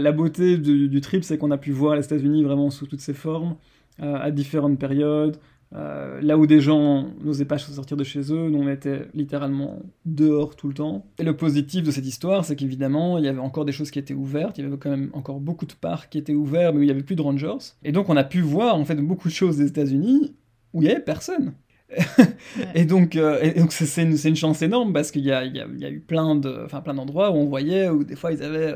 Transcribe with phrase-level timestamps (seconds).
[0.00, 3.14] La beauté du, trip, c'est qu'on a pu voir les États-Unis vraiment sous toutes ses
[3.14, 3.56] formes,
[4.02, 5.38] euh, à différentes périodes.
[5.72, 9.80] Euh, là où des gens n'osaient pas sortir de chez eux, nous on était littéralement
[10.04, 11.06] dehors tout le temps.
[11.18, 14.00] Et le positif de cette histoire, c'est qu'évidemment, il y avait encore des choses qui
[14.00, 16.80] étaient ouvertes, il y avait quand même encore beaucoup de parcs qui étaient ouverts, mais
[16.80, 17.74] où il n'y avait plus de rangers.
[17.84, 20.34] Et donc on a pu voir en fait beaucoup de choses des États-Unis
[20.72, 21.52] où il n'y avait personne.
[22.74, 25.90] et donc, euh, donc c'est une, une, chance énorme parce qu'il y, y, y a,
[25.90, 28.74] eu plein de, plein d'endroits où on voyait où des fois ils avaient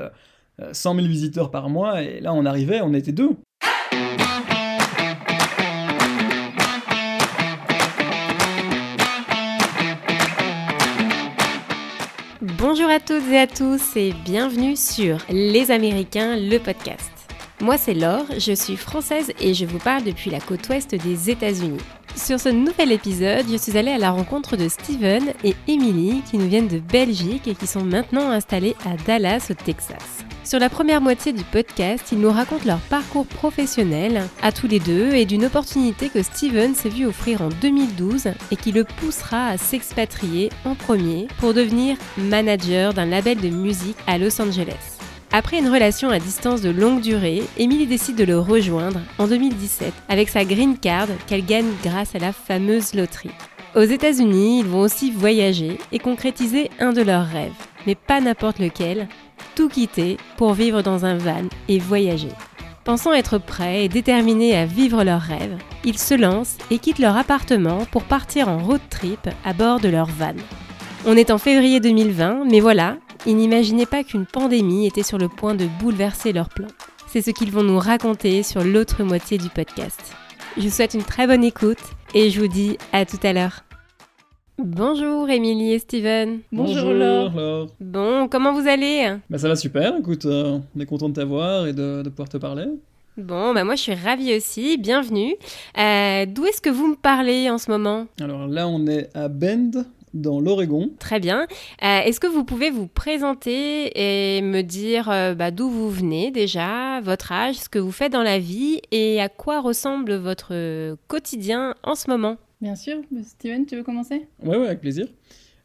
[0.72, 3.30] 100 000 visiteurs par mois et là on arrivait, on était deux.
[12.58, 17.10] Bonjour à toutes et à tous et bienvenue sur Les Américains, le podcast.
[17.60, 21.30] Moi c'est Laure, je suis française et je vous parle depuis la côte ouest des
[21.30, 21.80] États-Unis.
[22.16, 26.38] Sur ce nouvel épisode, je suis allée à la rencontre de Steven et Emily qui
[26.38, 30.24] nous viennent de Belgique et qui sont maintenant installés à Dallas au Texas.
[30.44, 34.78] Sur la première moitié du podcast, ils nous racontent leur parcours professionnel à tous les
[34.78, 39.48] deux et d'une opportunité que Steven s'est vu offrir en 2012 et qui le poussera
[39.48, 44.98] à s'expatrier en premier pour devenir manager d'un label de musique à Los Angeles.
[45.32, 49.94] Après une relation à distance de longue durée, Emily décide de le rejoindre en 2017
[50.10, 53.30] avec sa green card qu'elle gagne grâce à la fameuse loterie.
[53.74, 57.50] Aux États-Unis, ils vont aussi voyager et concrétiser un de leurs rêves,
[57.86, 59.08] mais pas n'importe lequel,
[59.54, 62.32] tout quitter pour vivre dans un van et voyager.
[62.84, 67.16] Pensant être prêts et déterminés à vivre leurs rêves, ils se lancent et quittent leur
[67.16, 70.34] appartement pour partir en road trip à bord de leur van.
[71.06, 75.28] On est en février 2020, mais voilà, ils n'imaginaient pas qu'une pandémie était sur le
[75.28, 76.68] point de bouleverser leurs plans.
[77.06, 80.14] C'est ce qu'ils vont nous raconter sur l'autre moitié du podcast.
[80.56, 81.78] Je vous souhaite une très bonne écoute
[82.14, 83.63] et je vous dis à tout à l'heure.
[84.56, 86.38] Bonjour Émilie et Steven.
[86.52, 87.66] Bonjour, Laure.
[87.80, 89.16] Bon, comment vous allez?
[89.28, 92.36] Bah, Ça va super, écoute, euh, on est content de t'avoir et de, pouvoir te
[92.36, 92.66] parler.
[93.16, 95.34] Bon, bah moi je suis ravie aussi, bienvenue.
[95.76, 98.06] Euh, d'où est-ce que vous me parlez en ce moment?
[98.20, 99.84] Alors là on est à Bend,
[100.14, 100.90] dans l'Oregon.
[101.00, 101.48] Très bien.
[101.82, 103.90] Euh, est-ce que vous pouvez vous présenter
[104.36, 105.06] et me dire
[105.36, 109.20] bah, d'où vous venez déjà, votre âge, ce que vous faites dans la vie et
[109.20, 112.36] à quoi ressemble votre quotidien en ce moment?
[112.60, 113.02] Bien sûr.
[113.22, 114.26] Steven, tu veux commencer?
[114.42, 115.06] Oui, ouais, avec plaisir.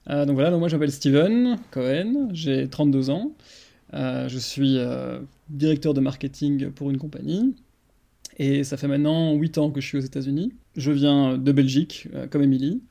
[0.09, 3.33] Euh, donc voilà, donc moi j'appelle Steven Cohen, j'ai 32 ans.
[3.93, 5.19] Euh, je suis euh,
[5.49, 7.55] directeur de marketing pour une compagnie.
[8.37, 10.53] Et ça fait maintenant 8 ans que je suis aux États-Unis.
[10.75, 12.81] Je viens de Belgique, comme Émilie.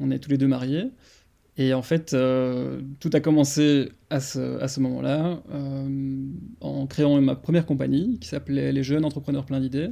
[0.00, 0.90] On est tous les deux mariés.
[1.56, 2.16] Et en fait,
[2.98, 5.40] tout a commencé à ce, à ce moment-là,
[6.60, 9.90] en créant ma première compagnie qui s'appelait Les Jeunes Entrepreneurs Plein d'Idées.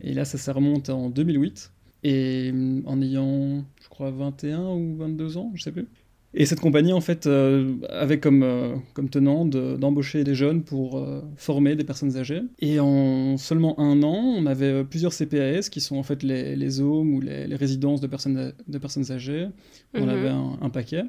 [0.00, 1.73] Et là, ça, ça remonte en 2008
[2.04, 5.88] et mm, en ayant, je crois, 21 ou 22 ans, je sais plus.
[6.36, 10.98] Et cette compagnie, en fait, euh, avait comme, euh, comme tenant d'embaucher des jeunes pour
[10.98, 12.42] euh, former des personnes âgées.
[12.58, 16.80] Et en seulement un an, on avait plusieurs CPAS, qui sont en fait les, les
[16.80, 19.46] homes ou les, les résidences de personnes, de personnes âgées.
[19.94, 20.08] On mhm.
[20.08, 21.04] avait un, un, paquet.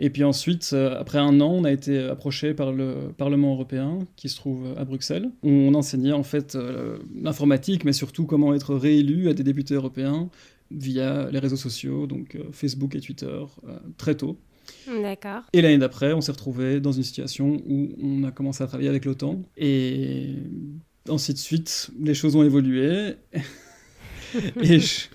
[0.00, 3.98] Et puis ensuite, euh, après un an, on a été approché par le Parlement européen,
[4.14, 5.30] qui se trouve à Bruxelles.
[5.42, 10.30] On enseignait en fait euh, l'informatique, mais surtout comment être réélu à des députés européens
[10.70, 13.44] via les réseaux sociaux, donc euh, Facebook et Twitter,
[13.96, 14.38] très tôt.
[14.86, 15.42] D'accord.
[15.52, 18.90] Et l'année d'après, on s'est retrouvé dans une situation où on a commencé à travailler
[18.90, 19.42] avec l'OTAN.
[19.56, 20.34] Et
[21.08, 23.14] ainsi de suite, les choses ont évolué.
[24.62, 25.06] et, je...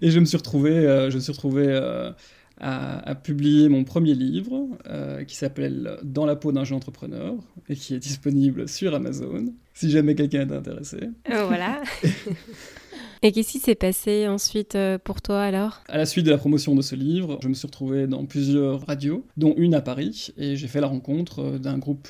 [0.00, 0.72] et, je, me suis retrouvé,
[1.10, 1.78] je me suis retrouvé
[2.60, 7.34] a, publié mon premier livre euh, qui s'appelle Dans la peau d'un jeune entrepreneur
[7.68, 10.98] et qui est disponible sur Amazon si jamais quelqu'un est intéressé.
[11.30, 11.82] Oh, voilà.
[13.22, 15.82] Et qu'est-ce qui s'est passé ensuite euh, pour toi alors?
[15.88, 18.86] À la suite de la promotion de ce livre, je me suis retrouvé dans plusieurs
[18.86, 22.08] radios, dont une à Paris, et j'ai fait la rencontre euh, d'un groupe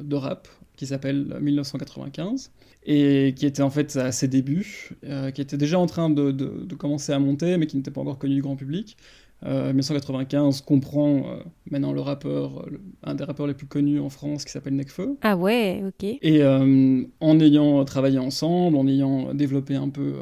[0.00, 2.50] de rap qui s'appelle 1995
[2.86, 4.90] et qui était en fait à ses débuts,
[5.34, 8.18] qui était déjà en train de, de, commencer à monter, mais qui n'était pas encore
[8.18, 8.96] connu du grand public.
[9.44, 14.08] 1995 euh, comprend euh, maintenant le rappeur, euh, un des rappeurs les plus connus en
[14.08, 15.18] France qui s'appelle Necfeu.
[15.20, 16.04] Ah ouais, ok.
[16.22, 20.14] Et en ayant travaillé ensemble, en ayant développé un peu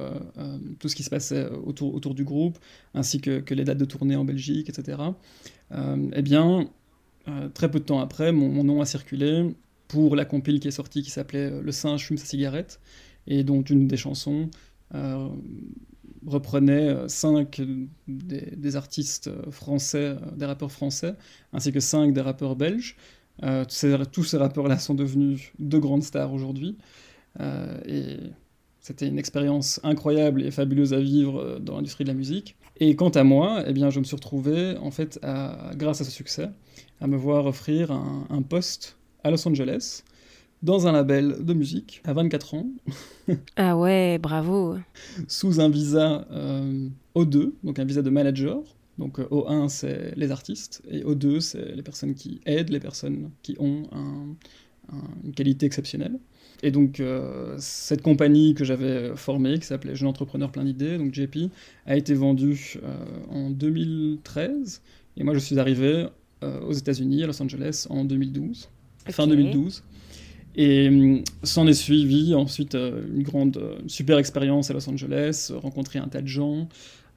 [0.79, 2.59] tout ce qui se passait autour, autour du groupe,
[2.95, 4.99] ainsi que, que les dates de tournée en Belgique, etc.,
[5.73, 6.67] eh bien,
[7.55, 9.55] très peu de temps après, mon, mon, nom a circulé
[9.89, 12.81] pour la compile qui est sortie qui s'appelait Le singe fume sa cigarette,
[13.27, 14.51] et dont une des chansons
[16.27, 17.61] reprenait euh, cinq
[18.07, 21.15] des, artistes français, euh, des rappeurs français,
[21.53, 22.97] ainsi que cinq des rappeurs belges.
[23.43, 26.77] Euh, tous ces rappeurs-là sont devenus de grandes stars aujourd'hui.
[27.87, 28.19] et
[28.81, 32.57] c'était une expérience incroyable et fabuleuse à vivre dans l'industrie de la musique.
[32.79, 35.21] Et quant à moi, eh bien, je me suis retrouvé, en fait,
[35.77, 36.51] grâce à ce succès,
[37.01, 40.03] à me voir offrir un, un poste à Los Angeles
[40.62, 42.67] dans un label de musique à 24 ans.
[43.56, 44.76] ah ouais, bravo.
[45.26, 48.62] Sous un visa euh, O2, donc un visa de manager.
[48.99, 53.31] Donc euh, O1, c'est les artistes, et O2, c'est les personnes qui aident, les personnes
[53.43, 53.85] qui ont
[55.25, 56.19] une qualité exceptionnelle.
[56.65, 61.12] Et donc, euh, cette compagnie que j'avais formée, qui s'appelait Jeune Entrepreneur Plein d'Idées, donc
[61.12, 61.50] JP,
[61.87, 62.79] a été vendue
[63.31, 64.82] en 2013.
[65.17, 66.06] Et moi, je suis arrivé
[66.43, 68.69] aux États-Unis, à Los Angeles, en 2012,
[69.11, 69.82] fin 2012.
[70.55, 75.49] Et hum, s'en est suivi ensuite euh, une grande, euh, super expérience à Los Angeles,
[75.51, 76.69] euh, rencontrer un tas de gens.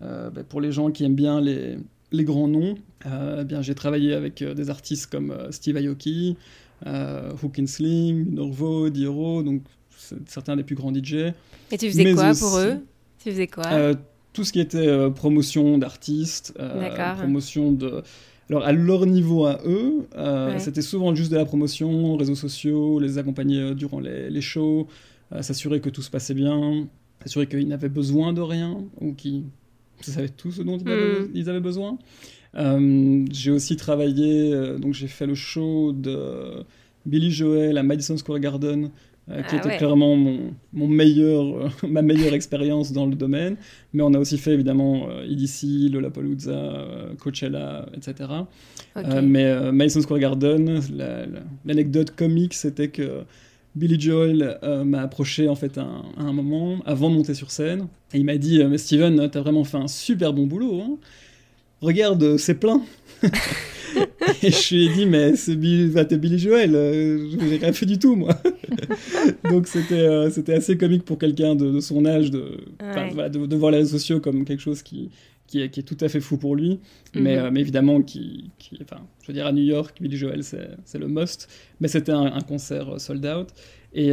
[0.02, 1.78] Bah, pour les gens qui aiment bien les,
[2.12, 6.36] les grands noms, eh bien j'ai travaillé avec des artistes comme Steve Aoki,
[6.86, 9.64] Hook Sling, Norvo, Diero, donc
[10.28, 11.32] certains des plus grands DJ.
[11.72, 12.76] Et tu faisais quoi pour eux?
[13.24, 13.96] Tu faisais quoi?
[14.34, 16.54] Tout ce qui était promotion d'artistes,
[17.18, 18.04] promotion de
[18.50, 23.00] alors à leur niveau à eux, euh, c'était souvent juste de la promotion, réseaux sociaux,
[23.00, 24.88] les accompagner euh, durant les, shows,
[25.32, 26.88] euh, s'assurer que tout se passait bien,
[27.24, 29.46] s'assurer qu'ils n'avaient besoin de rien ou qu'ils
[30.02, 31.64] savaient tout ce dont ils avaient, hmm.
[31.64, 31.98] besoin.
[33.32, 36.64] j'ai aussi travaillé, donc j'ai fait le show de
[37.08, 38.92] Billy Joel à Madison Square Garden
[39.32, 43.56] euh, qui ah était clairement mon, mon meilleur, euh, ma meilleure expérience dans le domaine.
[43.94, 46.86] Mais on a aussi fait évidemment euh, EDC, Lollapalooza,
[47.18, 48.30] Coachella, etc.
[49.24, 50.80] mais Madison Square Garden,
[51.66, 53.24] l'anecdote comique, c'était que
[53.76, 55.88] Billy Joel m'a approché en fait à
[56.18, 59.66] un, moment avant de monter sur scène et il m'a dit mais Steven t'as vraiment
[59.66, 60.98] fait un super bon boulot hein.
[61.86, 62.82] Regarde c'est plein
[64.44, 67.86] et je lui ai dit, mais c'est Billy, Billy Joel, euh, je n'ai rien fait
[67.86, 68.38] du tout, moi.
[69.50, 73.80] Donc c'était euh, c'était assez comique pour quelqu'un de, son âge de, de, voir les
[73.80, 75.10] réseaux sociaux comme quelque chose qui,
[75.48, 76.80] qui, est, qui est tout à fait fou pour lui.
[77.14, 77.46] mais, mhm.
[77.46, 81.00] euh, mais, évidemment, qui, qui, enfin, je veux dire, à New York, Billy Joel, c'est
[81.00, 81.48] le must.
[81.80, 83.50] Mais c'était un, concert sold out.
[83.98, 84.12] Et,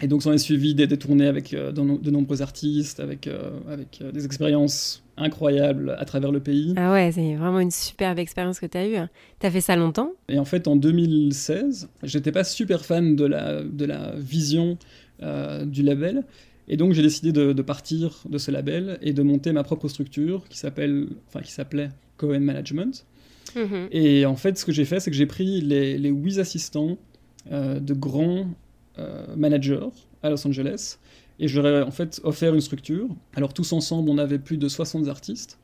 [0.00, 3.28] et donc, ça en est suivi des, des tournées avec de, nombreux artistes, avec,
[3.68, 6.74] avec des expériences incroyable à travers le pays.
[6.76, 9.06] Ah ouais, c'est vraiment une superbe expérience que tu as eue.
[9.40, 10.12] Tu as fait ça longtemps?
[10.28, 14.78] Et en fait, en 2016, j'étais pas super fan de la, de la vision
[15.22, 16.24] euh, du label.
[16.68, 20.44] Et donc, j'ai décidé de, partir de ce label et de monter ma propre structure
[20.48, 23.06] qui s'appelle, enfin, qui s'appelait Cohen Management.
[23.56, 23.88] Mhm.
[23.90, 26.98] Et en fait, ce que j'ai fait, c'est que j'ai pris les, les 8 assistants
[27.50, 28.46] euh, de grands
[28.98, 29.88] euh, managers
[30.22, 30.98] à Los Angeles
[31.40, 33.08] et je leur ai en fait offert une structure.
[33.34, 35.58] Alors tous ensemble, on avait plus de 60 artistes,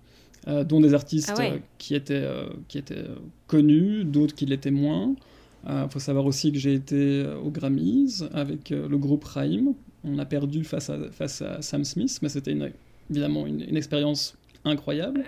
[0.47, 3.05] euh, dont des artistes ah euh, qui étaient, euh, qui étaient
[3.47, 5.15] connus, d'autres qui l'étaient moins.
[5.67, 9.73] Il faut savoir aussi que j'ai été au Grammys avec le groupe Raim.
[10.05, 12.55] On a perdu face à, face à Sam Smith, mais c'était
[13.09, 15.25] évidemment une, une expérience incroyable.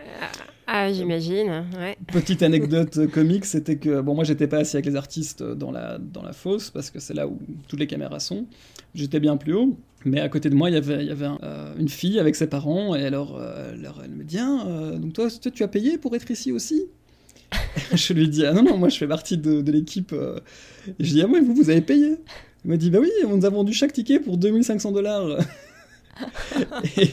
[0.67, 1.65] Ah, j'imagine.
[1.79, 1.97] Ouais.
[2.13, 5.99] Petite anecdote comique, c'était que bon, moi j'étais pas assis avec les artistes dans la,
[5.99, 7.39] dans la fosse parce que c'est là où
[7.69, 8.47] toutes les caméras sont.
[8.95, 9.77] J'étais bien plus haut.
[10.05, 12.37] Mais à côté de moi, il y avait, il y avait euh, une fille avec
[12.37, 13.75] ses parents, et alors, euh,
[14.05, 16.87] elle me dit ah, euh, donc toi, tu as payé pour être ici aussi?
[17.93, 20.13] Je lui dis Ah non, non, moi je fais partie de, de l'équipe.
[20.13, 22.17] Et je dis Ah, oui, vous, vous avez payé?
[22.65, 25.39] Il me dit Bah oui, on nous a vendu chaque ticket pour 2500 dollars.
[26.99, 27.11] et,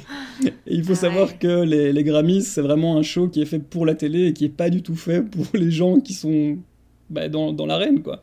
[0.65, 3.85] il faut savoir que les, les Grammys, c'est vraiment un show qui est fait pour
[3.85, 6.57] la télé et qui est pas du tout fait pour les gens qui sont
[7.09, 8.21] bah, dans, dans l'arène, quoi.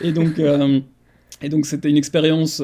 [0.00, 0.40] Et donc,
[1.42, 2.62] et donc c'était une expérience.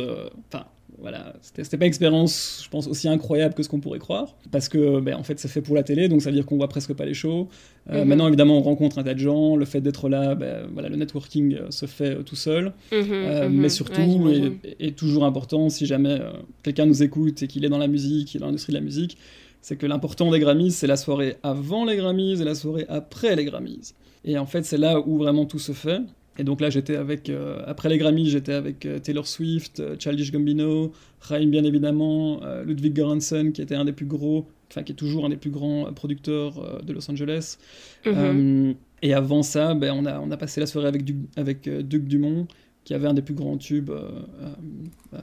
[0.48, 0.66] Enfin
[1.08, 4.68] voilà, c'était pas une expérience, je pense, aussi incroyable que ce qu'on pourrait croire, parce
[4.68, 6.66] que, ben, en fait, c'est fait pour la télé, donc ça veut dire qu'on voit
[6.66, 7.48] presque pas les shows.
[7.90, 8.08] Euh, mhm.
[8.08, 10.96] Maintenant, évidemment, on rencontre un tas de gens, le fait d'être là, ben, voilà, le
[10.96, 13.68] networking euh, se fait euh, tout seul, mhm, mais mhm.
[13.68, 14.32] surtout,
[14.80, 16.18] et, toujours important, si jamais
[16.64, 18.84] quelqu'un nous écoute et qu'il est dans la musique, il est dans l'industrie de la
[18.84, 19.16] musique,
[19.60, 23.36] c'est que l'important des Grammys, c'est la soirée avant les Grammys et la soirée après
[23.36, 23.94] les Grammys.
[24.24, 26.00] Et en fait, c'est là où vraiment tout se fait.
[26.38, 29.96] Et donc là, j'étais avec, euh, après les Grammys, j'étais avec euh, Taylor Swift, euh,
[29.98, 34.92] Childish Gambino, Raim bien évidemment, Ludwig Göransson, qui était un des plus gros, enfin qui
[34.92, 37.58] est toujours un des plus grands producteurs de Los Angeles.
[38.04, 38.74] Mhm.
[39.02, 42.04] et avant ça, ben, on, a, on a passé la soirée avec, du, avec Duc
[42.04, 42.46] Dumont,
[42.84, 43.90] qui avait un des plus grands tubes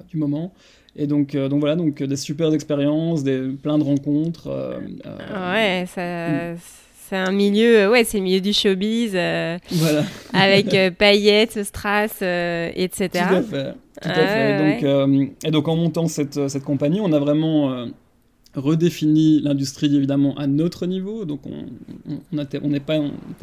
[0.09, 0.53] du moment.
[0.97, 4.49] Et donc, donc voilà, donc des super expériences, des, plein de rencontres.
[4.49, 6.53] ouais, ça...
[6.53, 6.57] Mm
[7.13, 10.01] c'est un milieu, euh, ouais, c'est le milieu du showbiz, euh, voilà.
[10.33, 13.09] avec euh, paillettes, strass, etc.
[13.11, 13.73] Tout à fait.
[14.01, 14.81] Tout à fait.
[14.81, 17.85] donc, et donc en montant cette, cette compagnie, on a vraiment
[18.55, 21.65] redéfini l'industrie évidemment à notre niveau, donc on
[22.31, 22.99] n'est on, pas,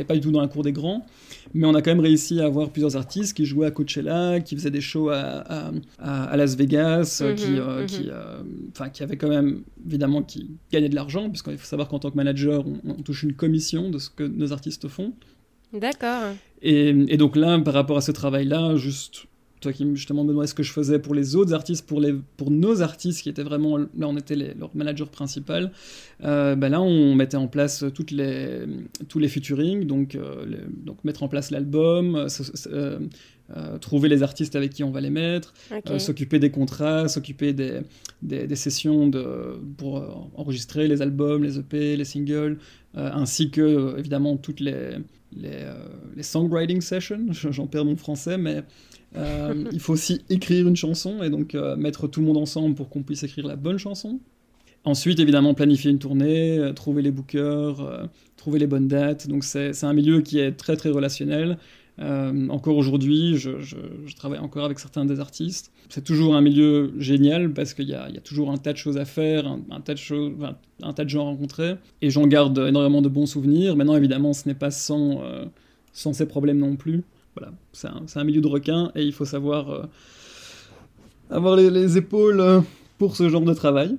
[0.06, 1.04] pas du tout dans la cour des grands,
[1.52, 4.54] mais on a quand même réussi à avoir plusieurs artistes qui jouaient à Coachella, qui
[4.54, 8.10] faisaient des shows à, à, Las Vegas, euh, qui, mhm, euh, qui, mhm.
[8.10, 12.10] euh, qui avaient quand même évidemment qui gagnaient de l'argent, puisqu'il faut savoir qu'en tant
[12.10, 15.12] que manager, on, touche une commission de ce que nos artistes font.
[15.72, 16.34] D'accord.
[16.62, 19.26] Et, et, donc là, par rapport à ce travail-là, juste
[19.60, 22.14] toi qui justement me demandais ce que je faisais pour les autres artistes, pour, les,
[22.36, 25.70] pour nos artistes qui étaient vraiment, là on était les, leur manager principal,
[26.24, 28.64] euh, ben là on mettait en place toutes les,
[29.08, 32.26] tous les featuring, donc, euh, donc mettre en place l'album,
[32.72, 32.98] euh,
[33.80, 35.52] trouver les artistes avec qui on va les mettre,
[35.98, 37.80] s'occuper des contrats, s'occuper des,
[38.22, 42.58] des, des, sessions de, pour enregistrer les albums, les EP, les singles,
[42.94, 44.98] ainsi que évidemment toutes les,
[45.36, 45.66] les,
[46.16, 48.62] les songwriting sessions, j'en perds mon français, mais
[49.16, 52.74] euh, il faut aussi écrire une chanson et donc euh, mettre tout le monde ensemble
[52.74, 54.20] pour qu'on puisse écrire la bonne chanson.
[54.84, 59.28] Ensuite, évidemment, planifier une tournée, euh, trouver les bookers, trouver les bonnes dates.
[59.28, 61.58] Donc, c'est un milieu qui est très, très relationnel.
[61.98, 63.50] encore aujourd'hui, je,
[64.16, 65.70] travaille encore avec certains des artistes.
[65.90, 69.04] C'est toujours un milieu génial parce qu'il y, a toujours un tas de choses à
[69.04, 71.74] faire, un, tas, de un tas de gens à rencontrer.
[72.00, 73.76] Et j'en garde énormément de bons souvenirs.
[73.76, 75.20] Maintenant, évidemment, ce n'est pas sans,
[75.92, 77.02] sans ces problèmes non plus
[77.36, 79.82] voilà, c'est un, milieu de requin et il faut savoir euh,
[81.30, 82.60] avoir les, épaules euh,
[83.00, 83.96] pour ce genre de travail.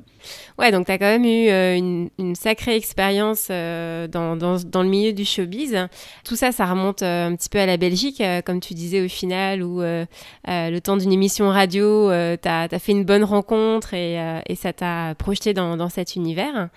[0.58, 5.12] Ouais, donc tu as quand même eu euh, une, sacrée expérience dans, dans, le milieu
[5.12, 5.76] du showbiz.
[6.24, 9.64] Tout ça, ça remonte un petit peu à la Belgique, comme tu disais au final,
[9.64, 15.16] où le temps d'une émission radio, tu as, fait une bonne rencontre et, ça t'a
[15.16, 16.70] projeté dans, cet univers.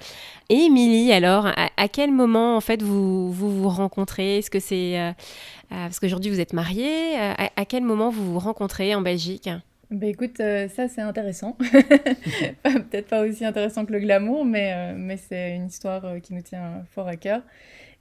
[0.48, 4.38] Et Émilie, alors, à, quel moment en fait vous vous, rencontrez?
[4.38, 4.98] Est-ce que c'est
[5.72, 7.18] euh, parce qu'aujourd'hui, vous êtes mariés.
[7.18, 9.48] Euh, à, quel moment vous vous rencontrez en Belgique?
[9.94, 11.52] Bah écoute, euh, ça c'est intéressant.
[12.62, 16.84] Peut-être pas aussi intéressant que le glamour, mais, mais c'est une histoire qui nous tient
[16.90, 17.42] fort à cœur.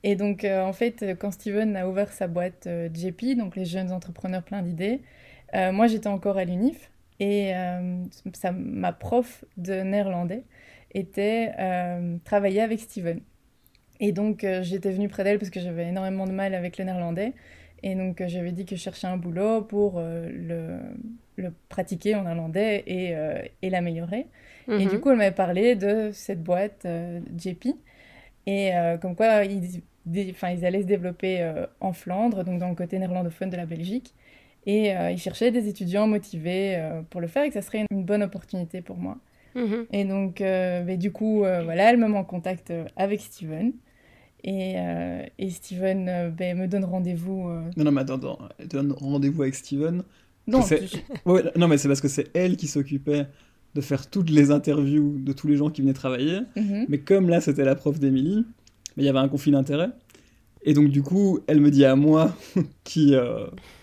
[0.04, 4.44] Et donc en fait, quand Steven a ouvert sa boîte JP, donc les jeunes entrepreneurs
[4.44, 5.02] pleins d'idées,
[5.54, 7.54] moi j'étais encore à l'UNIF et
[8.34, 10.44] ça, ma prof de néerlandais
[10.94, 11.54] était
[12.26, 13.22] travaillait avec Steven.
[14.00, 16.84] Et donc, euh, j'étais venue près d'elle parce que j'avais énormément de mal avec le
[16.84, 17.34] néerlandais.
[17.84, 20.78] Et donc, euh, j'avais dit que je cherchais un boulot pour euh, le,
[21.36, 23.16] le, pratiquer en néerlandais et,
[23.62, 24.28] et l'améliorer.
[24.68, 25.00] Et du mhm.
[25.00, 26.88] coup, elle m'avait parlé de cette boîte
[27.38, 27.68] JP.
[28.46, 28.72] Et
[29.02, 29.82] comme quoi, ils,
[30.32, 34.14] enfin, ils allaient se développer en Flandre, donc dans le côté néerlandophone de la Belgique.
[34.66, 38.24] Et ils cherchaient des étudiants motivés pour le faire et que ça serait une, bonne
[38.24, 39.18] opportunité pour moi.
[39.56, 39.86] Mhm.
[39.92, 43.74] Et donc, mais du coup, voilà, elle me met en contact avec Steven.
[44.44, 47.48] Et, euh, et Steven euh, ben, me donne rendez-vous.
[47.48, 47.62] Euh.
[47.78, 48.40] Non, non, mais attends, attends.
[48.60, 50.04] Elle donne rendez-vous avec Steven.
[50.48, 50.62] Non,
[51.56, 53.28] non, mais c'est parce que c'est elle qui s'occupait
[53.76, 56.42] de faire toutes les interviews de tous les gens qui venaient travailler.
[56.56, 56.86] Mhm.
[56.90, 58.46] Mais comme là, c'était la prof d'Emily,
[58.98, 59.90] il y avait un conflit d'intérêts.
[60.66, 62.36] Et donc, du coup, elle me dit à moi,
[62.84, 63.16] qui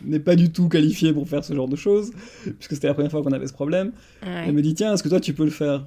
[0.03, 2.13] n'est pas du tout qualifié pour faire ce genre de choses,
[2.59, 5.09] puisque c'était la première fois qu'on avait ce problème, elle me dit Tiens, est-ce que
[5.09, 5.87] toi, tu peux le faire?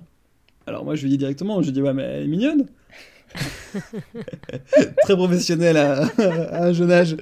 [0.66, 2.66] Alors, moi, je lui dis directement Je lui dis Ouais, mais elle est mignonne.
[5.04, 7.16] très professionnelle à, un jeune âge.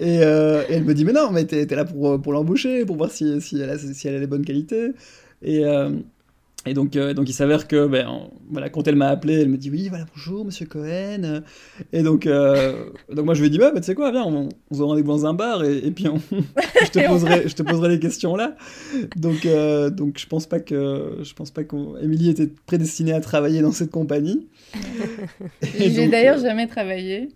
[0.00, 2.96] Euh, et, elle me dit Mais non, mais t'es es là pour, pour l'embaucher, pour
[2.96, 4.90] voir si, si, elle a, si elle a les bonnes qualités.
[5.42, 5.90] Et, euh,
[6.66, 9.56] et donc, euh, donc il s'avère que ben, voilà, quand elle m'a appelé, elle me
[9.56, 11.40] dit oui, voilà, bonjour monsieur Cohen.
[11.94, 14.50] Et donc, euh, donc moi je lui ai dit bah, tu sais quoi, viens, on,
[14.70, 17.62] on se rendez-vous dans un bar et, et puis on, je, te poserai, je te
[17.62, 18.56] poserai les questions là.
[19.16, 23.62] Donc, euh, donc je pense pas que je pense pas qu'Emilie était prédestinée à travailler
[23.62, 24.46] dans cette compagnie.
[25.62, 27.28] J'ai d'ailleurs jamais travaillé.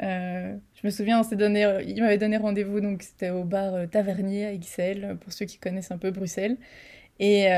[0.00, 4.46] je me souviens, on s'est donné, il m'avait donné rendez-vous, donc c'était au bar Tavernier
[4.46, 6.56] à XL, pour ceux qui connaissent un peu Bruxelles.
[7.18, 7.48] Et,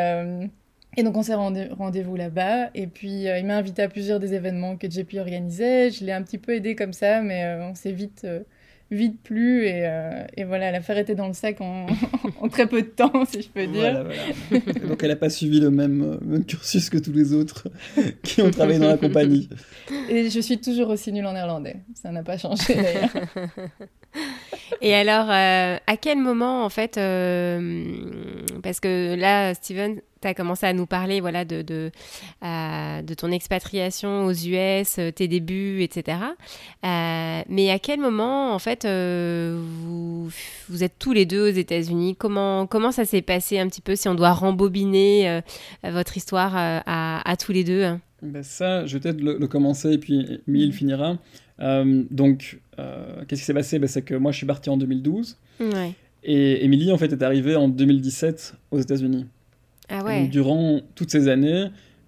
[0.97, 4.35] et donc on s'est rendez-vous là-bas, et puis euh, il m'a invité à plusieurs des
[4.35, 7.75] événements que JP organisait, je l'ai un petit peu aidé comme ça, mais euh, on
[7.75, 8.41] s'est vite, euh,
[8.93, 9.89] vite plu, et,
[10.37, 11.87] et voilà, l'affaire était dans le sac en,
[12.41, 14.05] en, très peu de temps, si je peux dire.
[14.87, 17.69] donc elle n'a pas suivi le même, même, cursus que tous les autres
[18.23, 19.49] qui ont travaillé dans la compagnie.
[20.09, 23.15] Et je suis toujours aussi nulle en néerlandais, ça n'a pas changé d'ailleurs.
[24.81, 26.95] Et alors, à quel moment, en fait,
[28.63, 31.91] parce que là, Steven, tu as commencé à nous parler voilà, de, de,
[32.45, 36.19] euh, de ton expatriation aux US, euh, tes débuts, etc.
[36.85, 40.31] Euh, mais à quel moment, en fait, vous,
[40.69, 42.17] vous, êtes tous les deux aux États-Unis?
[42.17, 45.41] Comment, comment ça s'est passé un petit peu, si on doit rembobiner
[45.83, 47.85] votre histoire à, tous les deux
[48.23, 50.73] ben Ça, je vais peut-être le, commencer et puis mm.
[50.73, 51.19] finira.
[51.59, 53.79] donc, qu'est-ce qui s'est passé?
[53.79, 55.37] Ben, C'est que moi, je suis parti en 2012.
[56.25, 59.27] Et Émilie, en fait, est arrivée en 2017 aux États-Unis.
[59.89, 61.67] Ah durant toutes ces années,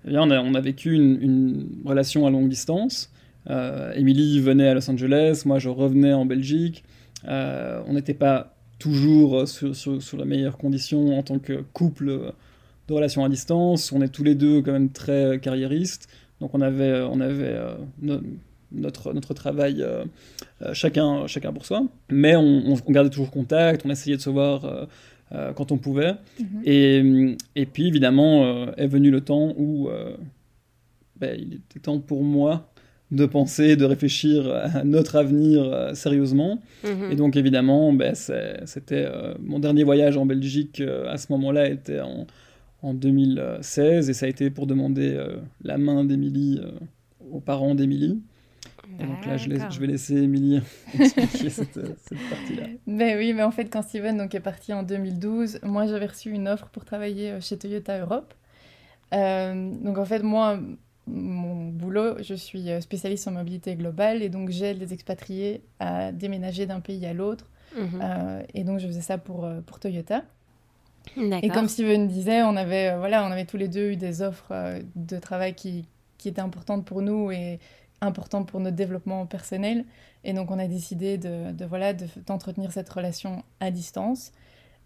[0.08, 3.10] eh on, a, on, a, vécu une, relation à longue distance.
[3.50, 6.84] Euh, Émilie venait à Los Angeles, moi je revenais en Belgique.
[7.28, 12.32] Euh, on n'était pas toujours sur, sur, les meilleures conditions en tant que couple
[12.88, 13.92] de relation à distance.
[13.92, 16.08] On est tous les deux quand même très carriéristes.
[16.40, 17.56] Donc on avait, on avait
[18.02, 18.20] euh,
[18.72, 19.84] notre, notre travail
[20.72, 21.84] chacun, chacun pour soi.
[22.10, 24.88] Mais on, on, gardait toujours contact, on essayait de se voir
[25.56, 26.14] quand on pouvait.
[26.38, 26.62] Mhm.
[26.64, 29.88] et, et, puis évidemment est venu le temps où
[31.20, 32.70] ben, il était temps pour moi
[33.10, 36.60] de penser, de réfléchir à notre avenir sérieusement.
[36.84, 37.12] Mhm.
[37.12, 39.08] Et donc évidemment, ben, c'était
[39.40, 42.26] mon dernier voyage en Belgique à ce moment-là était en,
[42.82, 45.18] en, 2016 et ça a été pour demander
[45.62, 46.60] la main d'Émilie
[47.30, 48.20] aux parents d'Émilie.
[48.98, 50.60] Donc là, je, je, vais laisser Émilie
[50.98, 52.66] expliquer cette, cette partie-là.
[52.86, 56.30] Ben oui, mais en fait, quand Steven donc, est parti en 2012, moi, j'avais reçu
[56.30, 58.34] une offre pour travailler euh, chez Toyota Europe.
[59.12, 60.58] Euh, donc en fait, moi,
[61.06, 66.12] mon boulot, je suis euh, spécialiste en mobilité globale et donc j'aide les expatriés à
[66.12, 67.46] déménager d'un pays à l'autre.
[67.76, 68.44] Mhm.
[68.54, 70.22] et donc je faisais ça pour, pour Toyota.
[71.16, 74.78] Et comme Steven disait, on avait, voilà, on avait tous les deux eu des offres
[74.94, 75.84] de travail qui,
[76.16, 77.58] qui étaient importantes pour nous et
[78.00, 79.84] important pour notre développement personnel.
[80.24, 81.92] Et donc, on a décidé de, de voilà,
[82.26, 84.32] d'entretenir cette relation à distance.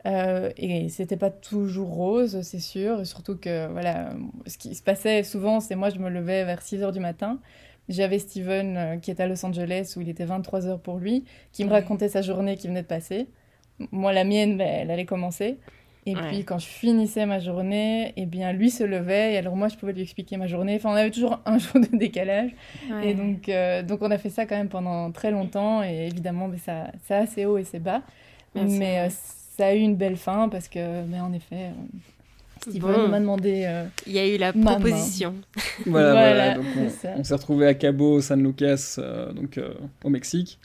[0.07, 3.07] Euh, et c'était pas toujours rose, c'est sûr.
[3.07, 4.13] Surtout que, voilà,
[4.47, 7.41] ce qui se passait souvent, c'est moi, je me levais vers 6 h du matin.
[7.89, 11.25] J'avais Steven euh, qui est à Los Angeles où il était 23 h pour lui,
[11.53, 13.29] qui me racontait sa journée qui venait de passer.
[13.93, 15.59] Moi, la mienne, ben, elle allait commencer.
[16.09, 19.57] Et puis quand je finissais ma journée, et eh bien lui se levait et alors
[19.57, 20.77] moi je pouvais lui expliquer ma journée.
[20.77, 22.51] Enfin on avait toujours un jour de décalage.
[23.03, 26.49] Et donc, euh, donc on a fait ça quand même pendant très longtemps et évidemment
[26.49, 28.03] mais ça, ça assez haut et c'est bas.
[28.55, 31.99] mais euh, ça a eu une belle fin parce que mais en effet euh,
[32.61, 33.69] Steven m'a demandé.
[34.07, 35.35] Il y a eu la proposition.
[35.87, 36.67] voilà, voilà, donc
[37.17, 38.99] on, s'est retrouvé à Cabo San Lucas,
[39.35, 39.61] donc
[40.03, 40.59] au Mexique.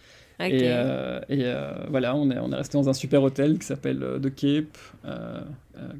[0.51, 4.01] Et, euh, euh, voilà, on est, on est resté dans un super hôtel qui s'appelle
[4.03, 4.77] euh, The Cape,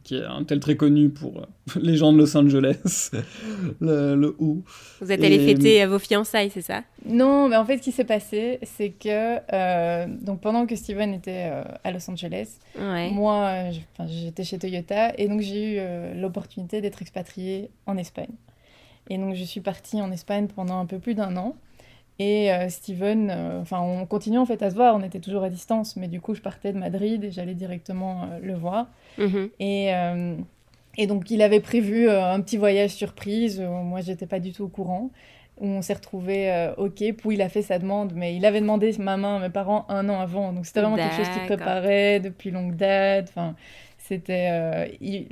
[0.04, 1.46] qui est un hôtel très connu pour
[1.82, 3.12] les gens de Los Angeles,
[3.82, 6.84] le, le Vous êtes allé fêter vos fiançailles, c'est ça?
[7.06, 9.40] Non, mais en fait, ce qui s'est passé, c'est que
[10.24, 11.52] donc pendant que Steven était
[11.84, 13.70] à Los Angeles, moi,
[14.08, 18.32] j'étais chez Toyota et donc j'ai eu l'opportunité d'être expatriée en Espagne.
[19.10, 21.56] Et donc je suis partie en Espagne pendant un peu plus d'un an.
[22.20, 25.44] Et euh, Steven, euh, enfin, on continuait en fait à se voir, on était toujours
[25.44, 28.88] à distance, mais du coup, je partais de Madrid et j'allais directement euh, le voir.
[29.18, 29.50] Mhm.
[29.60, 29.92] Et,
[30.98, 34.68] et, donc, il avait prévu un petit voyage surprise, moi, j'étais pas du tout au
[34.68, 35.10] courant,
[35.60, 38.62] où on s'est retrouvés au Cape, où il a fait sa demande, mais il avait
[38.62, 41.44] demandé ma main à mes parents un an avant, donc c'était vraiment quelque chose qu'il
[41.44, 43.30] préparait depuis longue date.
[43.30, 43.56] Enfin,
[43.98, 45.28] c'était il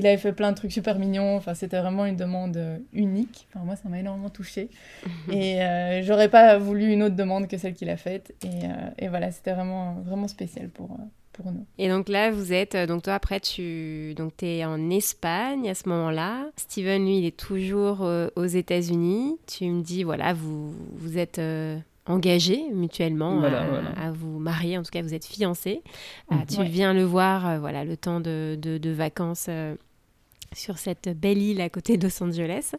[0.00, 1.36] avait fait plein de trucs super mignons.
[1.36, 3.46] Enfin, c'était vraiment une demande euh, unique.
[3.50, 4.70] Enfin, moi, ça m'a énormément touchée.
[5.30, 8.34] et euh, j'aurais pas voulu une autre demande que celle qu'il a faite.
[8.42, 10.96] Et, euh, et voilà, c'était vraiment, vraiment spécial pour,
[11.32, 11.66] pour nous.
[11.78, 15.88] Et donc là, vous êtes, donc toi, après, tu donc es en Espagne à ce
[15.88, 16.46] moment-là.
[16.56, 19.36] Steven, lui, il est toujours aux États-Unis.
[19.46, 21.40] Tu me dis, voilà, vous, vous êtes
[22.12, 25.82] engagés mutuellement à, vous marier, en tout cas vous êtes fiancés.
[26.30, 26.46] Euh, mhm.
[26.46, 29.74] tu viens le voir, euh, voilà, le temps de, de, vacances euh,
[30.54, 32.72] sur cette belle île à côté de Los Angeles.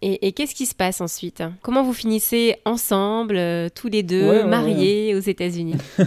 [0.00, 1.42] Et, qu'est-ce qui se passe ensuite?
[1.60, 3.38] Comment vous finissez ensemble,
[3.74, 5.74] tous les deux, mariés aux États-Unis?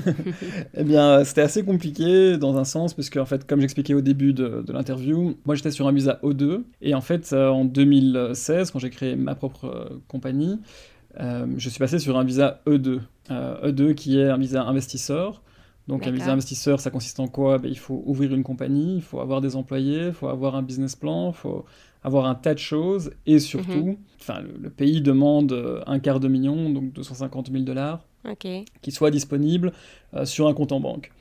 [0.76, 4.34] Eh bien, c'était assez compliqué dans un sens, parce en fait, comme j'expliquais au début
[4.34, 8.80] de, de l'interview, moi j'étais sur un visa O2, et en fait, en 2016, quand
[8.80, 10.58] j'ai créé ma propre compagnie, euh,
[11.20, 13.00] je suis passé sur un visa E2.
[13.32, 15.42] Euh, E2 qui est un visa investisseur.
[15.88, 17.58] Donc un visa investisseur, ça consiste en quoi?
[17.58, 20.62] Ben, Il faut ouvrir une compagnie, il faut avoir des employés, il faut avoir un
[20.62, 21.66] business plan, il faut
[22.04, 23.12] avoir un tas de choses.
[23.26, 23.98] Et surtout,
[24.30, 24.48] mhm.
[24.62, 28.06] le, pays demande euh, un quart de million, donc 250 000 dollars,
[28.82, 29.74] qui soit disponible
[30.24, 31.12] sur un compte en banque.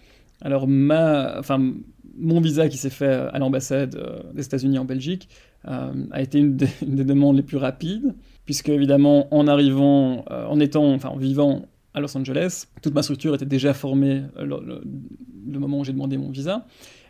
[0.41, 1.73] Alors ma, enfin,
[2.17, 4.01] mon visa qui s'est fait à l'ambassade
[4.33, 5.29] des États-Unis en Belgique
[5.65, 10.93] a été une des demandes les plus rapides puisque évidemment en arrivant, euh, en étant,
[10.93, 14.81] enfin en vivant à Los Angeles, toute ma structure était déjà formée euh,
[15.47, 16.67] le, moment où j'ai demandé mon visa.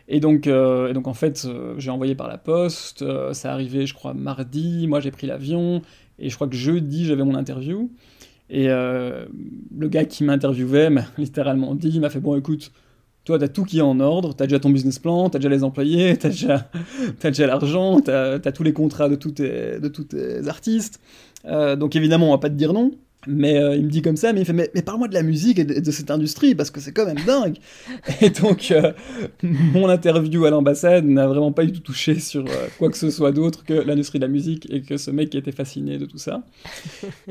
[0.07, 3.93] Et donc, euh, et donc en fait, j'ai envoyé par la poste, ça arrivait je
[3.93, 5.81] crois mardi, moi j'ai pris l'avion,
[6.19, 7.89] et je crois que jeudi j'avais mon interview.
[8.49, 12.73] Et le gars qui m'interviewait m'a littéralement dit, il m'a fait, bon écoute,
[13.25, 15.37] toi, tu as tout qui est en ordre, tu as déjà ton business plan, tu
[15.37, 16.69] as déjà les employés, tu as déjà,
[17.23, 20.99] déjà l'argent, tu as, tous les contrats de tous tes, de tous tes artistes.
[21.45, 22.91] Euh, donc évidemment, on va pas te dire non.
[23.25, 25.57] Mais euh, il me dit comme ça, mais il fait Mais, parle-moi de la musique
[25.57, 27.55] et de, cette industrie, parce que c'est quand même dingue
[28.21, 28.91] Et donc, euh,
[29.41, 32.43] mon interview à l'ambassade n'a vraiment pas du tout touché sur
[32.77, 35.37] quoi que ce soit d'autre que l'industrie de la musique et que ce mec qui
[35.37, 36.43] était fasciné de tout ça.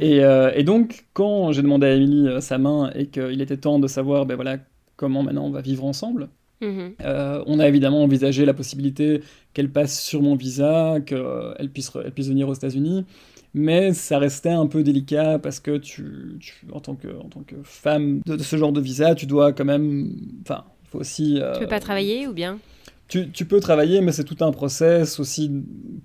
[0.01, 0.23] Et,
[0.55, 4.25] et donc, quand j'ai demandé à Emily sa main et qu'il était temps de savoir
[4.25, 4.57] ben voilà,
[5.03, 6.29] comment maintenant on va vivre ensemble.
[6.61, 6.93] Mhm.
[7.01, 9.21] Euh, on a évidemment envisagé la possibilité
[9.53, 13.05] qu'elle passe sur mon visa, qu'elle puisse, elle puisse venir aux États-Unis,
[13.53, 16.39] mais ça restait un peu délicat parce que tu,
[16.73, 19.65] en, tant que, en tant que femme de, ce genre de visa, tu dois quand
[19.65, 20.15] même.
[20.43, 21.41] Enfin, il faut aussi.
[21.41, 22.61] Euh, tu peux pas travailler ou bien?
[23.09, 25.51] tu, tu, peux travailler, mais c'est tout un process aussi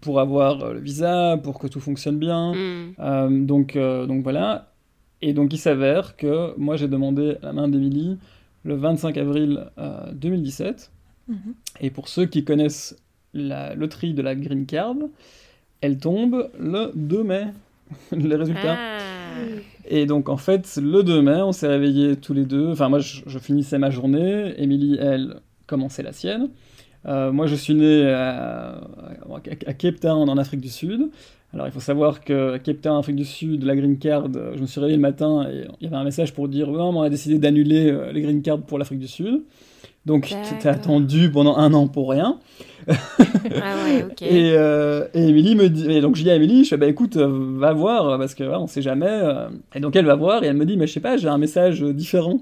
[0.01, 2.55] pour avoir le visa, pour que tout fonctionne bien.
[2.97, 3.45] Mm.
[3.45, 4.73] donc, donc voilà.
[5.21, 8.17] Et donc il s'avère que moi j'ai demandé la main d'Emilie
[8.63, 9.69] le 25 avril
[10.13, 10.91] 2017.
[11.27, 11.37] Mhm.
[11.81, 12.97] Et pour ceux qui connaissent
[13.33, 14.95] la loterie de la Green Card,
[15.81, 17.47] elle tombe le 2 mai,
[18.11, 18.77] les résultats.
[18.77, 18.97] Ah.
[19.87, 22.71] Et donc en fait, le 2 mai, on s'est réveillés tous les deux.
[22.71, 24.53] Enfin, moi, je, finissais ma journée.
[24.61, 26.49] Émilie, elle, commençait la sienne.
[27.05, 28.81] Euh, moi, je suis né à,
[29.77, 31.09] Cape Town, en Afrique du Sud.
[31.53, 34.65] Alors, il faut savoir que Cape Town, Afrique du Sud, la green card, je me
[34.65, 37.09] suis réveillé le matin et il y avait un message pour dire non, on a
[37.09, 39.43] décidé d'annuler euh, les green cards pour l'Afrique du Sud.
[40.07, 42.39] Donc, tu attendu pendant un an pour rien.
[42.89, 42.93] ah
[43.83, 44.21] ouais, ok.
[44.21, 46.87] Et, euh, et Émilie me dit, et donc je dis à Émilie, je fais, bah
[46.87, 49.05] écoute, euh, va voir, parce que ouais, on sait jamais.
[49.09, 49.49] Euh.
[49.75, 51.37] Et donc elle va voir, et elle me dit, mais je sais pas, j'ai un
[51.37, 52.39] message différent.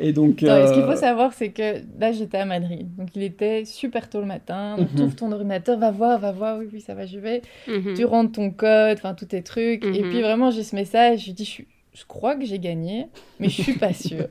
[0.00, 0.40] Et donc.
[0.40, 2.88] ce qu'il faut savoir, c'est que là, j'étais à Madrid.
[2.98, 4.74] Donc il était super tôt le matin.
[4.76, 7.42] Donc tu ouvres ton ordinateur, va voir, va voir, oui, oui, ça va, je vais.
[7.68, 7.94] Mhm.
[7.94, 9.84] Tu rentres ton code, enfin, tous tes trucs.
[9.84, 10.10] Et mhm.
[10.10, 13.06] puis vraiment, j'ai ce message, je dis, je suis je crois que j'ai gagné,
[13.40, 14.28] mais je suis pas sûre.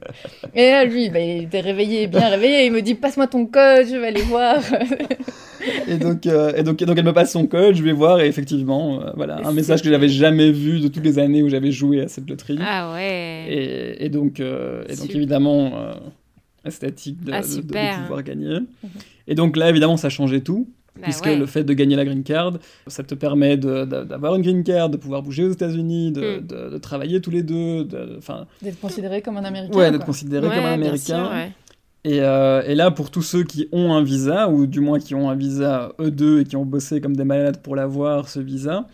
[0.56, 3.88] et là, lui, bah, il était réveillé, bien réveillé, il me dit passe-moi ton code,
[3.88, 4.62] je vais aller voir.
[5.88, 8.28] et, donc, euh, et, donc, donc, elle me passe son code, je vais voir, et
[8.28, 11.72] effectivement, euh, voilà, un message que j'avais jamais vu de toutes les années où j'avais
[11.72, 12.60] joué à cette loterie.
[12.62, 13.46] Ah ouais.
[13.50, 15.92] Et, et donc, euh, et donc évidemment,
[16.64, 18.60] esthétique de, ah, de, pouvoir gagner.
[18.60, 18.90] Mhm.
[19.28, 20.70] Et donc là, évidemment, ça changeait tout.
[21.00, 22.54] Bah puisque le fait de gagner la green card,
[22.88, 26.72] ça te permet d'avoir une green card, de pouvoir bouger aux États-Unis, de, mm.
[26.72, 29.78] de, travailler tous les deux, d'être considéré comme un Américain.
[29.78, 31.52] Ouais, d'être considéré comme un Américain.
[32.04, 35.16] et, euh, et, là, pour tous ceux qui ont un visa, ou du moins qui
[35.16, 38.86] ont un visa E2 et qui ont bossé comme des malades pour l'avoir, ce visa,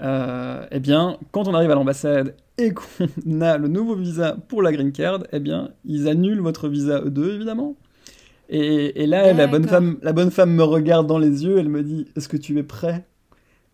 [0.00, 4.62] euh, eh bien, quand on arrive à l'ambassade et qu'on a le nouveau visa pour
[4.62, 7.74] la green card, eh bien, ils annulent votre visa E2, évidemment.
[8.50, 11.82] Et, là, la bonne, femme, la bonne femme me regarde dans les yeux, elle me
[11.82, 13.04] dit Est-ce que tu es prêt?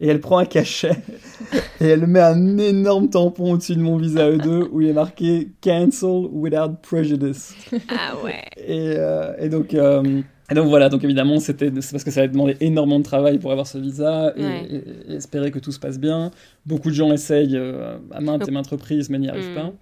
[0.00, 0.96] Et elle prend un cachet
[1.80, 5.52] et elle met un énorme tampon au-dessus de mon visa E2 où il est marqué
[5.62, 7.54] Cancel without prejudice.
[7.88, 8.42] Ah ouais.
[8.56, 9.72] Et, euh, donc.
[9.74, 13.04] Euh, et donc voilà, donc évidemment, c'était c'est parce que ça a demandé énormément de
[13.04, 16.32] travail pour avoir ce visa et, espérer que tout se passe bien.
[16.66, 19.54] Beaucoup de gens essayent euh, à maintes et maintes reprises, mais n'y arrivent hmm.
[19.54, 19.72] pas.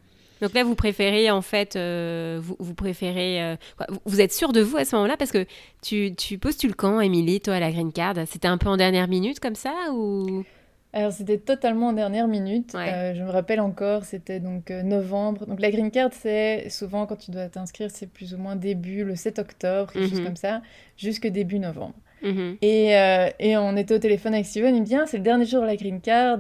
[0.43, 3.57] Donc là, vous préférez en fait, euh, vous, préférez, euh,
[4.05, 5.47] vous êtes sûr de vous à ce moment-là parce que
[5.83, 8.17] tu, tu postules quand, Émilie, toi à la green card?
[8.27, 10.45] C'était un peu en dernière minute comme ça ou?
[10.93, 12.75] Alors c'était totalement en dernière minute.
[12.75, 15.47] Euh, je me rappelle encore, c'était donc novembre.
[15.47, 19.05] Donc la green card, c'est souvent quand tu dois t'inscrire, c'est plus ou moins début
[19.05, 20.27] le 7 octobre, quelque chose mhm.
[20.27, 20.61] comme ça,
[20.97, 21.95] jusque début novembre.
[22.25, 22.57] Mhm.
[22.63, 22.91] et,
[23.39, 25.63] et, on était au téléphone avec Steven, il me dit ah, c'est le dernier jour
[25.63, 26.39] de la green card,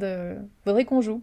[0.65, 1.23] faudrait qu'on joue.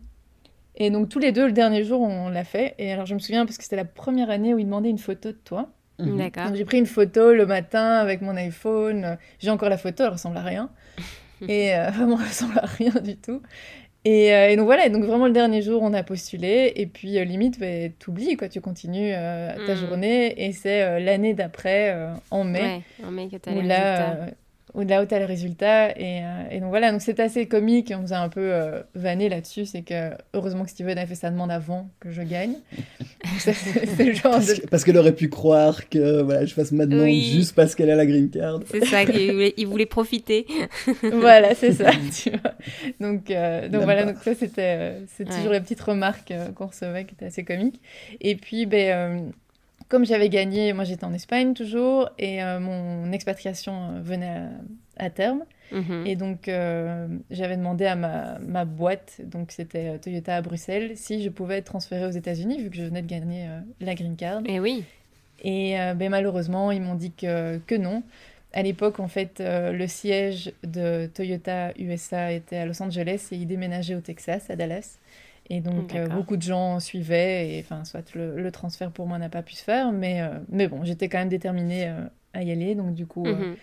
[0.80, 2.74] Et donc tous les deux, le dernier jour, on l'a fait.
[2.78, 4.98] Et alors je me souviens parce que c'était la première année où il demandait une
[4.98, 5.70] photo de toi.
[6.00, 6.18] Mhm.
[6.18, 6.46] D'accord.
[6.48, 9.18] Donc j'ai pris une photo le matin avec mon iPhone.
[9.40, 10.70] J'ai encore la photo, elle ressemble à rien.
[11.48, 13.42] et euh, vraiment, elle ressemble à rien du tout.
[14.06, 16.72] Et, euh, et, donc voilà, donc vraiment le dernier jour, on a postulé.
[16.78, 19.76] Et puis euh, limite, bah, t'oublies, quoi, tu continues ta mhm.
[19.76, 20.48] journée.
[20.48, 21.96] Et c'est l'année d'après,
[22.32, 22.62] en mai.
[22.62, 24.28] Ouais, en mai que t'as les là,
[24.74, 25.92] ou de là où tu as le résultat.
[25.92, 28.82] Et, euh, et, donc voilà, donc c'est assez comique, on nous a un peu euh,
[28.96, 32.56] vanné là-dessus, c'est que heureusement que Steven a fait sa demande avant que je gagne.
[33.40, 37.10] c'est le genre parce, parce qu'elle aurait pu croire que voilà, je fasse ma demande
[37.10, 38.60] juste parce qu'elle a la green card.
[38.70, 40.46] C'est ça, il voulait, il voulait profiter.
[41.14, 42.54] voilà, c'est ça, tu vois.
[43.00, 47.16] Donc, euh, donc voilà, donc ça c'était c'est toujours les petites remarques qu'on recevait qui
[47.16, 47.82] étaient assez comiques.
[48.22, 49.32] Et puis, ben
[49.90, 54.44] comme j'avais gagné, moi j'étais en Espagne toujours, et euh, mon expatriation euh, venait
[54.98, 55.44] à, terme.
[55.72, 56.06] Mhm.
[56.06, 61.24] Et donc euh, j'avais demandé à ma, ma boîte, donc c'était Toyota à Bruxelles, si
[61.24, 63.48] je pouvais être transférée aux États-Unis, vu que je venais de gagner
[63.82, 64.42] la green card.
[64.46, 64.84] Et oui.
[65.44, 68.04] Et ben, malheureusement, ils m'ont dit que, que non.
[68.52, 73.46] À l'époque, en fait, le siège de Toyota USA était à Los Angeles et ils
[73.46, 74.98] déménageaient au Texas, à Dallas.
[75.50, 77.56] Et donc, euh, beaucoup de gens suivaient.
[77.56, 79.92] Et enfin, soit le, transfert pour moi n'a pas pu se faire.
[79.92, 82.76] Mais, euh, mais bon, j'étais quand même déterminée euh, à y aller.
[82.76, 83.56] Donc, du coup, mhm.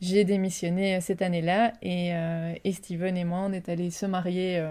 [0.00, 1.72] j'ai démissionné cette année-là.
[1.82, 2.12] Et,
[2.64, 4.62] et, Steven et moi, on est allés se marier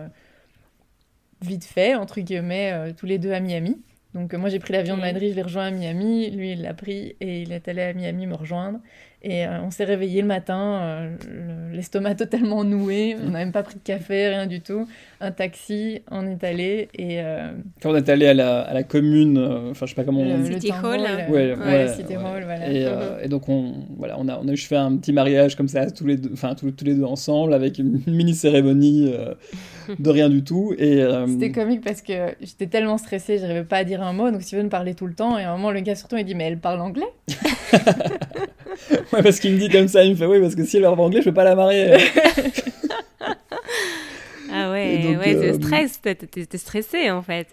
[1.41, 3.81] vite fait, entre guillemets, tous les deux à Miami.
[4.13, 6.29] Donc, moi, j'ai pris l'avion de Madrid, je l'ai rejoint à Miami.
[6.31, 8.79] Lui, il l'a pris et il est allé à Miami me rejoindre.
[9.23, 11.15] Et euh, on s'est réveillé le matin, euh,
[11.71, 14.88] l'estomac totalement noué, on n'a même pas pris de café, rien du tout.
[15.19, 17.21] Un taxi, on est allé et...
[17.21, 17.51] Euh,
[17.86, 19.38] on est allé à la, à la commune,
[19.69, 20.23] enfin je sais pas comment...
[20.23, 21.01] Le, City Hall.
[21.29, 22.71] Ouais, ouais, City Hall, voilà.
[22.71, 22.88] Et,
[23.23, 25.91] et, donc on, voilà, on, a, on a juste fait un petit mariage comme ça,
[25.91, 29.13] tous les deux, enfin, tous, tous les deux ensemble, avec une mini cérémonie
[29.99, 30.73] de rien du tout.
[30.79, 34.31] Et, C'était comique parce que j'étais tellement stressée, je n'arrivais pas à dire un mot,
[34.31, 36.34] donc Steven parlait tout le temps, et à un moment le gars surtout il dit
[36.36, 37.05] «mais elle parle anglais?»
[39.13, 40.84] Ouais, parce qu'il me dit comme ça, il me fait oui, parce que si elle
[40.84, 41.94] parle anglais, je peux pas la marier.
[44.52, 46.17] ah ouais, ouais, c'est stress, t'es
[46.58, 47.48] stressé en fait.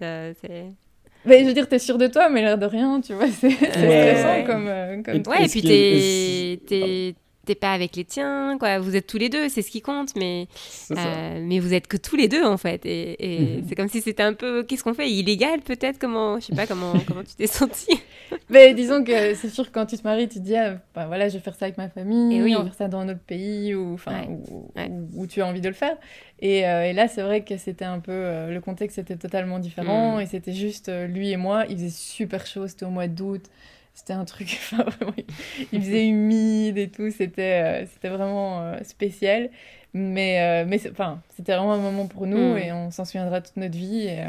[1.25, 3.51] Mais je veux dire, t'es sûr de toi, mais l'air de rien, tu vois, c'est
[3.51, 4.71] stressant comme,
[5.05, 5.23] comme.
[5.33, 7.14] Ouais, et puis t'es t'es
[7.55, 8.79] pas avec les tiens, quoi.
[8.79, 10.49] Vous êtes tous les deux, c'est ce qui compte, mais,
[10.91, 12.83] euh, mais vous êtes que tous les deux, en fait.
[12.85, 13.65] Et, mhm.
[13.69, 15.11] c'est comme si c'était un peu, qu'est-ce qu'on fait?
[15.11, 15.99] Illégal, peut-être?
[15.99, 17.89] Comment, je sais pas, comment, comment tu t'es senti
[18.51, 21.07] Mais disons que c'est sûr que quand tu te maries, tu te dis, ah, bah,
[21.07, 22.55] voilà, je vais faire ça avec ma famille, et oui.
[22.57, 24.25] on va faire ça dans un autre pays, ou, enfin,
[25.15, 25.97] où, tu as envie de le faire.
[26.41, 29.59] Et, euh, et là, c'est vrai que c'était un peu, euh, le contexte était totalement
[29.59, 30.21] différent, mm.
[30.21, 31.65] et c'était juste lui et moi.
[31.69, 33.43] Il faisait super chaud, c'était au mois d'août.
[33.99, 35.13] C'était un truc, enfin, vraiment,
[35.73, 39.51] il faisait humide et tout, c'était euh, c'était vraiment euh, spécial.
[39.93, 42.59] Mais, euh, mais enfin, c'était vraiment un moment pour nous mm.
[42.59, 44.07] et on s'en souviendra toute notre vie.
[44.07, 44.21] Et,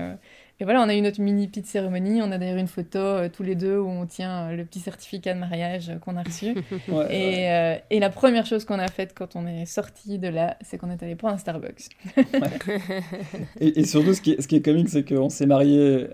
[0.60, 2.20] et, voilà, on a eu notre mini petite cérémonie.
[2.24, 5.40] On a d'ailleurs une photo tous les deux où on tient le petit certificat de
[5.40, 6.56] mariage qu'on a reçu.
[7.12, 10.80] et, et, la première chose qu'on a faite quand on est sorti de là, c'est
[10.80, 11.90] qu'on est allé prendre un Starbucks.
[13.60, 16.08] et, et, surtout, ce qui est, ce qui est comique, c'est qu'on s'est mariés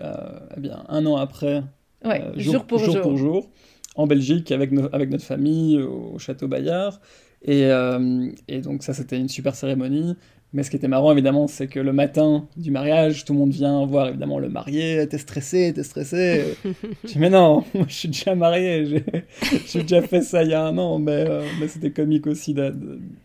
[0.56, 1.62] eh bien, un an après
[2.06, 3.50] Ouais, euh, jour, pour jour, pour jour,
[3.94, 7.00] en Belgique avec, avec notre famille au château Bayard.
[7.42, 10.16] Et, euh, et donc ça, c'était une super cérémonie.
[10.52, 13.50] Mais ce qui était marrant, évidemment, c'est que le matin du mariage, tout le monde
[13.50, 15.06] vient voir évidemment le marié.
[15.08, 16.56] T'es stressé, t'es stressé.
[17.04, 19.04] je dis, mais non, moi, je suis déjà marié.
[19.66, 20.98] J'ai déjà fait ça il y a un an.
[20.98, 22.74] Mais, euh, mais c'était comique aussi de,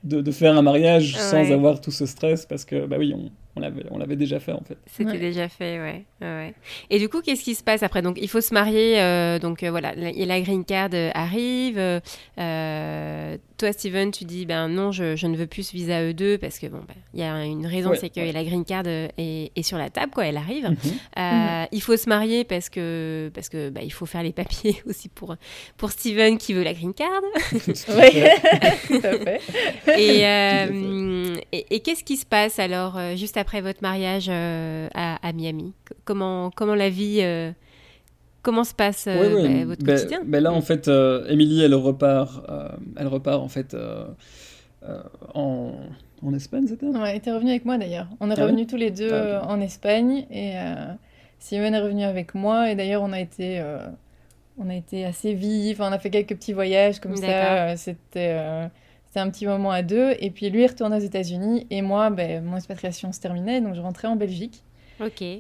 [0.04, 3.32] de, de, faire un mariage sans avoir tout ce stress parce que, bah oui, on,
[3.55, 4.77] on l'avait déjà fait en fait.
[4.85, 6.05] C'était déjà fait, ouais.
[6.21, 6.53] ouais.
[6.89, 8.01] Et du coup, qu'est-ce qui se passe après?
[8.01, 8.99] Donc, il faut se marier.
[9.01, 12.01] Euh, donc euh, voilà, la, la green card euh, arrive.
[13.62, 16.58] Toi, Steven, tu dis ben non, je, je, ne veux plus ce visa E2 parce
[16.58, 19.63] que bon, ben, il y a une raison, c'est que la green card est, est,
[19.63, 20.26] sur la table, quoi.
[20.26, 20.65] Elle arrive.
[20.65, 20.78] Mhm.
[21.17, 21.67] Mhm.
[21.71, 25.10] Il faut se marier parce que parce que bah, il faut faire les papiers aussi
[25.10, 25.36] pour
[25.78, 27.21] pour Steven qui veut la green card.
[27.52, 29.41] tout à fait.
[29.97, 30.21] Et,
[31.52, 35.74] et, et qu'est-ce qui se passe alors juste après votre mariage euh, à, Miami?
[36.06, 37.52] Comment, comment la vie, euh,
[38.41, 40.21] comment se passe euh, bah, votre ben, quotidien?
[40.25, 40.89] ben Là, en fait,
[41.30, 42.43] Émilie, elle repart,
[42.97, 43.75] elle repart en fait
[45.34, 45.73] en,
[46.23, 48.08] en Espagne, c'était Ouais, elle était revenue avec moi d'ailleurs.
[48.19, 50.54] On est ah revenus tous les deux ah, en Espagne et
[51.39, 53.63] Simone est revenue avec moi et d'ailleurs on a été
[54.58, 57.75] on a été assez vifs, on a fait quelques petits voyages comme ça.
[57.77, 58.69] C'était
[59.12, 60.15] c'était un petit moment à deux.
[60.21, 61.67] Et puis lui, il retourne aux États-Unis.
[61.69, 63.60] Et moi, ben, mon expatriation se terminait.
[63.60, 64.63] Donc je rentrais en Belgique.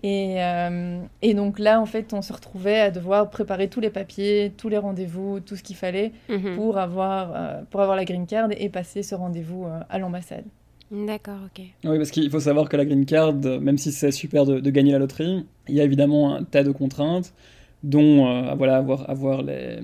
[0.03, 3.89] Et, euh, et, donc là, en fait, on se retrouvait à devoir préparer tous les
[3.89, 6.55] papiers, tous les rendez-vous, tout ce qu'il fallait mhm.
[6.55, 10.45] pour, avoir, euh, pour avoir la green card et passer ce rendez-vous euh, à l'ambassade.
[10.91, 11.63] D'accord, ok.
[11.85, 14.91] Oui, parce qu'il faut savoir que la green card, même si c'est super de, gagner
[14.91, 17.33] la loterie, il y a évidemment un tas de contraintes,
[17.81, 19.79] dont voilà, avoir, avoir les,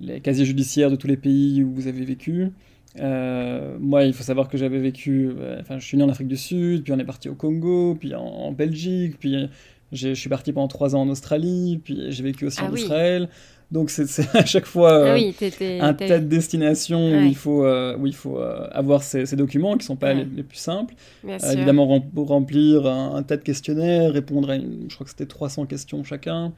[0.00, 2.52] les casiers judiciaires de tous les pays où vous avez vécu,
[3.00, 6.28] euh, moi, il faut savoir que j'avais vécu, euh, enfin, je suis né en Afrique
[6.28, 9.48] du Sud, puis on est parti au Congo, puis en, Belgique, puis
[9.92, 13.28] je suis parti pendant trois ans en Australie, puis j'ai vécu aussi ah en Israël.
[13.72, 17.96] Donc c'est à chaque fois ah euh, un tas de destination où il faut, euh,
[17.98, 20.94] où il faut euh, avoir ces, documents qui ne sont pas les, plus simples.
[21.24, 26.04] évidemment, pour remplir un, tas de questionnaires, répondre à, je crois que c'était 300 questions
[26.04, 26.52] chacun.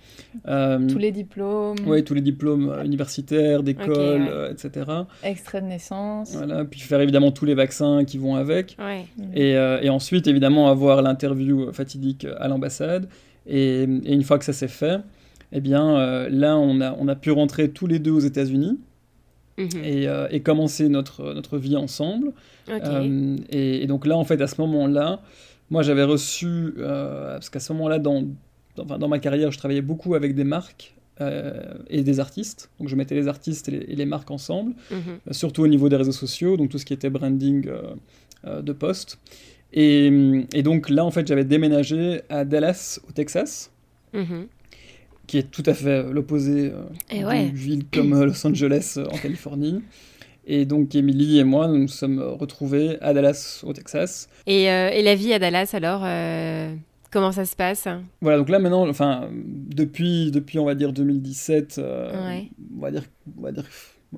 [0.45, 1.79] tous les diplômes.
[1.87, 4.91] Oui, tous les diplômes universitaires, d'école, etc.
[5.23, 6.35] Extrait de naissance.
[6.35, 8.77] Voilà, puis faire évidemment tous les vaccins qui vont avec.
[9.35, 13.09] Et, et, ensuite, évidemment, avoir l'interview fatidique à l'ambassade.
[13.47, 15.01] Et, et, une fois que ça s'est fait,
[15.53, 18.79] eh bien euh, là, on a, on a pu rentrer tous les deux aux États-Unis.
[19.57, 19.69] Mhm.
[19.85, 22.33] Euh, et, commencer notre, notre vie ensemble.
[22.69, 25.21] Euh, et, donc là, en fait, à ce moment-là,
[25.71, 28.25] moi j'avais reçu, parce qu'à ce moment-là, dans,
[28.77, 30.95] dans, dans, ma carrière, je travaillais beaucoup avec des marques
[31.91, 32.71] et des artistes.
[32.79, 35.33] Donc je mettais les artistes et les, marques ensemble, mhm.
[35.33, 37.69] surtout au niveau des réseaux sociaux, donc tout ce qui était branding
[38.47, 39.19] de poste.
[39.73, 40.07] Et,
[40.55, 43.73] et, donc là, en fait, j'avais déménagé à Dallas, au Texas.
[44.13, 44.47] Mhm
[45.29, 49.19] qui est tout à fait l'opposé euh, d'une ville comme euh, Los Angeles euh, en
[49.23, 49.81] Californie.
[50.47, 54.31] Et donc, Emily et moi, nous nous sommes retrouvés à Dallas, au Texas.
[54.47, 56.01] Et, et la vie à Dallas, alors,
[57.11, 57.87] comment ça se passe?
[58.23, 63.03] Voilà, donc là, maintenant, enfin, depuis, depuis on va dire, 2017, on va dire,
[63.37, 63.65] on va dire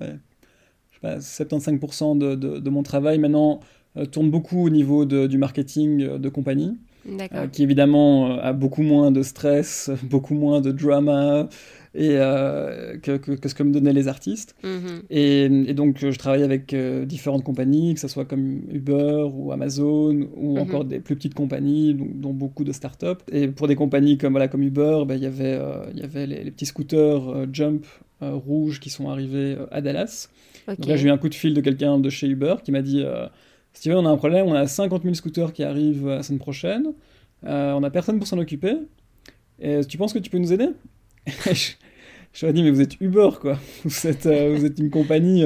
[0.00, 0.14] ouais,
[0.92, 0.98] je
[1.34, 3.58] sais pas, 75% de, de, de, mon travail, maintenant,
[4.12, 6.78] tourne beaucoup au niveau de, du marketing de compagnie.
[7.06, 11.48] Euh, qui évidemment euh, a beaucoup moins de stress, beaucoup moins de drama
[11.94, 14.54] et, euh, que, que, ce que me donnaient les artistes.
[14.62, 15.02] Mhm.
[15.10, 16.74] et, donc je travaille avec
[17.06, 20.58] différentes compagnies, que ce soit comme Uber ou Amazon ou mhm.
[20.58, 23.24] encore des plus petites compagnies, dont, beaucoup de startups.
[23.32, 25.58] Et pour des compagnies comme, voilà, comme Uber, ben, il y avait,
[25.94, 27.86] y avait les, petits scooters Jump
[28.20, 30.28] rouges qui sont arrivés à Dallas.
[30.68, 32.82] Donc là, j'ai eu un coup de fil de quelqu'un de chez Uber qui m'a
[32.82, 33.04] dit
[33.72, 36.92] Steven, on a un problème, on a 50 000 scooters qui arrivent la semaine prochaine,
[37.42, 38.76] on n'a personne pour s'en occuper.
[39.60, 40.68] Et tu penses que tu peux nous aider?
[41.26, 43.58] Je, lui ai dit Mais vous êtes Uber, quoi.
[43.84, 45.44] Vous êtes, vous êtes une compagnie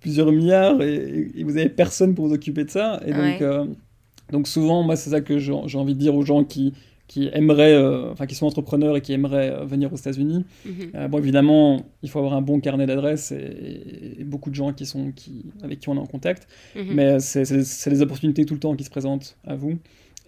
[0.00, 3.00] plusieurs milliards et, vous avez personne pour vous occuper de ça.
[3.06, 3.66] Et donc, euh,
[4.30, 6.72] donc souvent, moi, c'est ça que j'ai envie de dire aux gens qui,
[7.10, 10.44] qui aimeraient, euh, enfin, qui sont entrepreneurs et qui aimeraient euh, venir aux États-Unis.
[10.64, 11.08] Mhm.
[11.08, 15.10] bon, évidemment, il faut avoir un bon carnet d'adresses et, beaucoup de gens qui sont,
[15.10, 16.46] qui, avec qui on est en contact.
[16.76, 16.94] Mhm.
[16.94, 19.76] Mais c'est des opportunités tout le temps qui se présentent à vous.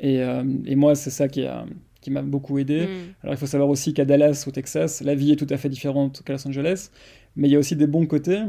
[0.00, 0.22] Et,
[0.66, 1.66] et moi, c'est ça qui a
[2.00, 2.80] qui m'a beaucoup aidé.
[2.80, 2.88] Mhm.
[3.22, 5.68] Alors il faut savoir aussi qu'à Dallas, au Texas, la vie est tout à fait
[5.68, 6.90] différente qu'à Los Angeles,
[7.36, 8.40] mais il y a aussi des bons côtés.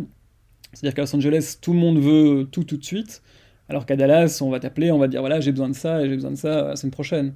[0.73, 3.21] C'est-à-dire qu'à Los Angeles, tout le monde veut tout tout de suite,
[3.69, 6.09] alors qu'à Dallas, on va t'appeler, on va dire voilà, j'ai besoin de ça et
[6.09, 7.33] j'ai besoin de ça la semaine prochaine.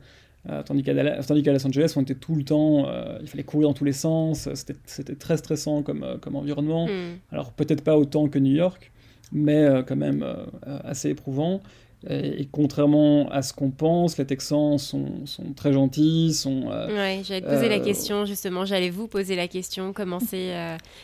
[0.50, 3.74] Euh, tandis qu'à Los Angeles, on était tout le temps, euh, il fallait courir dans
[3.74, 4.48] tous les sens,
[4.86, 6.88] c'était très stressant comme, euh, comme environnement.
[6.88, 7.18] Hmm.
[7.32, 8.92] Alors peut-être pas autant que New York,
[9.34, 10.26] mais quand même
[10.66, 11.62] assez éprouvant.
[12.10, 16.68] Et, contrairement à ce qu'on pense, les Texans sont, sont très gentils, sont...
[16.68, 20.54] Ouais, j'allais te poser la question, justement, j'allais vous poser la question, comment, c'est,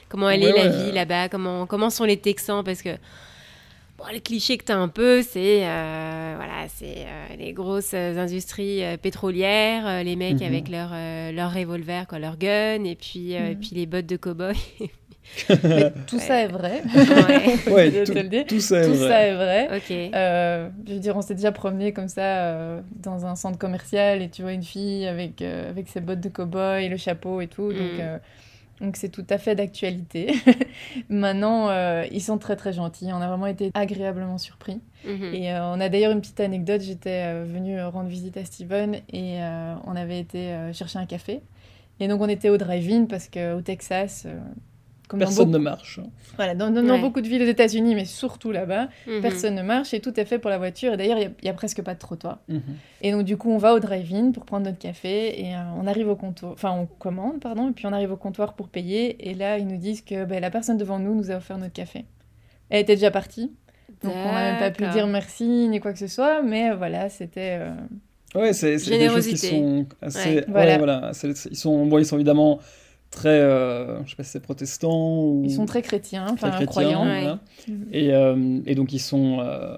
[0.08, 2.91] comment elle est la vie là-bas, comment, comment sont les Texans, parce que...
[4.03, 7.05] Bon, le cliché que tu as un peu, c'est voilà, c'est
[7.37, 10.47] les grosses industries pétrolières, les mecs mhm.
[10.47, 10.91] avec leur,
[11.31, 13.59] leur revolver, quoi, leur gun, et puis, et mhm.
[13.59, 14.55] puis les bottes de cow-boy.
[16.07, 16.83] tout ça est vrai.
[17.67, 18.03] Ouais.
[18.05, 19.07] tout, le tout, ça est tout vrai.
[19.07, 20.11] ça est vrai.
[20.13, 24.21] Euh, je veux dire, on s'est déjà promené comme ça euh, dans un centre commercial
[24.21, 27.47] et tu vois une fille avec, euh, avec ses bottes de cow-boy, le chapeau et
[27.47, 27.71] tout.
[27.71, 27.77] Mm.
[27.77, 28.21] donc
[28.93, 30.33] c'est tout à fait d'actualité.
[31.09, 31.69] Maintenant,
[32.03, 33.07] ils sont très très gentils.
[33.11, 34.81] On a vraiment été agréablement surpris.
[35.05, 35.33] Mm-hmm.
[35.33, 36.81] Et on a d'ailleurs une petite anecdote.
[36.81, 39.39] J'étais venue rendre visite à Steven et
[39.85, 41.41] on avait été chercher un café.
[41.99, 44.27] Et donc on était au drive-in parce qu'au Texas,
[45.09, 45.99] personne ne marche.
[46.35, 49.21] Voilà, dans, beaucoup de villes aux États-Unis, mais surtout là-bas, mhm.
[49.21, 50.93] personne ne marche et tout est fait pour la voiture.
[50.93, 52.39] Et d'ailleurs, il n'y a, presque pas de trottoir.
[52.47, 52.61] Mhm.
[53.01, 55.87] Et donc, du coup, on va au drive-in pour prendre notre café et euh, on
[55.87, 59.29] arrive au comptoir, enfin, on commande, pardon, et puis on arrive au comptoir pour payer.
[59.29, 61.73] Et là, ils nous disent que ben, la personne devant nous nous a offert notre
[61.73, 62.05] café.
[62.69, 63.51] Elle était déjà partie.
[64.01, 67.09] Donc, on n'a même pas pu dire merci ni quoi que ce soit, mais voilà,
[67.09, 67.59] c'était.
[67.61, 70.43] Euh, ouais, c'est des choses qui sont assez.
[70.47, 70.77] voilà.
[70.77, 71.11] voilà.
[71.23, 71.85] Ils, sont...
[71.85, 72.59] Bon, ils sont évidemment
[73.13, 75.43] très, euh, je sais pas si c'est protestant ou...
[75.45, 77.06] Ils sont très chrétiens, enfin croyants.
[77.06, 77.86] Mhm.
[77.91, 79.78] et, euh, et, donc ils sont, euh,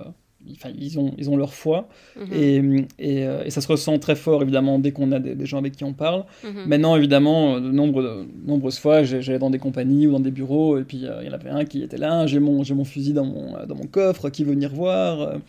[0.77, 2.27] ils ont, ils ont leur foi mhm.
[2.33, 5.75] et, et, et, ça se ressent très fort évidemment dès qu'on a des, gens avec
[5.75, 6.25] qui on parle.
[6.43, 6.65] Mhm.
[6.67, 10.83] Maintenant évidemment, de, nombre, nombreuses fois, j'allais dans des compagnies ou dans des bureaux et
[10.83, 13.25] puis il y en avait un qui était là, j'ai mon, j'ai mon fusil dans
[13.25, 15.39] mon, dans mon coffre, qui veut venir voir.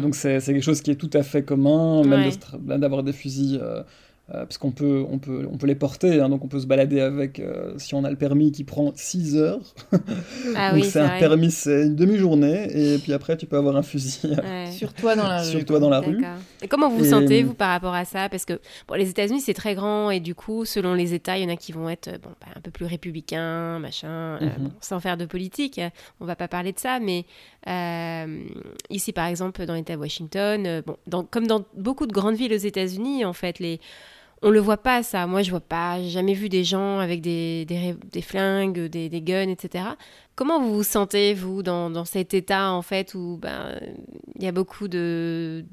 [0.00, 2.30] donc c'est, quelque chose qui est tout à fait commun, même
[2.80, 3.82] d'avoir des fusils euh,
[4.32, 7.00] parce qu'on peut, on peut, on peut les porter, hein, donc on peut se balader
[7.00, 9.60] avec, euh, si on a le permis qui prend 6 heures.
[10.56, 13.82] Ah donc c'est un permis, c'est une demi-journée, et puis après tu peux avoir un
[13.82, 14.34] fusil
[14.70, 15.50] sur toi dans la rue.
[15.50, 16.24] Sur toi dans la rue.
[16.62, 18.30] Et comment vous vous sentez, vous, par rapport à ça?
[18.30, 21.44] Parce que bon, les États-Unis, c'est très grand, et du coup, selon les États, il
[21.44, 24.70] y en a qui vont être bon, bah, un peu plus républicains, machin, euh, mhm.
[24.80, 25.78] sans faire de politique,
[26.20, 27.26] on va pas parler de ça, mais
[28.88, 32.54] ici, par exemple, dans l'État de Washington, bon, dans, comme dans beaucoup de grandes villes
[32.54, 33.78] aux États-Unis, en fait, les
[34.42, 35.26] on le voit pas ça.
[35.26, 36.00] Moi, je vois pas.
[36.02, 39.84] J'ai jamais vu des gens avec des, des, flingues, des, guns, etc.
[40.34, 43.78] Comment vous vous sentez vous dans, cet état en fait où ben
[44.36, 45.64] il y a beaucoup de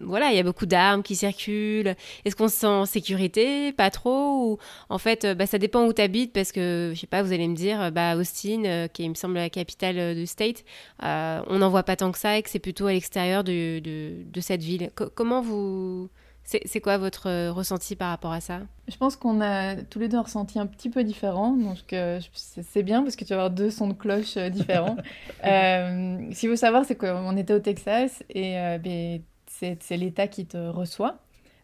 [0.00, 1.94] voilà, il y a beaucoup d'armes qui circulent?
[2.24, 3.72] Est-ce qu'on se sent en sécurité?
[3.72, 4.58] Pas trop?
[4.88, 7.48] En fait, bah, ça dépend où tu habites parce que, je sais pas, vous allez
[7.48, 10.64] me dire, bah, Austin, euh, qui me semble la capitale du state,
[11.02, 13.78] euh, on n'en voit pas tant que ça et que c'est plutôt à l'extérieur de,
[13.78, 14.90] de, cette ville.
[15.14, 16.10] comment vous,
[16.46, 18.60] c'est quoi votre euh, ressenti par rapport à ça?
[18.86, 22.20] Je pense qu'on a tous les deux un ressenti un petit peu différent, donc euh,
[22.32, 24.96] c'est bien parce que tu vas avoir deux sons de cloche euh, différents.
[25.42, 30.56] ce qu'il faut savoir, c'est qu'on était au Texas et ben, c'est l'État qui te
[30.56, 31.18] reçoit.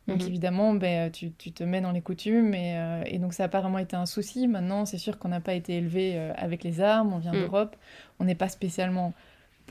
[0.09, 0.27] Donc mhm.
[0.27, 3.79] évidemment, ben, tu, tu, te mets dans les coutumes et, et, donc ça a apparemment
[3.79, 4.49] été un souci.
[4.49, 7.39] Maintenant, c'est sûr qu'on n'a pas été élevé avec les armes, on vient mm.
[7.39, 7.77] d'Europe,
[8.19, 9.15] on n'est pas spécialement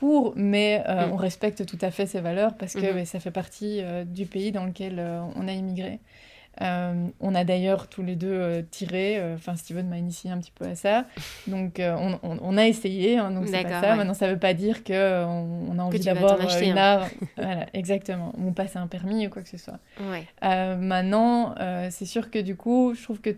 [0.02, 1.12] pour, mais euh, mm.
[1.12, 3.04] on respecte tout à fait ces valeurs parce que mm-hmm.
[3.04, 6.00] ça fait partie euh, du pays dans lequel euh, on a immigré.
[6.60, 10.74] on a d'ailleurs tous les deux tiré, enfin Steven m'a initié un petit peu à
[10.74, 11.04] ça,
[11.46, 13.94] donc on, on, a essayé, hein, donc c'est pas ça.
[13.94, 18.50] Maintenant ça veut pas dire qu'on on a envie d'avoir une arme, voilà, exactement, ou
[18.50, 19.78] passer un permis ou quoi que ce soit.
[20.42, 21.54] maintenant,
[21.90, 23.36] c'est sûr que du coup, je trouve que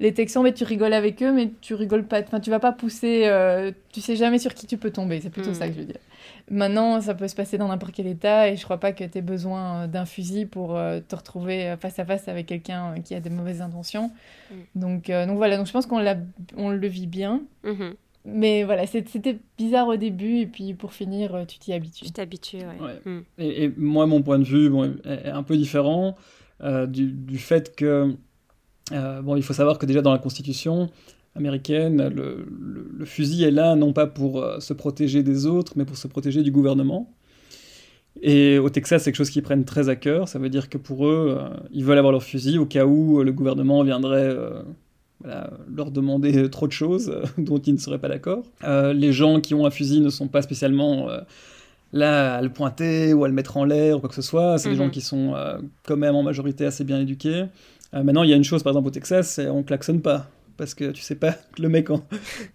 [0.00, 2.20] les Texans, mais tu rigoles avec eux, mais tu rigoles pas.
[2.20, 3.22] Enfin, tu vas pas pousser.
[3.24, 5.20] Euh, tu sais jamais sur qui tu peux tomber.
[5.20, 5.54] C'est plutôt hmm.
[5.54, 5.98] ça que je veux dire.
[6.50, 9.18] Maintenant, ça peut se passer dans n'importe quel état et je crois pas que tu
[9.18, 13.14] aies besoin euh, d'un fusil pour euh, te retrouver face à face avec quelqu'un qui
[13.14, 14.12] a des mauvaises intentions.
[14.50, 14.80] Hmm.
[14.80, 15.56] Donc, donc voilà.
[15.56, 16.04] Donc je pense qu'on
[16.56, 17.42] on le vit bien.
[17.64, 17.94] Mhm.
[18.24, 22.04] mais voilà, c'était bizarre au début, et puis pour finir, euh, tu t'y habitues.
[22.04, 23.00] Tu t'habitues, ouais.
[23.04, 23.20] Hmm.
[23.38, 26.14] Et, moi, mon point de vue bon, est un peu différent
[26.62, 28.16] euh, du, du, fait que,
[28.92, 30.90] euh, bon, il faut savoir que déjà dans la Constitution
[31.34, 32.46] américaine, le,
[32.96, 36.42] le, fusil est là non pas pour se protéger des autres, mais pour se protéger
[36.42, 37.12] du gouvernement.
[38.22, 40.28] Et au Texas, c'est quelque chose qu'ils prennent très à cœur.
[40.28, 41.38] Ça veut dire que pour eux,
[41.70, 44.34] ils veulent avoir leur fusil au cas où le gouvernement viendrait
[45.24, 48.42] leur demander trop de choses euh, dont ils ne seraient pas d'accord.
[48.64, 51.20] Euh, les gens qui ont un fusil ne sont pas spécialement euh,
[51.92, 54.58] là à le pointer ou à le mettre en l'air ou quoi que ce soit.
[54.58, 54.90] C'est des gens mhm.
[54.90, 55.34] qui sont
[55.86, 57.46] quand même en majorité assez bien éduqués.
[57.92, 60.28] Maintenant, il y a une chose, par exemple au Texas, c'est on klaxonne pas
[60.58, 61.86] parce que tu sais pas le mec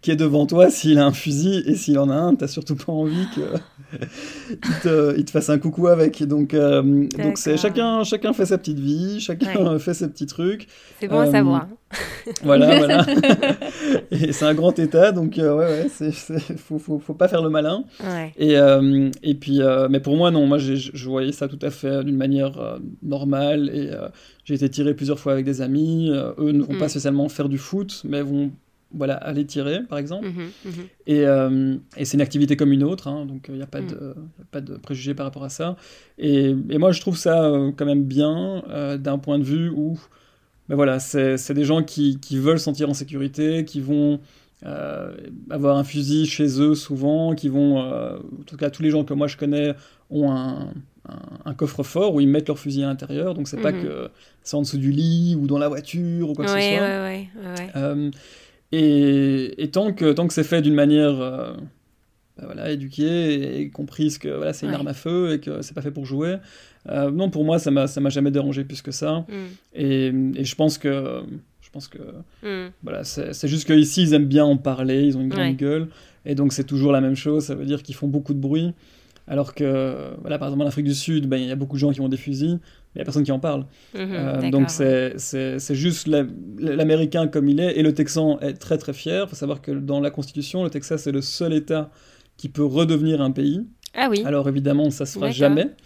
[0.01, 2.75] qui est devant toi s'il a un fusil et s'il en a un, t'as surtout
[2.75, 3.43] pas envie qu'il
[4.83, 5.17] te...
[5.17, 6.21] Il te, fasse un coucou avec.
[6.23, 10.67] Donc euh, donc c'est chacun chacun fait sa petite vie, chacun fait ses petits trucs.
[10.99, 11.67] C'est bon à savoir.
[12.43, 13.05] Voilà voilà.
[14.11, 16.11] et c'est un grand état donc euh, ouais ouais c'est
[16.57, 17.83] faut, faut, faut pas faire le malin.
[18.37, 22.03] Et euh, et puis mais pour moi non moi je voyais ça tout à fait
[22.03, 23.91] d'une manière normale et
[24.45, 26.09] j'ai été tiré plusieurs fois avec des amis.
[26.11, 26.89] Euh, eux ne vont pas mm.
[26.89, 28.51] spécialement faire du foot, mais vont
[28.95, 30.27] voilà, aller tirer, par exemple.
[30.27, 30.87] Mm-hmm, mm-hmm.
[31.07, 33.67] Et, euh, et c'est une activité comme une autre, hein, donc il euh, n'y a,
[33.67, 33.87] pas mm.
[33.87, 35.77] de, a pas de préjugés par rapport à ça.
[36.17, 38.63] Et, et moi, je trouve ça quand même bien
[38.99, 39.97] d'un point de vue où
[40.69, 44.19] ben voilà, c'est des gens qui, qui, veulent sentir en sécurité, qui vont
[45.49, 49.13] avoir un fusil chez eux souvent, qui vont, en tout cas tous les gens que
[49.13, 49.73] moi je connais
[50.09, 50.73] ont un,
[51.45, 53.33] un, coffre-fort où ils mettent leur fusil à l'intérieur.
[53.33, 53.83] Donc c'est pas mhm.
[53.83, 54.09] que
[54.41, 56.63] c'est en dessous du lit ou dans la voiture ou quoi que ce soit.
[56.63, 58.09] Ouais, ouais, euh,
[58.71, 61.55] et, et, tant que, tant que c'est fait d'une manière
[62.37, 65.75] bah voilà, éduquée et, comprise que voilà, c'est une arme à feu et que c'est
[65.75, 66.37] pas fait pour jouer,
[66.89, 69.25] euh, non, pour moi, ça m'a, jamais dérangé plus que ça.
[69.29, 69.33] Mm.
[69.75, 71.23] Et, et, je pense que.
[71.61, 71.99] Je pense que
[72.43, 72.71] mm.
[72.83, 75.87] voilà, c'est, juste qu'ici, ils aiment bien en parler, ils ont une grande gueule,
[76.23, 78.73] et donc c'est toujours la même chose, ça veut dire qu'ils font beaucoup de bruit.
[79.25, 81.79] Alors que, voilà, par exemple, en Afrique du Sud, ben, il y a beaucoup de
[81.79, 83.65] gens qui ont des fusils, mais il n'y a personne qui en parle.
[83.95, 86.07] Mhm, euh, donc c'est juste
[86.59, 89.23] l'Américain comme il est, et le Texan est très très fier.
[89.23, 91.89] Il faut savoir que dans la Constitution, le Texas est le seul État
[92.37, 93.65] qui peut redevenir un pays.
[93.93, 94.23] Ah oui.
[94.25, 95.67] Alors évidemment, ça se fera jamais.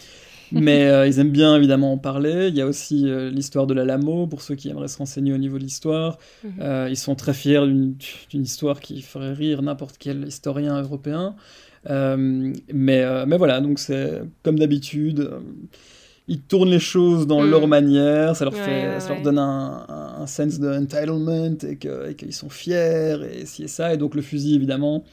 [0.53, 2.47] Mais euh, ils aiment bien évidemment en parler.
[2.47, 5.37] Il y a aussi euh, l'histoire de l'Alamo, pour ceux qui aimeraient se renseigner au
[5.37, 6.17] niveau de l'histoire.
[6.45, 6.87] Mhm.
[6.89, 11.35] ils sont très fiers d'une histoire qui ferait rire n'importe quel historien européen.
[11.89, 15.39] Euh, mais, euh, mais voilà, donc c'est comme d'habitude euh,
[16.27, 17.49] ils tournent les choses dans mm.
[17.49, 19.85] leur manière, ça leur, fait, ça leur donne un,
[20.19, 21.77] un sense d'entitlement et
[22.15, 23.93] qu'ils sont fiers et ci et ça.
[23.93, 25.05] Et donc le fusil, évidemment,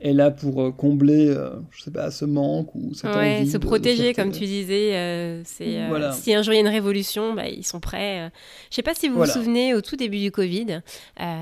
[0.00, 3.58] est là pour euh, combler, euh, je sais pas, ce manque ou cette ouais, se
[3.58, 4.94] protéger, comme tu disais.
[4.94, 5.78] Euh, c'est
[6.12, 8.30] si un jour il y a une révolution, bah, ils sont prêts.
[8.70, 10.80] Je sais pas si vous vous souvenez, au tout début du Covid,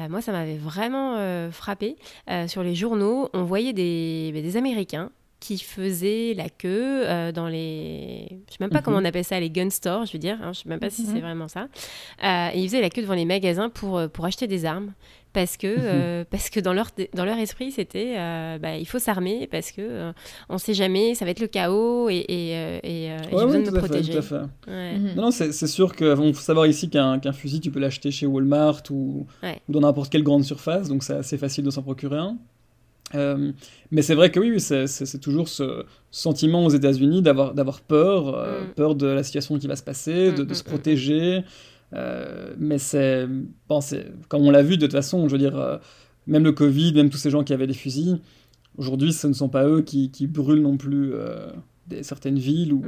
[0.08, 1.18] moi ça m'avait vraiment
[1.50, 1.96] frappé.
[2.46, 8.26] sur les journaux, on voyait des, bah, des Américains qui faisaient la queue dans les.
[8.48, 9.04] Je sais même pas comment mhm.
[9.04, 10.38] on appelle ça, les gun stores, je veux dire.
[10.42, 11.20] Hein, je sais même pas si c'est mhm.
[11.20, 11.68] vraiment ça.
[12.22, 14.92] et ils faisaient la queue devant les magasins pour, pour acheter des armes
[15.36, 18.98] parce que, euh, parce que dans, leur, dans leur esprit, c'était euh, bah, il faut
[18.98, 20.12] s'armer parce que euh,
[20.48, 23.78] on sait jamais, ça va être le chaos et, et, et, j'ai besoin de me
[23.78, 24.12] protéger.
[24.14, 24.98] Fait, tout à fait.
[25.14, 28.80] Non, non c'est sûr qu'il faut savoir ici qu'un fusil, tu peux l'acheter chez Walmart
[28.88, 29.26] ou,
[29.68, 32.38] ou dans n'importe quelle grande surface, donc c'est assez facile de s'en procurer un.
[33.90, 38.72] mais c'est vrai que oui, c'est toujours ce sentiment aux États-Unis d'avoir peur, mm.
[38.74, 41.44] peur de la situation qui va se passer, de, mm, de se mm, protéger.
[41.94, 43.26] Euh, mais c'est,
[43.68, 43.80] bon,
[44.28, 45.78] comme on l'a vu de toute façon, je veux dire, euh,
[46.26, 48.18] même le Covid, même tous ces gens qui avaient des fusils,
[48.76, 51.46] aujourd'hui, ce ne sont pas eux qui, qui brûlent non plus euh,
[51.86, 52.82] des, certaines villes ou,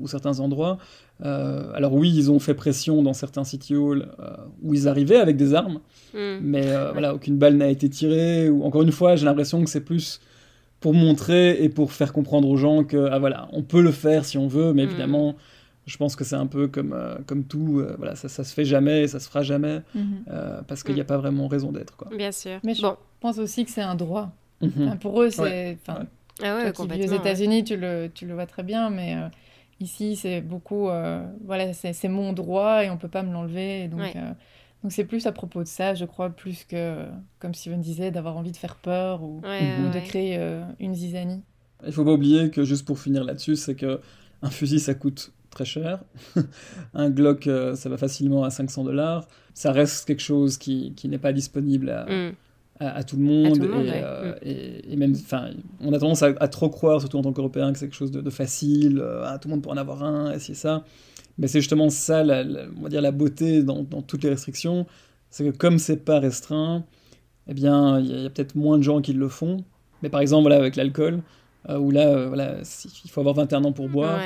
[0.00, 0.78] ou, certains endroits.
[1.20, 4.08] alors oui, ils ont fait pression dans certains city halls
[4.62, 5.80] où ils arrivaient avec des armes,
[6.14, 6.38] hmm.
[6.42, 8.50] mais voilà, aucune balle n'a été tirée.
[8.50, 10.20] Ou, encore une fois, j'ai l'impression que c'est plus
[10.80, 14.24] pour montrer et pour faire comprendre aux gens que ah, voilà, on peut le faire
[14.24, 14.88] si on veut, mais hmm.
[14.88, 15.36] évidemment
[15.86, 18.54] je pense que c'est un peu comme, euh, comme tout, euh, voilà, ça, ça se
[18.54, 20.24] fait jamais et ça se fera jamais, mhm.
[20.30, 21.96] euh, parce qu'il n'y a pas vraiment raison d'être.
[21.96, 22.08] Quoi.
[22.16, 22.58] Bien sûr.
[22.64, 22.86] Mais je
[23.20, 24.32] pense aussi que c'est un droit.
[24.60, 24.98] Mhm.
[24.98, 25.42] pour eux, c'est...
[25.42, 25.78] Ouais.
[26.42, 29.14] Ah ouais, aux États-Unis, tu, le, tu le vois très bien, mais
[29.78, 30.88] ici, c'est beaucoup...
[31.44, 33.86] voilà, c'est mon droit et on peut pas me l'enlever.
[33.88, 34.16] Donc,
[34.82, 37.04] donc c'est plus à propos de ça, je crois, plus que,
[37.38, 40.40] comme Steven disait, d'avoir envie de faire peur ou, ou de créer
[40.80, 41.42] une zizanie.
[41.86, 44.00] Il faut pas oublier que, juste pour finir là-dessus, c'est que
[44.44, 46.00] un fusil, ça coûte très cher.
[46.94, 49.26] un Glock, euh, ça va facilement à 500 dollars.
[49.54, 52.32] Ça reste quelque chose qui, qui n'est pas disponible à, mm.
[52.80, 53.62] à, tout le monde.
[53.62, 54.36] Euh, mm.
[54.42, 57.78] et, et, même, enfin, on a tendance à, trop croire, surtout en tant qu'Européen, que
[57.78, 59.00] c'est quelque chose de, facile.
[59.02, 60.84] Euh, tout le monde peut en avoir un, et c'est ça.
[61.38, 62.44] Mais c'est justement ça, la,
[62.76, 64.86] on va dire, la beauté dans, dans toutes les restrictions.
[65.30, 66.84] C'est que comme c'est pas restreint,
[67.48, 69.64] eh bien, il y a, peut-être moins de gens qui le font.
[70.02, 71.22] Mais par exemple, voilà, avec l'alcool,
[71.68, 72.56] où là, euh, voilà,
[73.04, 74.20] il faut avoir 21 ans pour boire.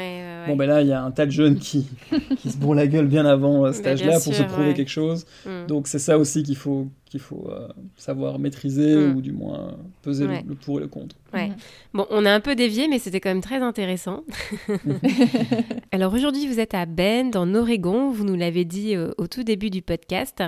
[0.47, 1.86] Bon, ben là, il y a un tas de jeunes qui,
[2.39, 4.91] qui se bourrent la gueule bien avant euh, cet bah, âge-là pour se prouver quelque
[4.91, 5.26] chose.
[5.47, 5.66] Mm.
[5.66, 7.50] Donc, c'est ça aussi qu'il faut, qu'il faut
[7.96, 9.16] savoir maîtriser mm.
[9.16, 11.16] ou du moins peser le, pour et le contre.
[11.32, 11.50] Ouais.
[11.92, 14.24] Bon, on a un peu dévié, mais c'était quand même très intéressant.
[15.92, 18.11] Alors aujourd'hui, vous êtes à Bend, en Oregon.
[18.11, 20.42] Vous nous l'avez dit au tout début du podcast.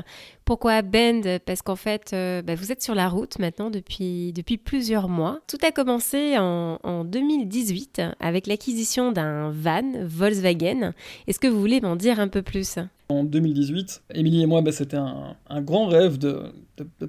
[0.45, 1.39] Pourquoi Bend?
[1.45, 5.41] Parce qu'en fait, bah, vous êtes sur la route maintenant depuis, depuis plusieurs mois.
[5.47, 10.93] Tout a commencé en, en 2018 avec l'acquisition d'un van Volkswagen.
[11.27, 12.79] Est-ce que vous voulez m'en dire un peu plus?
[13.11, 16.43] En 2018, Émilie et moi, bah, c'était un, grand rêve de,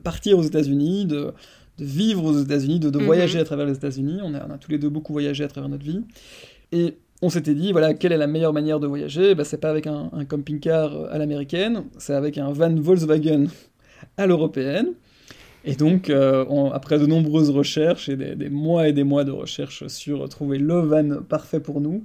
[0.04, 1.32] partir aux États-Unis, de,
[1.80, 3.06] vivre aux États-Unis, de, mhm.
[3.06, 4.20] voyager à travers les États-Unis.
[4.24, 6.02] On a, tous les deux beaucoup voyagé à travers notre vie.
[6.72, 9.36] Et on s'était dit, voilà, quelle est la meilleure manière de voyager?
[9.36, 13.46] Bah, C'est pas avec un, un camping-car à l'américaine, c'est avec un van Volkswagen
[14.18, 14.94] à l'européenne.
[15.64, 19.86] Et donc, euh, après de nombreuses recherches et des, mois et des mois de recherches
[19.88, 22.04] sur trouver le van parfait pour nous,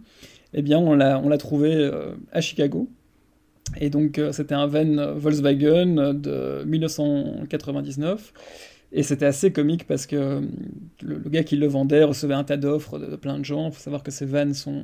[0.53, 2.89] eh bien, on l'a trouvé euh, à Chicago.
[3.81, 8.33] Et donc, euh, c'était un van Volkswagen de 1999.
[8.93, 10.43] Et c'était assez comique parce que
[11.03, 13.69] le, gars qui le vendait recevait un tas d'offres de, plein de gens.
[13.69, 14.83] Il faut savoir que ces vannes sont,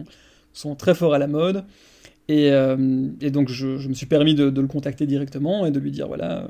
[0.52, 1.64] sont très forts à la mode.
[2.28, 2.50] Et,
[3.30, 6.48] donc, je, me suis permis de, le contacter directement et de lui dire voilà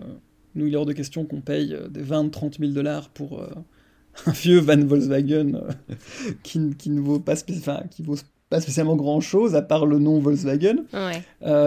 [0.54, 3.48] nous, il est hors de question qu'on paye euh, des 20-30 000 dollars pour euh,
[4.26, 5.94] un vieux van Volkswagen euh,
[6.42, 8.16] qui, ne vaut pas, qui vaut
[8.52, 10.84] pas spécialement grand chose à part le nom Volkswagen.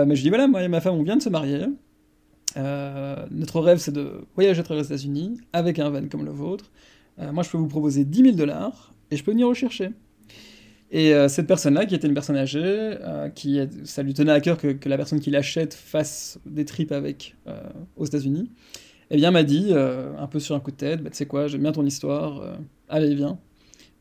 [0.05, 1.65] mais je dis voilà, moi et ma femme, on vient de se marier.
[2.55, 6.71] notre rêve, c'est de voyager à travers les États-Unis avec un van comme le vôtre.
[7.17, 9.89] moi, je peux vous proposer 10 000 dollars et je peux venir rechercher.
[10.91, 12.97] Et cette personne-là, qui était une personne âgée,
[13.33, 16.91] qui ça lui tenait à cœur que, que la personne qui l'achète fasse des trips
[16.91, 17.35] avec
[17.97, 18.49] aux États-Unis,
[19.11, 21.25] eh bien, m'a dit, euh, un peu sur un coup de tête, bah, tu sais
[21.25, 22.55] quoi, j'aime bien ton histoire, euh,
[22.89, 23.37] allez, viens,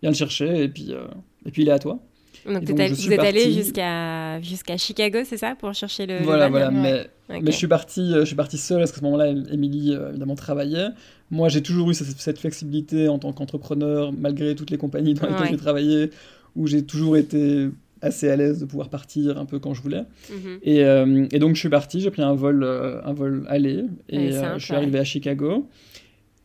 [0.01, 1.07] viens le chercher, et puis, euh,
[1.45, 2.01] et puis il est à toi.
[2.47, 6.19] Donc, vous êtes allé jusqu'à jusqu'à Chicago, c'est ça, pour chercher le.
[6.23, 6.71] Voilà, voilà.
[6.71, 10.35] Mais, mais je suis parti, je suis parti seul parce qu'à ce moment-là, Émilie évidemment
[10.35, 10.89] travaillait.
[11.31, 15.51] Moi, j'ai toujours eu cette, flexibilité en tant qu'entrepreneur, malgré toutes les compagnies dans lesquelles
[15.51, 16.11] j'ai travaillé,
[16.55, 17.71] où j'ai toujours été
[18.05, 20.05] assez à l'aise de pouvoir partir un peu quand je voulais.
[20.31, 20.59] Mhm.
[20.63, 23.85] et, euh, et, donc je suis parti, j'ai pris un vol, euh, un vol aller
[24.09, 25.69] et euh, je suis arrivé à Chicago.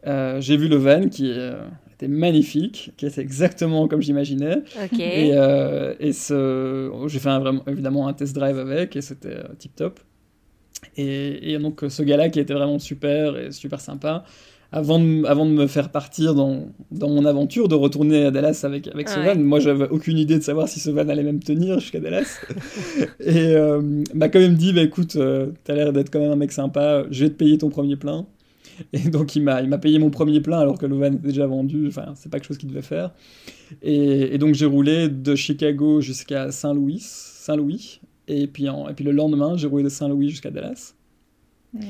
[0.05, 1.33] j'ai vu le van qui
[2.07, 4.63] magnifique, qui était exactement comme j'imaginais.
[4.97, 5.29] Et,
[5.99, 9.99] et ce, j'ai fait un, vraiment, évidemment un test drive avec et c'était tip top.
[10.95, 14.23] Et, et, donc ce gars-là qui était vraiment super et super sympa,
[14.71, 18.61] avant de, avant de me faire partir dans, dans mon aventure, de retourner à Dallas
[18.63, 19.35] avec, avec ce van.
[19.35, 22.39] Moi, j'avais aucune idée de savoir si ce van allait même tenir jusqu'à Dallas.
[23.19, 23.81] et euh,
[24.13, 27.03] m'a quand même dit, bah, écoute, euh, t'as l'air d'être quand même un mec sympa,
[27.09, 28.27] je vais te payer ton premier plein.
[28.93, 31.27] Et donc, il m'a, il m'a payé mon premier plein alors que le van était
[31.27, 31.87] déjà vendu.
[31.87, 33.11] Enfin, c'est pas quelque chose qu'il devait faire.
[33.81, 37.99] Et, et donc, j'ai roulé de Chicago jusqu'à Saint-Louis, Saint-Louis.
[38.27, 40.93] Et puis, en, et puis le lendemain, j'ai roulé de Saint-Louis jusqu'à Dallas.
[41.73, 41.81] Ouais.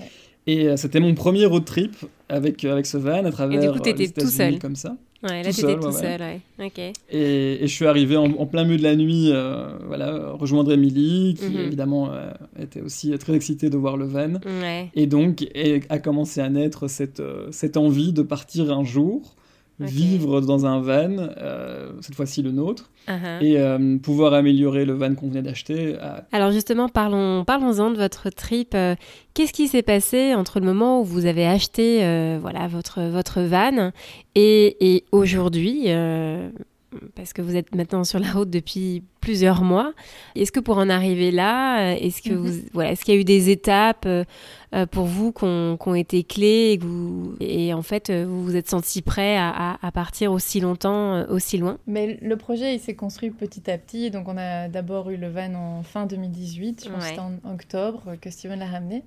[0.48, 1.96] Et euh, c'était mon premier road trip
[2.28, 4.58] avec, euh, avec ce van à travers et du coup, euh, les tout seul.
[4.58, 4.98] comme ça.
[5.22, 6.41] Ouais, là, tout seul, ouais.
[6.59, 6.80] Ok.
[6.80, 9.34] Et, et, je suis arrivé en, plein milieu de la nuit,
[9.86, 11.59] voilà, rejoindre Emily, qui mhm.
[11.59, 12.09] évidemment
[12.57, 14.36] était aussi très excitée de voir le van.
[14.45, 14.89] Ouais.
[14.95, 19.36] Et donc, et a commencé à naître cette, cette envie de partir un jour
[19.80, 23.43] vivre dans un van, euh, cette fois-ci le nôtre, uh-huh.
[23.43, 25.95] et euh, pouvoir améliorer le van qu'on venait d'acheter.
[26.32, 28.73] Alors justement, parlons, parlons-en de votre trip.
[28.75, 28.95] Euh,
[29.34, 31.99] qu'est-ce qui s'est passé entre le moment où vous avez acheté
[32.39, 33.91] voilà, votre, votre van
[34.36, 35.88] et, et aujourd'hui
[37.16, 39.94] parce que vous êtes maintenant sur la route depuis plusieurs mois.
[40.36, 42.70] Est-ce que pour en arriver là, est-ce que vous, mhm.
[42.74, 44.24] voilà, est-ce qu'il y a eu des étapes euh,
[44.74, 48.44] euh, pour vous qui ont, été clés et, que vous, et en fait euh, vous
[48.44, 51.78] vous êtes senti prêt à, partir aussi longtemps, aussi loin?
[51.88, 54.12] Mais le projet il s'est construit petit à petit.
[54.12, 57.34] Donc on a d'abord eu le van en fin 2018, je pense que c'était en
[57.52, 59.04] octobre que Steven l'a ramené.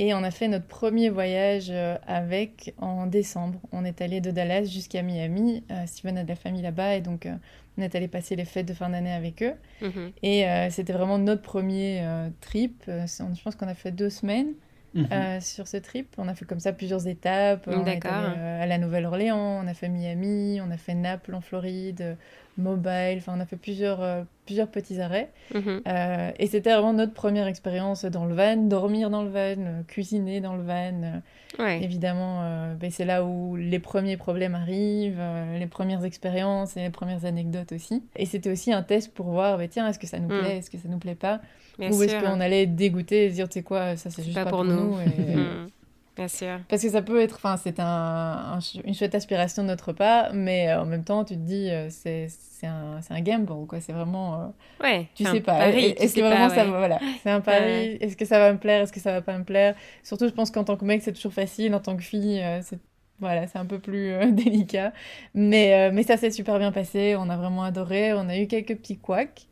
[0.00, 3.58] Et on a fait notre premier voyage euh, avec en décembre.
[3.72, 5.64] On est allé de Dallas jusqu'à Miami.
[5.72, 7.34] Euh, Steven a de la famille là-bas et donc euh,
[7.76, 9.54] on est allé passer les fêtes de fin d'année avec eux.
[9.82, 10.12] Mhm.
[10.22, 12.02] Et c'était vraiment notre premier
[12.40, 12.84] trip.
[12.86, 14.52] je pense qu'on a fait deux semaines.
[14.94, 15.40] Mhm.
[15.40, 16.08] sur ce trip.
[16.18, 17.68] On a fait comme ça plusieurs étapes.
[17.68, 21.40] On est allé, à la Nouvelle-Orléans, on a fait Miami, on a fait Naples en
[21.40, 22.16] Floride,
[22.58, 23.18] mobile.
[23.18, 25.30] Enfin, on a fait plusieurs, euh, plusieurs petits arrêts.
[25.54, 25.82] Mhm.
[25.86, 29.82] Euh, et c'était vraiment notre première expérience dans le van, dormir dans le van, euh,
[29.86, 31.22] cuisiner dans le van.
[31.58, 35.20] Évidemment, ben, c'est là où les premiers problèmes arrivent,
[35.58, 38.04] les premières expériences et les premières anecdotes aussi.
[38.16, 40.40] Et c'était aussi un test pour voir, ben, tiens, est-ce que ça nous mm.
[40.40, 41.40] plaît, est-ce que ça nous plaît pas?
[41.78, 44.34] Ou est-ce qu'on allait être dégoûté et se dire, tu sais quoi, ça c'est juste
[44.34, 44.96] pas, pour, nous.
[46.16, 46.58] Bien sûr.
[46.68, 50.74] Parce que ça peut être, enfin, c'est un, une chouette aspiration de notre part, mais
[50.74, 52.26] en même temps, tu te dis, c'est
[52.64, 53.80] un, un gamble, quoi.
[53.80, 54.52] C'est vraiment.
[54.82, 55.06] ouais.
[55.14, 55.70] Tu sais pas.
[55.70, 56.98] Est-ce que vraiment ça voilà.
[57.22, 57.98] C'est un pari.
[58.00, 58.82] Est-ce que ça va me plaire?
[58.82, 59.76] Est-ce que ça va pas me plaire?
[60.02, 61.72] Surtout, je pense qu'en tant que mec, c'est toujours facile.
[61.74, 62.80] En tant que fille, c'est
[63.20, 64.92] voilà, c'est un peu plus euh, délicat.
[65.34, 67.16] Mais, euh, mais ça s'est super bien passé.
[67.18, 68.12] On a vraiment adoré.
[68.12, 69.46] On a eu quelques petits couacs.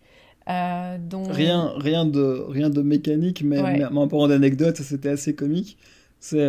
[0.48, 1.24] Euh, dont...
[1.24, 3.78] rien, rien, de, rien de mécanique, mais, ouais.
[3.78, 5.76] mais, en parlant d'anecdote, c'était assez comique.
[6.18, 6.48] C'est,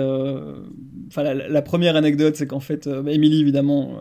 [1.08, 4.00] enfin, la, première anecdote, c'est qu'en fait, bah, Émilie, évidemment,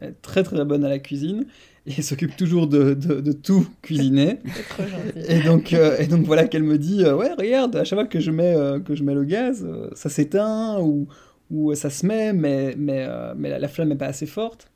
[0.00, 1.46] est très très bonne à la cuisine
[1.86, 4.40] et s'occupe toujours de, de, de, tout cuisiner.
[4.70, 5.32] trop gentil.
[5.32, 8.30] Et donc, et donc voilà qu'elle me dit, ouais, regarde, à chaque fois que je
[8.30, 11.06] mets, que je mets le gaz, ça s'éteint ou
[11.50, 14.70] où ça se met, mais, mais, euh, mais la, flamme n'est pas assez forte.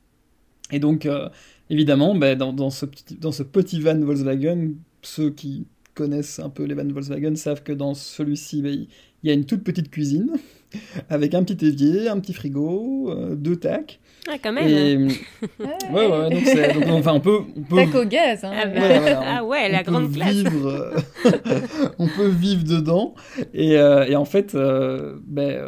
[0.71, 1.29] Et donc, euh,
[1.69, 6.49] évidemment, ben, dans, dans, ce petit, dans ce petit van Volkswagen, ceux qui connaissent un
[6.49, 8.85] peu les vans Volkswagen savent que dans celui-ci, ben,
[9.23, 10.31] il y a une toute petite cuisine
[11.09, 13.99] avec un petit évier, un petit frigo, euh, deux tacs.
[14.27, 14.67] Ah, quand même.
[14.67, 14.97] Et...
[15.93, 17.75] ouais, ouais, donc, c'est, donc enfin, on peut, on peut...
[17.75, 18.43] Tac au gaz.
[18.43, 18.53] Hein.
[18.55, 18.99] Ah, bah...
[18.99, 20.33] voilà, ah ouais, la grande classe.
[20.33, 20.93] Vivre,
[21.99, 23.13] on peut vivre dedans.
[23.53, 25.63] Et, euh, et en fait, euh, ben,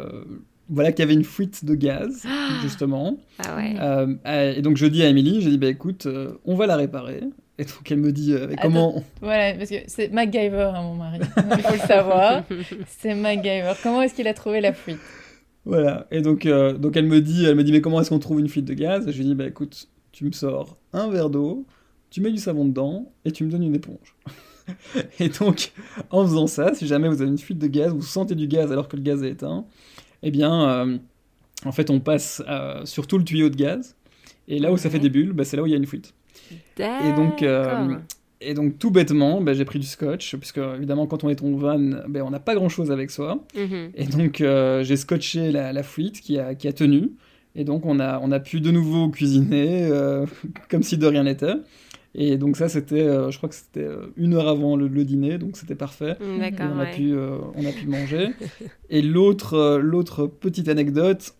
[0.68, 2.24] voilà qu'il y avait une fuite de gaz,
[2.62, 3.18] justement.
[3.38, 3.76] Ah ouais.
[3.80, 6.76] Euh, et donc je dis à Émilie, j'ai dit, bah écoute, euh, on va la
[6.76, 7.22] réparer.
[7.60, 9.02] Et donc elle me dit, euh, comment...
[9.20, 12.44] Voilà, parce que c'est MacGyver, hein, mon mari, il faut le savoir.
[12.86, 13.72] c'est MacGyver.
[13.82, 15.00] Comment est-ce qu'il a trouvé la fuite?
[15.64, 18.40] Voilà, et donc, donc elle me dit, elle me dit, mais comment est-ce qu'on trouve
[18.40, 19.06] une fuite de gaz?
[19.06, 21.66] Et je lui dis, bah écoute, tu me sors un verre d'eau,
[22.10, 24.16] tu mets du savon dedans, et tu me donnes une éponge.
[25.20, 25.72] et donc,
[26.10, 28.72] en faisant ça, si jamais vous avez une fuite de gaz, vous sentez du gaz
[28.72, 29.66] alors que le gaz est éteint,
[30.22, 30.98] eh bien, euh,
[31.64, 33.96] en fait, on passe euh, sur tout le tuyau de gaz,
[34.46, 35.86] et là où ça fait des bulles, bah, c'est là où il y a une
[35.86, 36.14] fuite.
[36.78, 37.96] Et donc, euh,
[38.40, 41.50] et donc, tout bêtement, bah, j'ai pris du scotch, puisque évidemment, quand on est en
[41.52, 43.44] van, bah, on n'a pas grand-chose avec soi.
[43.56, 43.90] Mhm.
[43.94, 44.42] Et donc,
[44.84, 47.12] j'ai scotché la, la, fuite qui a, qui a tenu.
[47.54, 49.90] Et donc, on a, on a pu de nouveau cuisiner
[50.70, 51.54] comme si de rien n'était.
[52.14, 55.74] Et donc ça, c'était, je crois que c'était une heure avant le, dîner, donc c'était
[55.74, 56.16] parfait.
[56.20, 56.66] Mm, d'accord.
[56.74, 58.30] On, a pu, on a pu manger.
[58.90, 61.34] et l'autre, l'autre petite anecdote,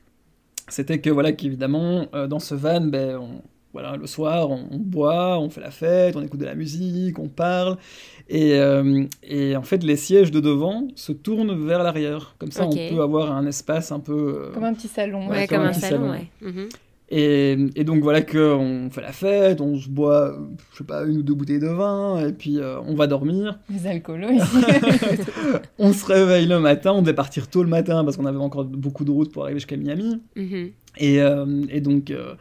[0.69, 3.43] c'était que voilà qu'évidemment dans ce van, ben, on,
[3.73, 7.29] voilà, le soir, on, boit, on fait la fête, on écoute de la musique, on
[7.29, 7.77] parle.
[8.29, 8.59] Et,
[9.23, 12.35] et en fait, les sièges de devant se tournent vers l'arrière.
[12.39, 12.89] Comme ça, okay.
[12.91, 14.51] on peut avoir un espace un peu...
[14.55, 15.29] Comme un petit salon.
[15.29, 16.11] Ouais, comme, comme, un, un salon, salon.
[16.11, 16.31] ouais.
[16.41, 16.69] Mm -hmm.
[17.11, 20.39] Et, et, donc voilà qu'on fait la fête, on se boit,
[20.73, 23.59] je sais pas, une ou deux bouteilles de vin, et puis euh, on va dormir.
[23.71, 24.57] Les alcoolos ici.
[25.79, 28.65] on se réveille le matin, on devait partir tôt le matin parce qu'on avait encore
[28.65, 30.21] beaucoup de route pour arriver jusqu'à Miami.
[30.37, 30.71] Mm -hmm.
[30.99, 32.35] et, euh, et, donc euh,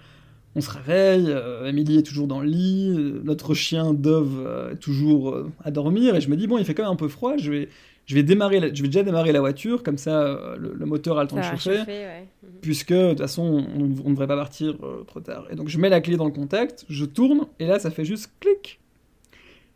[0.56, 1.34] on se réveille,
[1.66, 2.94] Émilie est toujours dans le lit,
[3.24, 6.84] notre chien Dove est toujours à dormir, et je me dis, bon, il fait quand
[6.84, 7.70] même un peu froid, je vais
[8.08, 10.86] je vais, démarrer la, je vais déjà démarrer la voiture, comme ça euh, le, le,
[10.86, 12.28] moteur a le temps ça de chauffer, chauffer ouais.
[12.62, 15.46] puisque de toute façon on, ne devrait pas partir euh, trop tard.
[15.52, 18.06] Et donc je mets la clé dans le contact, je tourne, et là ça fait
[18.06, 18.80] juste clic.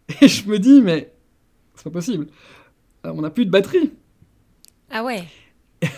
[0.21, 1.11] Et je me dis, mais
[1.75, 2.27] c'est pas possible,
[3.05, 3.91] euh, on n'a plus de batterie.
[4.89, 5.23] Ah ouais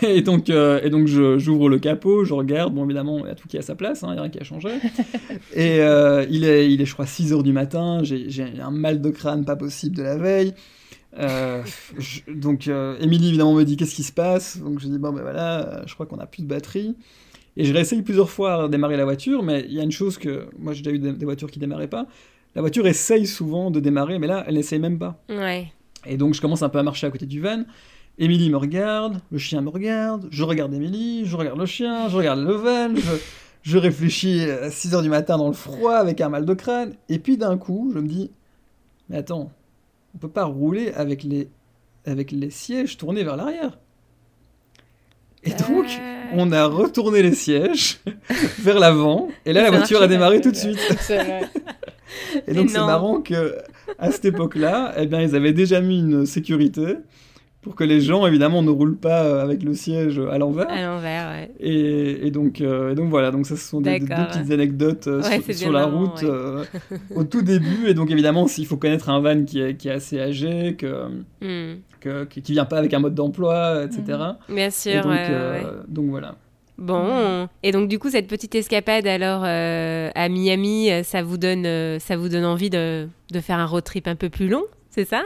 [0.02, 3.34] et donc, euh, et donc j'ouvre le capot, je regarde, bon évidemment il y a
[3.34, 4.70] tout qui est à sa place, il hein, n'y a rien qui a changé.
[5.54, 9.10] et euh, il, est, il est je crois 6h du matin, j'ai un mal de
[9.10, 10.54] crâne pas possible de la veille.
[11.18, 11.62] Euh,
[11.98, 15.12] je, donc euh, Émilie évidemment me dit qu'est-ce qui se passe, donc je dis bon
[15.12, 16.96] ben voilà, je crois qu'on a plus de batterie.
[17.56, 20.18] Et je réessaye plusieurs fois à démarrer la voiture, mais il y a une chose
[20.18, 22.06] que moi j'ai déjà eu des, des voitures qui démarraient pas.
[22.56, 25.22] La voiture essaye souvent de démarrer, mais là elle n'essaye même pas.
[25.28, 25.72] Ouais.
[26.06, 27.64] Et donc je commence un peu à marcher à côté du van.
[28.18, 32.16] Émilie me regarde, le chien me regarde, je regarde Émilie, je regarde le chien, je
[32.16, 33.10] regarde le van, je,
[33.62, 37.18] je réfléchis à 6h du matin dans le froid avec un mal de crâne, et
[37.18, 38.30] puis d'un coup, je me dis,
[39.08, 39.50] mais attends,
[40.14, 41.48] on peut pas rouler avec les,
[42.06, 43.78] avec les sièges tournés vers l'arrière.
[45.42, 46.22] Et donc, euh...
[46.34, 48.00] on a retourné les sièges
[48.58, 50.78] vers l'avant, et là, la voiture a démarré tout de suite.
[52.46, 53.58] et donc, c'est marrant que
[53.98, 56.96] à cette époque-là, eh bien, ils avaient déjà mis une sécurité
[57.64, 60.70] pour que les gens, évidemment, ne roulent pas avec le siège à l'envers.
[60.70, 61.50] À l'envers, ouais.
[61.58, 64.50] Et, et, donc, euh, et donc voilà, donc ça, ce sont des, des, des petites
[64.50, 66.28] anecdotes euh, ouais, sur, sur la marrant, route ouais.
[66.28, 66.64] euh,
[67.16, 67.88] au tout début.
[67.88, 71.08] Et donc, évidemment, il faut connaître un van qui est, qui est assez âgé, que,
[71.40, 71.78] mm.
[72.00, 74.18] que, qui vient pas avec un mode d'emploi, etc.
[74.48, 74.54] Mm.
[74.54, 76.36] Bien sûr, donc, ouais, donc voilà.
[76.76, 81.66] Bon, et donc du coup cette petite escapade alors euh, à Miami, ça vous donne,
[81.66, 84.64] euh, ça vous donne envie de, de, faire un road trip un peu plus long,
[84.90, 85.22] c'est ça?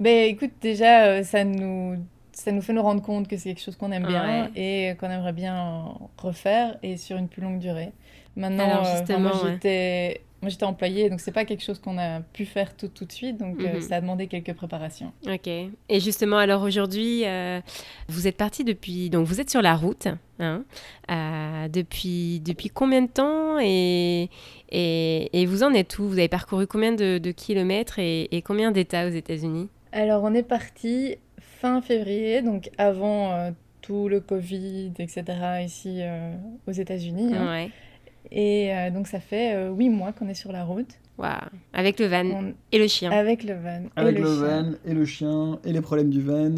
[0.00, 1.96] Ben écoute, déjà, euh, ça nous,
[2.32, 4.90] ça nous fait nous rendre compte que c'est quelque chose qu'on aime bien Ouais.
[4.90, 5.84] et qu'on aimerait bien
[6.18, 7.92] refaire et sur une plus longue durée.
[8.36, 12.74] Maintenant, Alors, euh, moi j'étais employée, donc c'est pas quelque chose qu'on a pu faire
[12.74, 13.80] tout, tout de suite, donc euh, Mhm.
[13.82, 15.12] ça a demandé quelques préparations.
[15.30, 15.46] Ok.
[15.46, 17.60] Et justement, alors aujourd'hui, euh,
[18.08, 19.08] vous êtes parti depuis.
[19.10, 20.08] Donc, vous êtes sur la route.
[20.40, 20.64] Hein,
[21.68, 24.28] depuis, depuis combien de temps et,
[24.70, 26.08] et, et vous en êtes où?
[26.08, 29.68] Vous avez parcouru combien de, de kilomètres et, et combien d'États aux États-Unis?
[29.92, 33.50] Alors on est parti fin février, donc avant euh,
[33.82, 35.22] tout le Covid, etc.
[35.64, 36.32] ici euh,
[36.66, 37.34] aux États-Unis.
[37.34, 37.46] hein.
[37.50, 37.70] Ouais.
[38.30, 40.88] Et euh, donc ça fait euh, huit mois qu'on est sur la route.
[41.18, 41.30] Waouh.
[41.74, 43.10] Avec le van On- et le chien.
[43.10, 43.82] Avec le van.
[43.82, 44.62] et Avec le, chien.
[44.62, 46.54] van et le chien et les problèmes du van.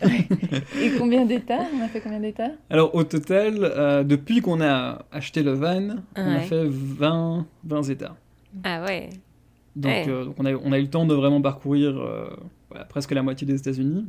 [0.80, 1.64] Et combien d'états?
[1.76, 2.52] On a fait combien d'états?
[2.70, 7.82] Alors au total, euh, depuis qu'on a acheté le van, on a fait 20, 20
[7.90, 8.14] états.
[8.62, 9.10] Ah ouais.
[9.76, 10.04] Donc, Ouais.
[10.08, 12.28] euh, donc on, a, on a eu le temps de vraiment parcourir euh,
[12.70, 14.06] voilà, presque la moitié des États-Unis.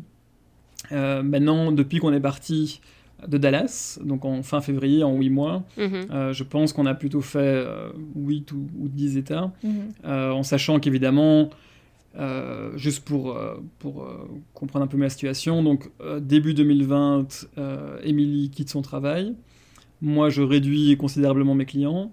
[0.92, 2.80] Euh, maintenant, depuis qu'on est parti
[3.28, 6.06] de Dallas, donc en fin février, en 8 mois, Mhm.
[6.12, 9.72] euh, je pense qu'on a plutôt fait euh, 8 ou, ou 10 États, Mhm.
[10.06, 11.50] euh, en sachant qu'évidemment,
[12.18, 17.48] euh, juste pour, euh, pour euh, comprendre un peu ma situation, donc euh, début 2020,
[17.58, 19.34] euh, Émilie quitte son travail,
[20.02, 22.12] moi je réduis considérablement mes clients,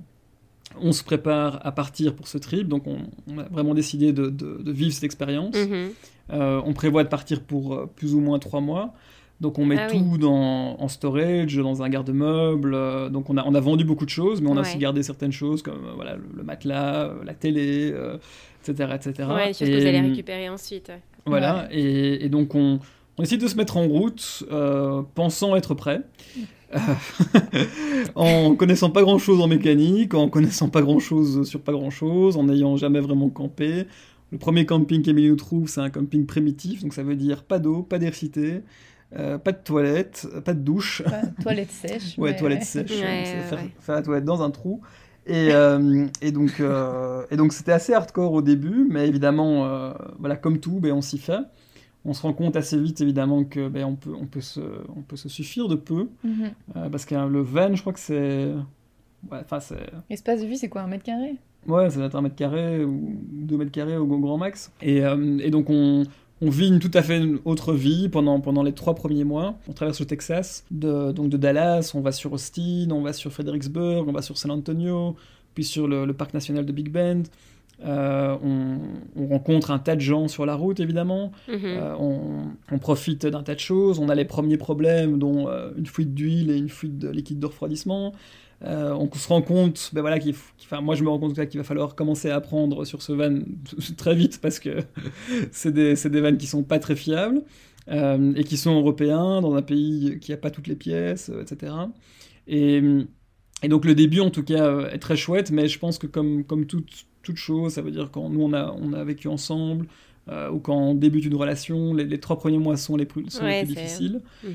[0.81, 2.99] on se prépare à partir pour ce trip, donc on,
[3.33, 5.55] on a vraiment décidé de, de- de vivre cette expérience.
[5.57, 5.91] Mhm.
[6.33, 8.95] Euh, on prévoit de partir pour euh, plus ou moins trois mois.
[9.41, 10.19] Donc on met Ah tout oui.
[10.19, 12.73] dans, en storage, dans un garde-meuble.
[12.75, 15.03] euh, donc on a, on a vendu beaucoup de choses, mais on a aussi gardé
[15.03, 17.93] certaines choses comme voilà, le, le matelas, la télé,
[18.63, 18.91] etc.
[18.95, 19.29] etc.
[19.29, 20.89] Ouais, les choses que vous allez récupérer ensuite.
[20.89, 21.01] ouais.
[21.27, 22.79] Voilà, et, et donc on,
[23.19, 24.45] on décide de se mettre en route,
[25.15, 26.01] pensant être prêt,
[28.15, 31.91] en connaissant pas grand chose en mécanique, en connaissant pas grand chose sur pas grand
[31.91, 33.87] chose, en n'ayant jamais vraiment campé.
[34.33, 37.59] Le premier camping qu'Emilie nous trouve, c'est un camping primitif, donc ça veut dire pas
[37.59, 38.63] d'eau, pas d'air cité,
[39.17, 41.03] euh, pas de toilette, pas de douche.
[41.43, 42.15] Toilette sèche.
[42.19, 43.25] Ouais, toilette sèche, Ouais,
[43.81, 44.81] faire, la toilette dans un trou.
[45.27, 49.93] Et, euh, et donc, euh, et donc c'était assez hardcore au début, mais évidemment, euh,
[50.19, 51.41] voilà, comme tout, ben, on s'y fait.
[52.05, 54.61] On se rend compte assez vite, évidemment, que ben, on, peut, on, peut se,
[54.95, 56.51] on peut se suffire de peu, Mhm.
[56.77, 58.53] euh, parce que le van, je crois que c'est...
[59.31, 59.91] Ouais, enfin, c'est...
[60.11, 61.37] Espace de vie, c'est quoi, un mètre carré?
[61.67, 64.71] Ouais, ça va être un mètre carré ou deux mètres carrés au grand max.
[64.83, 66.03] Et, euh, et donc on,
[66.43, 69.55] on vit une tout à fait une autre vie pendant, pendant les trois premiers mois.
[69.67, 73.33] On traverse le Texas, de, donc de Dallas, on va sur Austin, on va sur
[73.33, 75.17] Fredericksburg, on va sur San Antonio,
[75.55, 77.23] puis sur le, le parc national de Big Bend.
[77.85, 78.79] Euh, on,
[79.17, 81.33] on rencontre un tas de gens sur la route, évidemment.
[81.49, 81.59] Mhm.
[81.65, 82.21] Euh, on,
[82.71, 83.99] on profite d'un tas de choses.
[83.99, 87.41] On a les premiers problèmes, dont euh, une fuite d'huile et une fuite de liquide
[87.41, 88.13] de refroidissement.
[88.67, 91.59] On se rend compte, ben voilà, qu'il, f- enfin, moi je me rends compte qu'il
[91.61, 93.41] va falloir commencer à apprendre sur ce van
[93.99, 94.79] très vite parce que
[95.53, 97.43] c'est des, c'est des vannes qui sont pas très fiables
[97.91, 101.75] et qui sont européens dans un pays qui a pas toutes les pièces, etc.
[102.47, 102.81] Et,
[103.63, 106.45] et donc le début en tout cas est très chouette, mais je pense que comme,
[106.45, 109.87] comme toute, toute chose, ça veut dire quand nous on a, on a vécu ensemble,
[110.29, 113.29] euh, ou quand on débute une relation, les, les trois premiers mois sont les plus,
[113.31, 114.21] sont Ouais, les plus c'est- difficiles.
[114.45, 114.53] Mhm.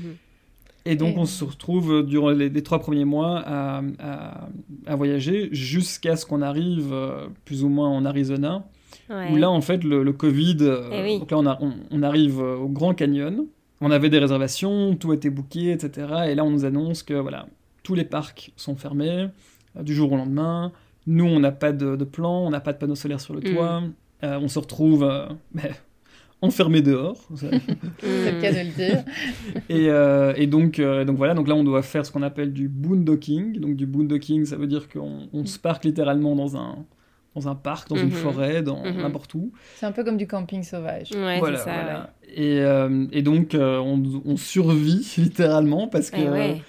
[0.86, 4.48] Et donc on se retrouve durant les, les trois premiers mois à, à-
[4.86, 8.64] à voyager jusqu'à ce qu'on arrive euh, plus ou moins en Arizona,
[9.10, 9.30] Ouais.
[9.32, 11.18] où là en fait le, le Covid, euh, Eh oui.
[11.18, 13.44] donc là on, a- on- on arrive au Grand Canyon,
[13.82, 16.06] on avait des réservations, tout était booké, etc.
[16.28, 17.46] Et là on nous annonce que voilà,
[17.82, 19.26] tous les parcs sont fermés
[19.82, 20.72] du jour au lendemain.
[21.10, 23.40] Nous on n'a pas de, de plan, on n'a pas de panneaux solaires sur le
[23.40, 23.54] Mm.
[23.54, 23.82] toit,
[24.22, 25.70] Euh, on se retrouve euh, ben,
[26.42, 27.16] enfermés dehors.
[27.34, 29.04] C'est le cas de le dire.
[29.68, 32.52] Et, euh, et donc, euh, donc voilà, donc là on doit faire ce qu'on appelle
[32.52, 33.58] du boondocking.
[33.58, 36.76] Donc du boondocking, ça veut dire qu'on on se parque littéralement dans un,
[37.34, 38.10] dans un parc, dans une Mhm.
[38.12, 39.02] forêt, dans Mhm.
[39.02, 39.52] n'importe où.
[39.76, 41.10] C'est un peu comme du camping sauvage.
[41.14, 41.72] Ouais, voilà, c'est ça.
[41.74, 42.14] voilà.
[42.34, 46.62] Et, euh, et donc euh, on, on survit littéralement parce que ouais.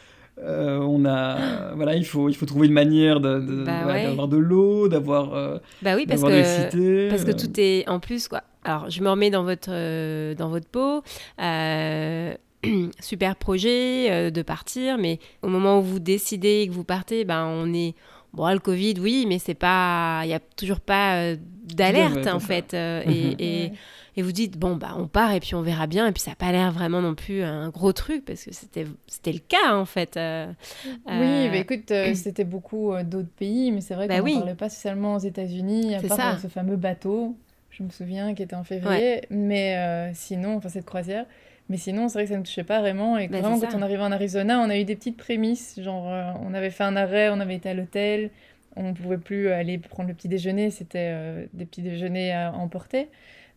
[0.43, 4.03] Euh, on a, voilà, il faut, il faut trouver une manière de- de- Bah ouais.
[4.05, 7.09] d'avoir de l'eau, d'avoir, euh, Bah oui, parce d'avoir de que.
[7.09, 8.41] Parce que euh, tout est en plus quoi.
[8.63, 11.03] Alors je me remets dans votre euh, dans votre peau.
[11.41, 12.33] Euh,
[12.99, 17.45] super projet euh, de partir, mais au moment où vous décidez que vous partez, ben
[17.45, 17.93] on est
[18.33, 21.35] bon le Covid oui, mais c'est pas il y a toujours pas euh,
[21.75, 23.11] d'alerte en fait euh, Mhm.
[23.11, 23.73] et, et, Ouais.
[24.17, 26.31] Et vous dites bon bah on part et puis on verra bien et puis ça
[26.31, 29.75] a pas l'air vraiment non plus un gros truc parce que c'était c'était le cas
[29.75, 30.17] en fait.
[30.17, 30.47] euh,
[30.85, 34.23] Oui, euh, bah écoute, euh, c'était beaucoup euh, d'autres pays, mais c'est vrai Bah qu'on
[34.25, 34.33] oui.
[34.33, 36.31] ne parlait pas spécialement aux États-Unis, à part ça.
[36.33, 37.35] euh, ce fameux bateau,
[37.69, 39.21] je me souviens, qui était en février.
[39.29, 41.25] Mais euh, sinon, enfin cette croisière,
[41.69, 43.17] mais sinon, c'est vrai que ça ne touchait pas vraiment.
[43.17, 45.79] Et Bah, vraiment, quand on arrivait en Arizona, on a eu des petites prémices.
[45.81, 48.29] Genre, euh, on avait fait un arrêt, on avait été à l'hôtel,
[48.75, 52.53] on ne pouvait plus aller prendre le petit déjeuner, c'était euh, des petits déjeuners à
[52.53, 53.07] emporter.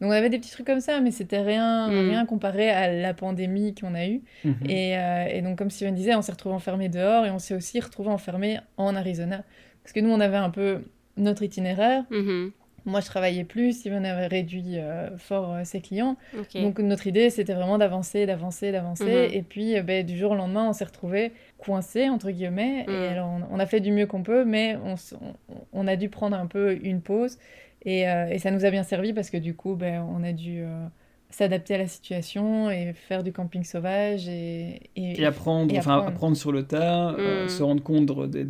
[0.01, 2.09] Donc, on avait des petits trucs comme ça, mais c'était rien, Mm.
[2.11, 4.22] rien comparé à la pandémie qu'on a eue.
[4.45, 4.55] mhm.
[4.68, 7.55] Et, euh, et donc, comme Steven disait, on s'est retrouvé enfermé dehors et on s'est
[7.55, 9.42] aussi retrouvé enfermé en Arizona.
[9.82, 10.82] Parce que nous, on avait un peu
[11.16, 12.05] notre itinéraire.
[12.11, 12.51] Mhm.
[12.86, 16.16] Moi, je travaillais plus, Steven avait réduit euh, fort euh, ses clients.
[16.61, 19.05] Donc, notre idée, c'était vraiment d'avancer, d'avancer, d'avancer.
[19.28, 19.32] Mhm.
[19.32, 22.84] Et puis, euh, ben, du jour au lendemain, on s'est retrouvés coincés, entre guillemets.
[22.86, 25.86] Et alors, on, on a fait du mieux qu'on peut, mais on, s- on- on
[25.86, 27.38] a dû prendre un peu une pause.
[27.87, 30.32] Et, euh, et ça nous a bien servi parce que du coup, ben, on a
[30.32, 30.87] dû euh,
[31.30, 34.28] s'adapter à la situation et faire du camping sauvage.
[34.28, 36.09] Et, et- Et apprendre, Et enfin, apprendre.
[36.12, 37.49] apprendre sur le tas, euh, Mm.
[37.49, 38.43] se rendre compte de,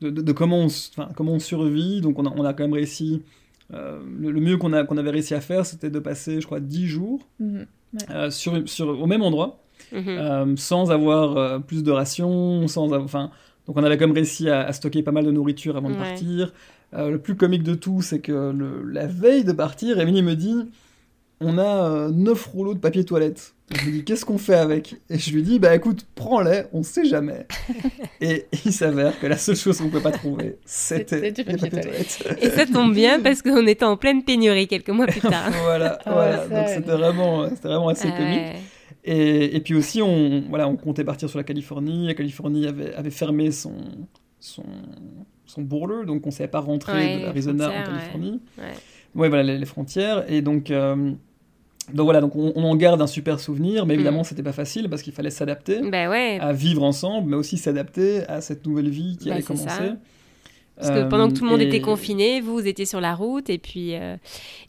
[0.00, 0.68] de- de comment, on,
[1.14, 2.00] comment on survit.
[2.00, 3.22] Donc on a, on a quand même réussi,
[3.72, 6.46] euh, le, le mieux qu'on a- qu'on avait réussi à faire, c'était de passer, je
[6.46, 7.66] crois, 10 jours Mhm.
[8.10, 10.02] euh, sur, sur, au même endroit, Mhm.
[10.08, 13.30] euh, sans avoir euh, plus de rations, sans avoir, enfin,
[13.66, 15.94] donc on avait quand même réussi à, à stocker pas mal de nourriture avant de
[15.94, 16.00] Ouais.
[16.00, 16.52] partir.
[16.92, 20.34] Euh, le plus comique de tout, c'est que le- la veille de partir, Émilie me
[20.36, 20.54] dit
[21.40, 23.54] on a 9 rouleaux de papier toilette.
[23.74, 24.96] Je lui dis qu'est-ce qu'on fait avec?
[25.10, 27.46] Et je lui dis bah écoute, prends-les, on sait jamais.
[28.20, 31.44] Et il s'avère que la seule chose qu'on ne peut pas trouver, c'était du les
[31.56, 32.38] papier papiers toilettes.
[32.42, 35.50] Et ça tombe bien parce qu'on était en pleine pénurie quelques mois plus tard.
[35.64, 36.46] voilà, Ah, voilà.
[36.46, 38.36] donc c'était vraiment, c'était vraiment assez Ah comique.
[38.38, 38.60] ouais.
[39.06, 42.06] Et, et puis aussi, on, voilà, on comptait partir sur la Californie.
[42.06, 43.72] La Californie avait, avait fermé son,
[44.40, 44.62] son,
[45.54, 47.84] son border, donc on ne savait pas rentrer Ouais, de l'Arizona en.
[47.84, 48.40] Californie.
[48.58, 48.64] Ouais.
[49.14, 50.24] Ouais, voilà, les, les frontières.
[50.30, 51.12] Et donc, euh,
[51.92, 54.24] donc voilà, donc on, on en garde un super souvenir, mais évidemment, Mm.
[54.24, 56.08] c'était pas facile parce qu'il fallait s'adapter Bah
[56.40, 59.96] à vivre ensemble, mais aussi s'adapter à cette nouvelle vie qui Bah, allait ça.
[60.76, 63.14] Parce que pendant que tout le monde Euh, était confiné, vous, vous étiez sur la
[63.14, 64.16] route et puis, euh,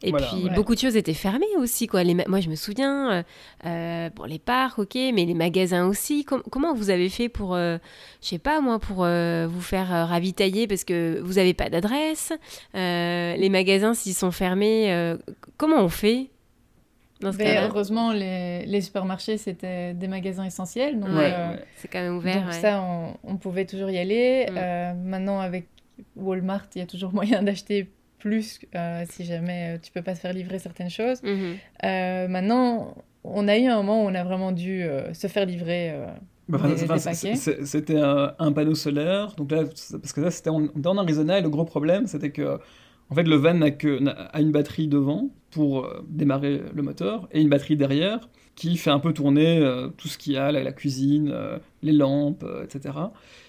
[0.04, 0.28] et Voilà.
[0.28, 0.54] puis Ouais.
[0.54, 1.88] beaucoup de choses étaient fermées aussi.
[1.88, 2.04] Quoi.
[2.04, 3.24] Les Moi, je me souviens, euh,
[3.66, 6.24] euh, bon, les parcs, ok, mais les magasins aussi.
[6.24, 7.78] Com- comment vous avez fait pour, euh,
[8.22, 11.70] je sais pas moi, pour euh, vous faire euh, ravitailler parce que vous n'avez pas
[11.70, 12.32] d'adresse
[12.76, 15.18] Euh, Les magasins, s'ils sont fermés, euh,
[15.58, 16.30] comment on fait
[17.22, 17.68] dans ce Ben, cas-là?
[17.68, 21.00] heureusement, les, les supermarchés, c'était des magasins essentiels.
[21.00, 21.56] Donc, Ouais, euh.
[21.78, 22.42] C'est quand même ouvert.
[22.44, 22.60] donc ouais.
[22.62, 24.46] ça, on, on pouvait toujours y aller.
[24.52, 24.56] Mm.
[24.58, 25.66] Euh, maintenant, avec
[26.16, 27.90] Walmart, il y a toujours moyen d'acheter
[28.20, 31.22] plus euh, si jamais euh, tu peux pas se faire livrer certaines choses.
[31.24, 31.56] Mhm.
[31.84, 35.46] Euh, maintenant, on a eu un moment où on a vraiment dû euh, se faire
[35.46, 35.94] livrer.
[36.48, 37.36] Bah, enfin, des- enfin, des c'est- paquets.
[37.36, 39.34] c'est- C'était un, un panneau solaire.
[39.36, 42.60] Donc là, parce que là, c'était en, Arizona et le gros problème, c'était que
[43.10, 47.28] en fait, le van n'a que n'a- a une batterie devant pour démarrer le moteur
[47.32, 50.52] et une batterie derrière qui fait un peu tourner euh, tout ce qu'il y a,
[50.52, 52.96] la, la cuisine, euh, les lampes, euh, etc.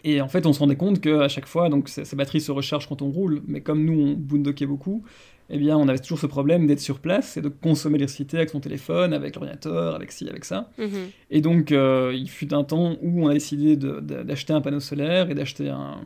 [0.02, 2.50] Et en fait, on se rendait compte qu'à chaque fois, donc ces, ces batteries se
[2.52, 5.04] rechargent quand on roule, mais comme nous, on boondockait beaucoup,
[5.48, 8.50] eh bien, on avait toujours ce problème d'être sur place et de consommer l'électricité avec
[8.50, 10.70] son téléphone, avec l'ordinateur, avec ci, avec ça.
[10.76, 10.88] Mhm.
[11.30, 15.34] Et donc, il fut un temps où on a décidé d'acheter un panneau solaire et
[15.34, 16.00] d'acheter un-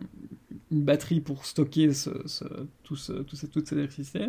[0.71, 2.45] une batterie pour stocker ce, ce-
[2.85, 4.27] tout ce- tout ce- toute cette électricité.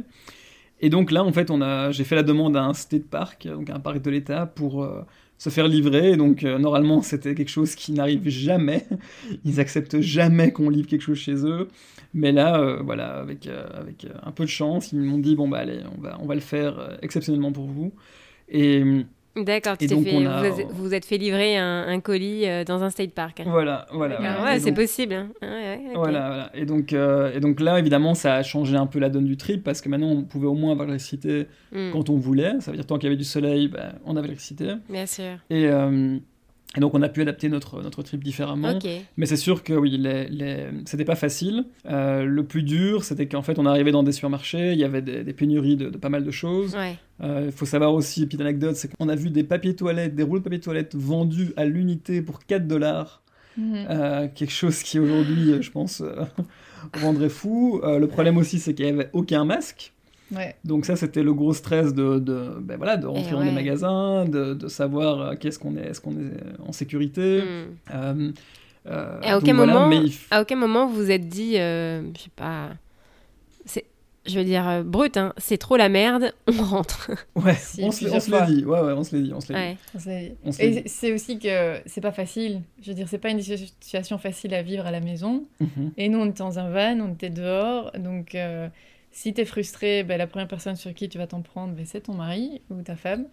[0.82, 3.48] Et donc là, en fait, on a, j'ai fait la demande à un state park,
[3.48, 5.04] donc un parc de l'État, pour euh,
[5.38, 6.18] se faire livrer.
[6.18, 8.88] Donc, euh, normalement, c'était quelque chose qui n'arrive jamais.
[9.46, 11.68] Ils acceptent jamais qu'on livre quelque chose chez eux.
[12.16, 13.48] Mais là, euh, voilà, avec,
[14.24, 16.42] un peu de chance, ils m'ont dit bon, bah allez, on va, on va le
[16.42, 17.94] faire exceptionnellement pour vous.
[18.50, 18.84] Et.
[19.36, 22.64] D'accord, tu donc, fait- on a- vous vous êtes fait livrer un, un colis euh,
[22.66, 23.40] dans un state park.
[23.40, 23.46] hein.
[23.48, 24.18] Voilà, voilà.
[24.18, 24.44] Voilà.
[24.44, 25.14] ouais, c'est possible.
[25.14, 25.30] hein.
[25.42, 25.80] Ouais.
[25.96, 26.52] Voilà, voilà.
[26.54, 29.38] Et donc, euh, et donc là, évidemment, ça a changé un peu la donne du
[29.38, 32.54] trip parce que maintenant, on pouvait au moins avoir l'électricité Mm, quand on voulait.
[32.60, 34.74] Ça veut dire tant qu'il y avait du soleil, ben, on avait l'électricité.
[34.90, 35.38] Bien sûr.
[35.50, 36.18] Et, euh,
[36.78, 38.80] et donc, on a pu adapter notre, notre trip différemment.
[39.18, 40.68] Mais c'est sûr que oui, les, les...
[40.86, 41.66] c'était pas facile.
[41.86, 45.02] Euh, le plus dur, c'était qu'en fait, on arrivait dans des supermarchés, il y avait
[45.02, 46.74] des, des pénuries de, de pas mal de choses.
[46.76, 46.96] Ouais.
[47.22, 50.24] Euh, Il faut savoir aussi, petite anecdote, c'est qu'on a vu des papiers toilettes, des
[50.24, 53.22] rouleaux de papier toilette vendus à l'unité pour 4 dollars.
[53.58, 53.86] mhm.
[53.90, 56.02] Euh, quelque chose qui aujourd'hui, je pense,
[57.02, 57.82] rendrait fou.
[57.84, 59.92] Le problème aussi, c'est qu'il n'y avait aucun masque.
[60.36, 60.56] Ouais.
[60.64, 63.48] Donc ça, c'était le gros stress de, de, ben voilà, de rentrer Et dans des
[63.48, 63.52] ouais.
[63.54, 66.32] magasins, de, de savoir euh, qu'est-ce qu'on est, est-ce qu'on est
[66.68, 67.42] en sécurité.
[67.42, 67.94] Mm.
[67.94, 68.32] Euh,
[68.88, 71.58] euh, Et à aucun voilà, moment- mais il À aucun moment vous vous êtes dit,
[71.58, 72.70] euh, je sais pas,
[73.66, 73.86] c'est,
[74.26, 77.12] je veux dire euh, brut, hein, c'est trop la merde, on rentre.
[77.36, 78.64] ouais, Si, on se, l'est- on se dit.
[78.66, 79.66] Ouais, ouais, on se l'est dit, on se l'est dit.
[79.66, 79.78] Ouais.
[80.00, 82.62] C'est- On se l'est Et c'est aussi que c'est pas facile.
[82.82, 85.44] Je veux dire, c'est pas une situation facile à vivre à la maison.
[85.60, 85.92] Mhm.
[85.98, 87.92] Et nous, on était dans un van, on était dehors.
[88.00, 88.68] Donc, euh,
[89.12, 92.02] si t'es frustré, ben, la première personne sur qui tu vas t'en prendre, ben, c'est
[92.02, 93.26] ton mari ou ta femme.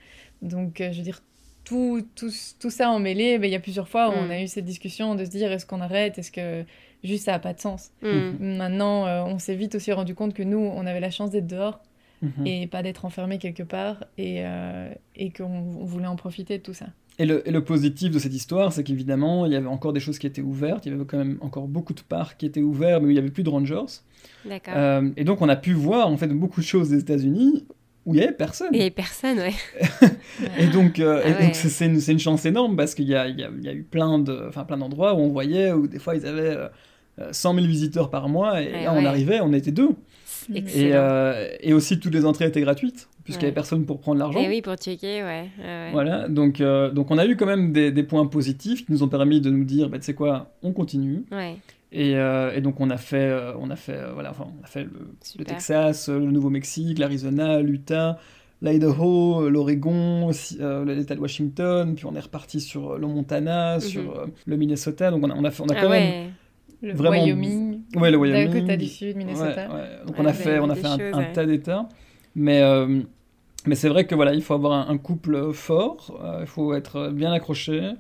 [0.43, 1.23] Donc, euh, je veux dire,
[1.65, 4.27] tout, tout, tout ça emmêlé, ben, il y a plusieurs fois où Mm.
[4.27, 6.19] on a eu cette discussion de se dire est-ce qu'on arrête?
[6.19, 6.65] Est-ce que
[7.05, 7.91] juste ça n'a pas de sens?
[8.03, 8.57] Mm.
[8.57, 11.47] Maintenant, euh, on s'est vite aussi rendu compte que nous, on avait la chance d'être
[11.47, 11.81] dehors
[12.21, 12.47] Mhm.
[12.49, 16.63] et pas d'être enfermé quelque part et, euh, et qu'on on voulait en profiter de
[16.65, 16.87] tout ça.
[17.21, 19.99] Et le, et le positif de cette histoire, c'est qu'évidemment, il y avait encore des
[19.99, 20.87] choses qui étaient ouvertes.
[20.87, 23.15] Il y avait quand même encore beaucoup de parcs qui étaient ouverts, mais où il
[23.15, 24.03] n'y avait plus de rangers.
[24.45, 24.75] D'accord.
[24.77, 27.67] Euh, et donc, on a pu voir en fait beaucoup de choses des États-Unis
[28.07, 28.73] où il n'y avait personne.
[28.73, 29.55] Et personne, ouais.
[30.59, 31.47] Et donc, euh, Ah et ouais.
[31.47, 33.75] donc c'est une, chance énorme parce qu'il y a, il y, a, il y a
[33.75, 36.57] eu plein de, d'endroits où on voyait où des fois ils avaient
[37.21, 39.91] euh, 100 000 visiteurs par mois, et là, on arrivait, on était deux.
[40.55, 40.93] Et,
[41.61, 44.41] et, aussi, toutes les entrées étaient gratuites puisqu'il n'y avait personne pour prendre l'argent.
[44.41, 45.49] Et oui, pour checker, ouais.
[45.93, 49.09] Voilà, donc, donc on a eu quand même des, des, points positifs qui nous ont
[49.09, 51.25] permis de nous dire, bah, tu sais quoi, on continue.
[51.31, 51.57] Ouais.
[51.93, 53.31] Et, et, donc on a fait,
[53.61, 54.91] on a fait, voilà, enfin, on a fait le,
[55.39, 58.19] le Texas, le Nouveau-Mexique, l'Arizona, l'Utah,
[58.63, 60.31] l'Idaho, l'Oregon,
[60.61, 63.81] euh, l'État de Washington, puis on est reparti sur le Montana, mhm.
[63.81, 65.11] sur euh, le Minnesota.
[65.11, 66.33] Donc on a, on a, fait, on a ah quand même
[66.83, 67.23] le vraiment...
[67.23, 67.78] Wyoming.
[67.95, 68.53] Ouais, le Wyoming.
[68.53, 69.69] Dakota du Sud, Minnesota.
[70.07, 71.89] Donc on a fait, on a fait un, tas d'États.
[72.35, 73.01] Mais, euh,
[73.67, 77.33] mais c'est vrai que voilà, il faut avoir un, couple fort, il faut être bien
[77.33, 77.93] accroché.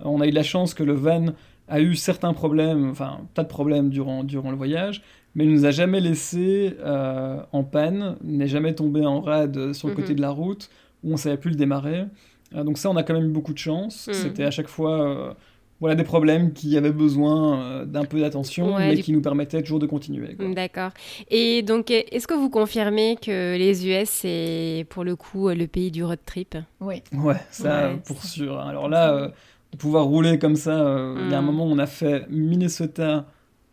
[0.00, 1.26] On a eu de la chance que le van
[1.68, 5.02] a eu certains problèmes, enfin pas de problèmes durant, durant le voyage,
[5.34, 9.88] mais il nous a jamais laissé euh, en panne, n'est jamais tombé en rade sur
[9.88, 10.16] le côté mhm.
[10.16, 10.70] de la route
[11.04, 12.06] où on savait plus le démarrer.
[12.54, 14.06] Euh, donc ça, on a quand même eu beaucoup de chance.
[14.08, 14.14] Mhm.
[14.14, 15.32] C'était à chaque fois euh,
[15.80, 19.86] voilà des problèmes qui avaient besoin d'un peu d'attention, mais qui nous permettaient toujours de
[19.86, 20.36] continuer.
[20.54, 20.90] D'accord.
[21.30, 25.90] Et donc, est-ce que vous confirmez que les US, c'est pour le coup le pays
[25.90, 26.56] du road trip?
[26.80, 27.02] Oui.
[27.12, 28.58] Ouais, ça, pour sûr.
[28.58, 29.32] Alors là,
[29.72, 31.46] de pouvoir rouler comme ça, il y a un mhm.
[31.46, 33.26] moment, on a fait Minnesota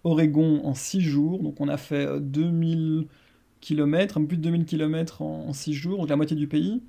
[0.03, 1.41] Oregon en 6 jours.
[1.41, 3.07] Donc on a fait 2000
[3.61, 6.81] km, un peu plus de 2000 km en 6 jours, donc la moitié du pays.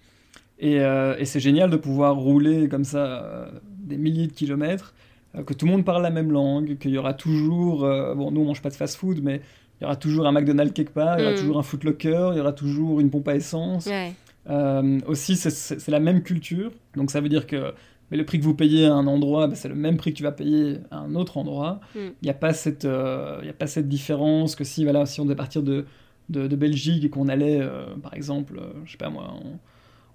[0.62, 3.46] Euh, et, c'est génial de pouvoir rouler comme ça euh,
[3.84, 4.94] des milliers de kilomètres,
[5.34, 8.40] euh, que tout le monde parle la même langue, qu'il y aura toujours, bon nous
[8.40, 9.40] on mange pas de fast-food, mais
[9.80, 11.38] il y aura toujours un McDonald's quelque part, il y aura mm.
[11.38, 13.88] toujours un Footlocker, il y aura toujours une pompe à essence.
[15.06, 17.72] aussi c'est la même culture, donc ça veut dire que
[18.10, 20.18] mais le prix que vous payez à un endroit, bah, c'est le même prix que
[20.18, 21.80] tu vas payer à un autre endroit.
[21.94, 22.10] Hmm.
[22.22, 25.24] Il n'y a, pas cette, euh, a pas cette différence que si, voilà, si on
[25.24, 25.86] devait partir de,
[26.28, 29.34] de, Belgique et qu'on allait, euh, par exemple, euh, je sais pas moi,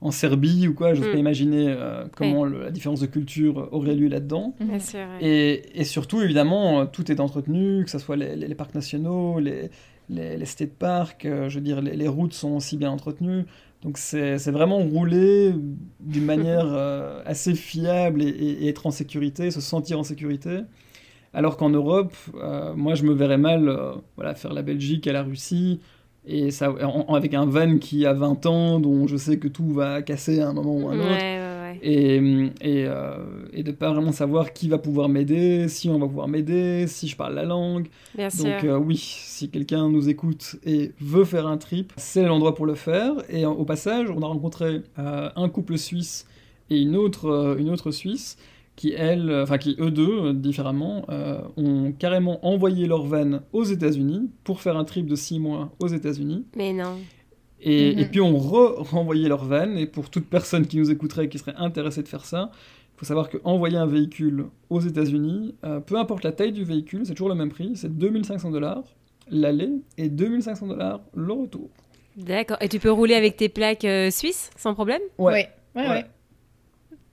[0.01, 1.75] en, Serbie ou quoi, je ne peux pas imaginer
[2.15, 4.55] comment la différence de culture aurait lieu là-dedans.
[5.21, 9.69] Et, et, surtout, évidemment, tout est entretenu, que ce soit les, les, parcs nationaux, les,
[10.09, 13.45] les, les state parks, je veux dire, les, routes sont aussi bien entretenues.
[13.83, 15.53] Donc c'est vraiment rouler
[15.99, 20.61] d'une manière euh, assez fiable et, être en sécurité, se sentir en sécurité.
[21.33, 25.11] Alors qu'en Europe, euh, moi je me verrais mal euh, voilà, faire la Belgique et
[25.11, 25.79] la Russie,
[26.25, 26.73] et ça,
[27.07, 30.49] avec un van qui a 20 ans, dont je sais que tout va casser à
[30.49, 31.79] un moment ou à un autre.
[31.81, 33.17] Et, et, euh,
[33.53, 37.07] et, de pas vraiment savoir qui va pouvoir m'aider, si on va pouvoir m'aider, si
[37.07, 37.87] je parle la langue.
[38.15, 42.55] Bien Donc euh, oui, si quelqu'un nous écoute et veut faire un trip, c'est l'endroit
[42.55, 43.13] pour le faire.
[43.29, 46.27] Et au passage, on a rencontré euh, un couple suisse
[46.69, 48.37] et une autre, une autre suisse
[48.79, 51.05] qui, elles, enfin qui eux deux, différemment,
[51.57, 55.87] ont carrément envoyé leur van aux États-Unis pour faire un trip de six mois aux
[55.87, 56.45] États-Unis.
[56.55, 56.97] Mais non.
[57.61, 58.09] Et, et, mhm.
[58.09, 61.37] puis on re renvoyait leur van, et pour toute personne qui nous écouterait et qui
[61.37, 65.97] serait intéressée de faire ça, il faut savoir qu'envoyer un véhicule aux États-Unis, euh, peu
[65.97, 68.83] importe la taille du véhicule, c'est toujours le même prix, c'est 2500 dollars
[69.31, 71.69] l'aller et 2500 dollars le retour.
[72.17, 75.01] D'accord, et tu peux rouler avec tes plaques euh, suisses sans problème?
[75.17, 75.49] Ouais.
[75.75, 76.05] Ouais, ouais.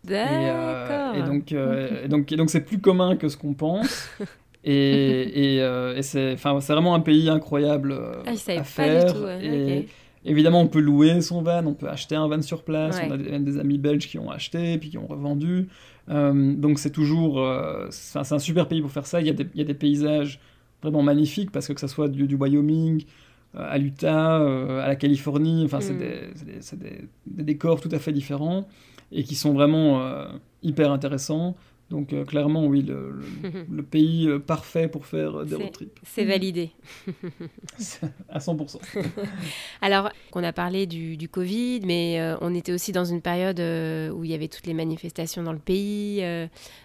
[0.07, 1.15] D'accord.
[1.17, 4.09] Et, donc, et donc, donc c'est plus commun que ce qu'on pense.
[4.65, 9.05] et, et, c'est vraiment un pays incroyable ah, à faire.
[9.05, 9.89] Pas du tout, et,
[10.29, 13.01] Évidemment, on peut louer son van, on peut acheter un van sur place.
[13.07, 15.69] On a même des amis belges qui ont acheté puis qui ont revendu.
[16.09, 19.21] Euh, donc c'est toujours, euh, c'est un, super pays pour faire ça.
[19.21, 20.41] Il y, a des, il y, a des, paysages
[20.83, 23.05] vraiment magnifiques parce que que ça soit du, du Wyoming
[23.55, 25.99] euh, à l'Utah, à la Californie, enfin c'est mm.
[25.99, 28.67] des, des, des, décors tout à fait différents
[29.13, 30.29] et qui sont vraiment
[30.63, 31.57] hyper intéressants.
[31.91, 32.83] Donc euh, clairement, oui,
[33.71, 35.99] le, pays euh, parfait pour faire euh, des road trips.
[36.03, 36.71] C'est validé.
[38.29, 38.79] à 100%.
[39.81, 44.25] Alors, on a parlé du, du Covid, mais on était aussi dans une période où
[44.25, 46.23] il y avait toutes les manifestations dans le pays,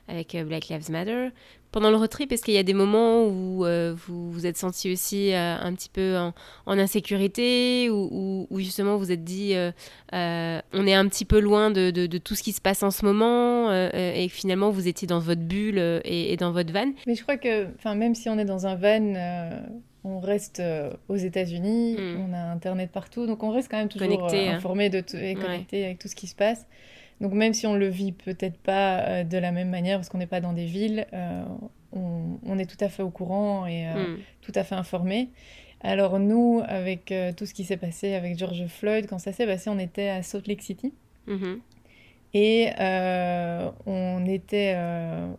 [0.08, 1.30] avec Black Lives Matter
[1.72, 4.58] pendant le road trip, est-ce qu'il y a des moments où euh, vous vous êtes
[4.58, 6.34] senti aussi euh, un petit peu en,
[6.66, 9.72] insécurité, ou justement vous êtes dit euh,
[10.74, 13.06] on est un petit peu loin de, de, tout ce qui se passe en ce
[13.06, 16.92] moment, et finalement vous étiez dans votre bulle et, dans votre van?
[17.08, 19.62] Mais je crois que même si on est dans un van,
[20.04, 20.62] on reste
[21.08, 22.30] aux États-Unis, hmm.
[22.30, 24.58] on a Internet partout, donc on reste quand même toujours connecté, hein.
[24.58, 26.66] informé de et connecté avec tout ce qui se passe.
[27.22, 30.18] Donc même si on le vit peut-être pas euh, de la même manière parce qu'on
[30.18, 31.46] n'est pas dans des villes, euh,
[31.94, 34.18] on, est tout à fait au courant et euh, hmm.
[34.42, 35.30] tout à fait informé.
[35.82, 39.70] Alors nous, avec tout ce qui s'est passé avec George Floyd, quand ça s'est passé,
[39.70, 40.94] on était à Salt Lake City.
[41.28, 41.58] Mm-hmm.
[42.36, 42.70] Et
[43.88, 44.78] on, était,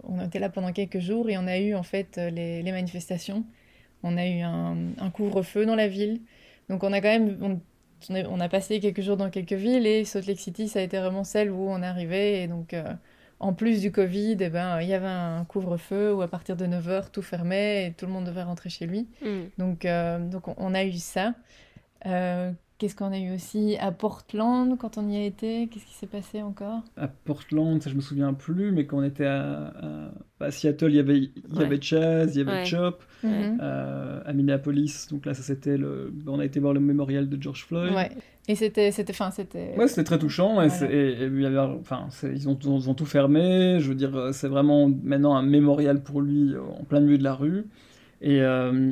[0.02, 3.44] on était là pendant quelques jours et on a eu en fait les, manifestations.
[4.02, 6.20] On a eu un, un couvre-feu dans la ville.
[6.68, 7.60] Donc on a quand même, on,
[8.10, 11.24] a passé quelques jours dans quelques villes et Salt Lake City, ça a été vraiment
[11.24, 12.42] celle où on arrivait.
[12.42, 12.84] Et donc, euh,
[13.40, 16.66] en plus du Covid, eh ben, il y avait un couvre-feu où à partir de
[16.66, 19.08] 9h, tout fermait et tout le monde devait rentrer chez lui.
[19.22, 19.40] Mm.
[19.58, 21.34] Donc, euh, donc on a eu ça.
[22.06, 22.50] Euh,
[22.82, 25.68] Qu'est-ce qu'on a eu aussi à Portland quand on y a été?
[25.68, 26.80] Qu'est-ce qui s'est passé encore?
[26.96, 29.68] À Portland, ça je me souviens plus, mais quand on était à,
[30.40, 31.64] à, à Seattle, il y avait, il y Ouais.
[31.66, 32.64] avait Chaz, il y avait Ouais.
[32.64, 33.04] Chop.
[33.22, 33.58] Mhm.
[33.62, 36.12] Euh, à Minneapolis, donc là ça c'était le...
[36.26, 37.94] On a été voir le mémorial de George Floyd.
[37.94, 38.10] Ouais.
[38.48, 39.76] Et c'était, c'était, enfin, c'était.
[39.78, 40.60] Ouais, c'était très touchant.
[40.60, 40.70] Et, Voilà.
[40.70, 43.76] c'est- et- et il y avait- enfin, ils, ont, ils ont tout fermé.
[43.78, 47.22] Je veux dire, c'est vraiment maintenant un mémorial pour lui euh, en plein milieu de
[47.22, 47.66] la rue.
[48.22, 48.90] Et, euh,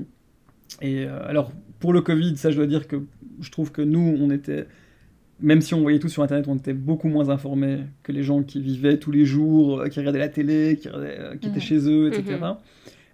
[0.80, 3.02] et alors, pour le Covid, ça, je dois dire que
[3.40, 4.66] je trouve que nous, on était,
[5.40, 8.42] même si on voyait tout sur Internet, on était beaucoup moins informés que les gens
[8.42, 11.78] qui vivaient tous les jours, euh, qui regardaient la télé, qui, regardaient- euh, étaient chez
[11.88, 12.38] eux, etc.
[12.40, 12.54] Mhm.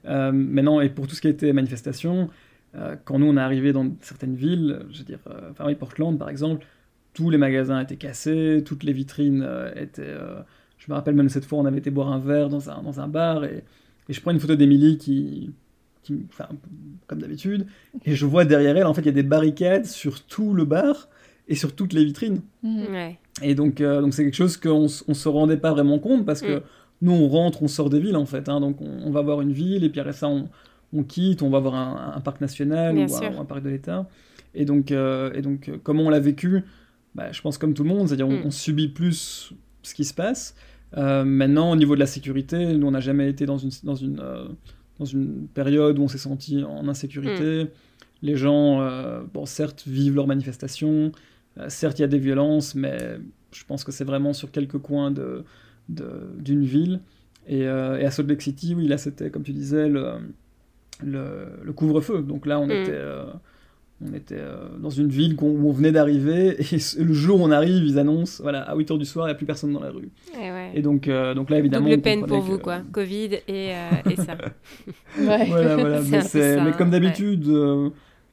[0.06, 2.28] Euh, maintenant, et pour tout ce qui était manifestation,
[2.76, 5.74] euh, quand nous on est arrivé dans certaines villes, je veux dire, euh, enfin oui,
[5.74, 6.64] Portland par exemple,
[7.14, 9.46] tous les magasins étaient cassés, toutes les vitrines
[9.76, 10.14] étaient.
[10.78, 13.00] je me rappelle même cette fois, on avait été boire un verre dans un, dans
[13.00, 13.64] un bar et,
[14.08, 15.50] et je prends une photo d'Emilie qui,
[16.07, 16.48] qui, enfin,
[17.07, 17.66] comme d'habitude,
[18.04, 20.64] et je vois derrière elle, en fait, il y a des barricades sur tout le
[20.64, 21.09] bar
[21.48, 22.40] et sur toutes les vitrines.
[22.62, 22.86] Mhm.
[22.92, 23.18] Ouais.
[23.42, 26.40] Et donc, euh, donc c'est quelque chose qu'on on se rendait pas vraiment compte parce
[26.40, 26.62] que Mm.
[27.02, 28.48] nous, on rentre, on sort des villes en fait.
[28.48, 28.61] hein.
[28.61, 30.48] donc, on, on va voir une ville et puis après ça, on,
[30.92, 33.68] on quitte, on va voir un, un parc national ou un, ou un parc de
[33.70, 34.09] l'État.
[34.54, 36.62] Et donc, euh, et donc euh, comment on l'a vécu
[37.14, 38.46] bah, Je pense comme tout le monde, c'est-à-dire on, Mm.
[38.46, 39.52] on subit plus
[39.82, 40.54] ce qui se passe.
[40.96, 43.94] Euh, maintenant, au niveau de la sécurité, nous, on n'a jamais été dans une, dans,
[43.96, 44.46] une, euh,
[44.99, 47.64] dans une période où on s'est senti en insécurité.
[47.64, 47.68] Mm.
[48.22, 51.12] Les gens, euh, bon, certes, vivent leurs manifestations,
[51.59, 53.18] euh, certes, il y a des violences, mais
[53.53, 55.44] je pense que c'est vraiment sur quelques coins de,
[55.88, 57.01] de- d'une ville.
[57.47, 60.12] Et, euh, et à Salt Lake City, oui, là, c'était, comme tu disais, le,
[61.05, 62.22] le, le couvre-feu.
[62.22, 62.70] Donc là, on Mm.
[62.70, 62.92] était,
[64.05, 67.51] on était euh, dans une ville où on venait d'arriver, et le jour où on
[67.51, 69.90] arrive, ils annoncent, voilà, à 8h du soir, il n'y a plus personne dans la
[69.90, 70.11] rue.
[70.38, 70.70] Ouais, ouais.
[70.74, 71.86] Et donc, euh, donc là, évidemment...
[71.86, 72.82] Double on peine pour vous, quoi.
[72.92, 74.36] Covid et, euh, et ça.
[75.18, 75.47] Ouais.
[75.47, 76.03] voilà, voilà.
[76.22, 77.88] C'est mais, ça, comme d'habitude, euh,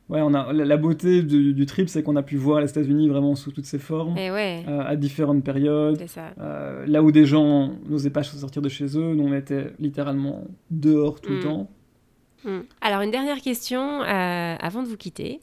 [0.09, 3.07] ouais, on a la, beauté du, du trip, c'est qu'on a pu voir les États-Unis
[3.07, 6.03] vraiment sous toutes ses formes, Et ouais, euh, à différentes périodes.
[6.07, 6.33] ça.
[6.41, 10.43] Euh, là où des gens n'osaient pas sortir de chez eux, nous on était littéralement
[10.71, 11.43] dehors tout le Mm.
[11.43, 11.69] temps.
[12.43, 12.61] Hmm.
[12.81, 15.39] Alors, une dernière question euh, avant de vous quitter.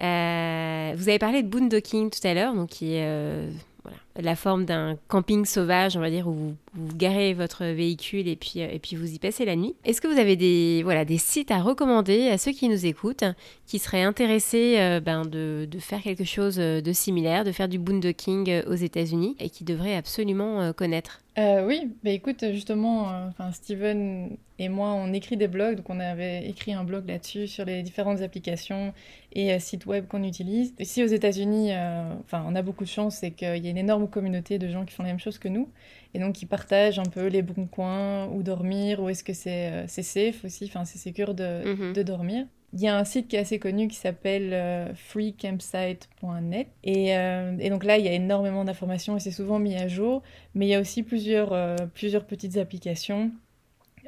[0.00, 3.50] Euh, vous avez parlé de boondocking tout à l'heure, donc qui euh,
[3.82, 6.56] voilà, la forme d'un camping sauvage, on va dire, où vous,
[6.94, 9.74] garez votre véhicule et puis, euh, et puis vous y passez la nuit.
[9.84, 13.24] Est-ce que vous avez des, voilà, des sites à recommander à ceux qui nous écoutent,
[13.66, 17.78] qui seraient intéressés euh, ben, de, de faire quelque chose de similaire, de faire du
[17.78, 21.20] boondocking euh, aux États-Unis et qui devraient absolument euh, connaître?
[21.38, 26.00] Euh, oui, bah écoute, justement, euh, Steven et moi, on écrit des blogs, donc on
[26.00, 28.94] avait écrit un blog là-dessus sur les différentes applications
[29.34, 30.72] et euh, sites web qu'on utilise.
[30.78, 34.05] Ici aux États-Unis, euh, on a beaucoup de chance, c'est qu'il y a une énorme
[34.06, 35.68] communauté de gens qui font la même chose que nous
[36.14, 39.70] et donc qui partagent un peu les bons coins, où dormir, où est-ce que c'est
[39.70, 41.92] euh, c'est safe aussi, enfin c'est sécure de, Mhm.
[41.92, 42.46] de dormir.
[42.72, 46.68] Il y a un site qui est assez connu qui s'appelle euh, freecampsite.net.
[46.84, 49.88] Et, euh, et donc là, il y a énormément d'informations et c'est souvent mis à
[49.88, 50.22] jour.
[50.54, 53.30] Mais il y a aussi plusieurs, euh, plusieurs petites applications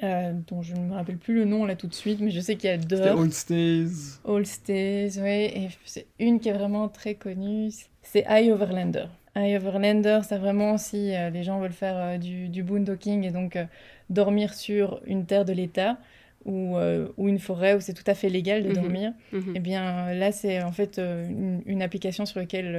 [0.03, 2.41] euh, dont je ne me rappelle plus le nom là tout de suite, mais je
[2.41, 3.89] sais qu'il y a C'était Dirt, Old Stays.
[4.27, 5.29] All Stays, oui.
[5.55, 7.71] Et c'est une qui est vraiment très connue,
[8.03, 9.07] c'est iOverlander.
[9.47, 13.57] iOverlander, c'est vraiment si euh, les gens veulent faire euh, du, du boondocking et donc
[13.57, 13.65] euh,
[14.11, 15.99] dormir sur une terre de l'État
[16.45, 16.77] ou,
[17.19, 18.75] ou une forêt où c'est tout à fait légal de Mhm.
[18.75, 19.13] dormir.
[19.33, 19.53] Mhm.
[19.57, 22.73] Eh bien, là, c'est en fait une, une application sur laquelle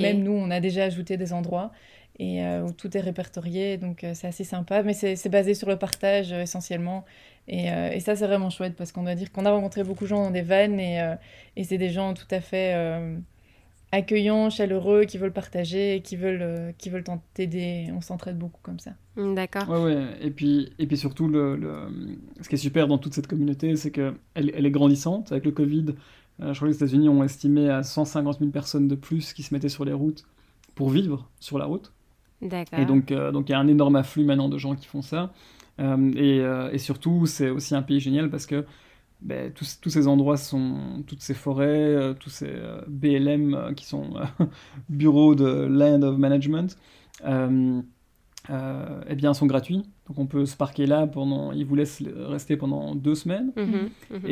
[0.00, 1.70] même nous, on a déjà ajouté des endroits
[2.18, 3.76] et où tout est répertorié.
[3.76, 4.82] Donc, c'est assez sympa.
[4.82, 7.04] Mais c'est basé sur le partage essentiellement.
[7.46, 10.08] Et, et ça, c'est vraiment chouette parce qu'on doit dire qu'on a rencontré beaucoup de
[10.08, 10.98] gens dans des vannes et,
[11.56, 12.74] et c'est des gens tout à fait
[13.92, 17.04] accueillants, chaleureux, qui veulent partager qui veulent, euh, qui veulent
[17.34, 17.88] t'aider.
[17.94, 18.92] On s'entraide beaucoup comme ça.
[19.16, 19.68] Hmm, D'accord.
[19.68, 20.16] Ouais, ouais.
[20.20, 23.76] Et puis, et puis surtout, le, le- ce qui est super dans toute cette communauté,
[23.76, 25.30] c'est qu'elle elle est grandissante.
[25.32, 25.86] Avec le Covid,
[26.40, 29.42] euh, je crois que les États-Unis ont estimé à 150 000 personnes de plus qui
[29.42, 30.24] se mettaient sur les routes
[30.74, 31.92] pour vivre sur la route.
[32.42, 32.78] D'accord.
[32.80, 35.02] Et donc, euh, donc il y a un énorme afflux maintenant de gens qui font
[35.02, 35.32] ça.
[35.80, 38.64] Euh, et, euh, et surtout, c'est aussi un pays génial parce que
[39.22, 43.72] ben, tous, tous ces endroits sont, toutes ces forêts, euh, tous ces euh, BLM euh,
[43.72, 44.14] qui sont
[44.88, 46.76] bureaux de Land of Management,
[47.24, 49.84] eh bien, sont gratuits.
[50.08, 51.52] Donc, on peut se parquer là pendant.
[51.52, 53.52] Ils vous laissent rester pendant deux semaines.
[53.56, 54.26] Mhm, mhm.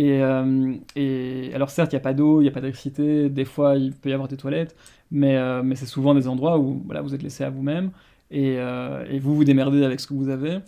[0.97, 3.45] Et, et alors certes, il n'y a pas d'eau, il n'y a pas d'électricité, des
[3.45, 4.75] fois il peut y avoir des toilettes,
[5.13, 7.93] mais, mais c'est souvent des endroits où voilà, vous êtes laissé à vous-même
[8.33, 10.59] et, et vous vous démerdez avec ce que vous avez.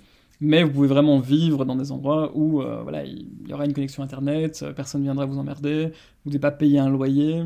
[0.45, 3.73] Mais vous pouvez vraiment vivre dans des endroits où euh, voilà, il y aura une
[3.73, 7.45] connexion Internet, euh, personne ne viendra vous emmerder, vous ne devez pas payer un loyer.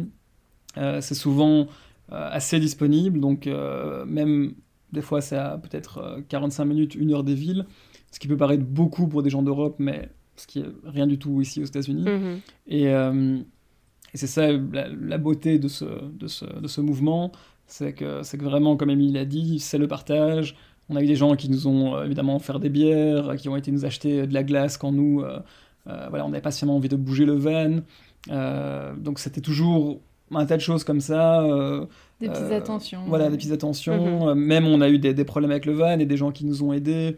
[0.78, 1.66] Euh, c'est souvent euh,
[2.08, 3.46] assez disponible, donc
[4.06, 4.54] même
[4.92, 7.66] des fois c'est à peut-être 45 minutes, une heure des villes,
[8.12, 11.18] ce qui peut paraître beaucoup pour des gens d'Europe, mais ce qui est rien du
[11.18, 12.04] tout ici aux États-Unis.
[12.04, 12.40] Mhm.
[12.68, 17.30] Et, et c'est ça la, beauté de ce, de ce, de ce mouvement,
[17.66, 20.56] c'est que, que vraiment, comme Émilie l'a dit, c'est le partage.
[20.88, 23.72] On a eu des gens qui nous ont évidemment offert des bières, qui ont été
[23.72, 25.24] nous acheter de la glace quand nous,
[25.84, 27.80] voilà, on n'avait pas seulement envie de bouger le van.
[28.96, 30.00] donc c'était toujours
[30.34, 31.42] un tas de choses comme ça.
[31.42, 31.86] Euh,
[32.20, 33.02] des petites euh, attentions.
[33.06, 34.20] Voilà, des petites attentions.
[34.20, 34.28] Mhm.
[34.28, 36.44] Euh, même on a eu des, des, problèmes avec le van et des gens qui
[36.44, 37.16] nous ont aidés.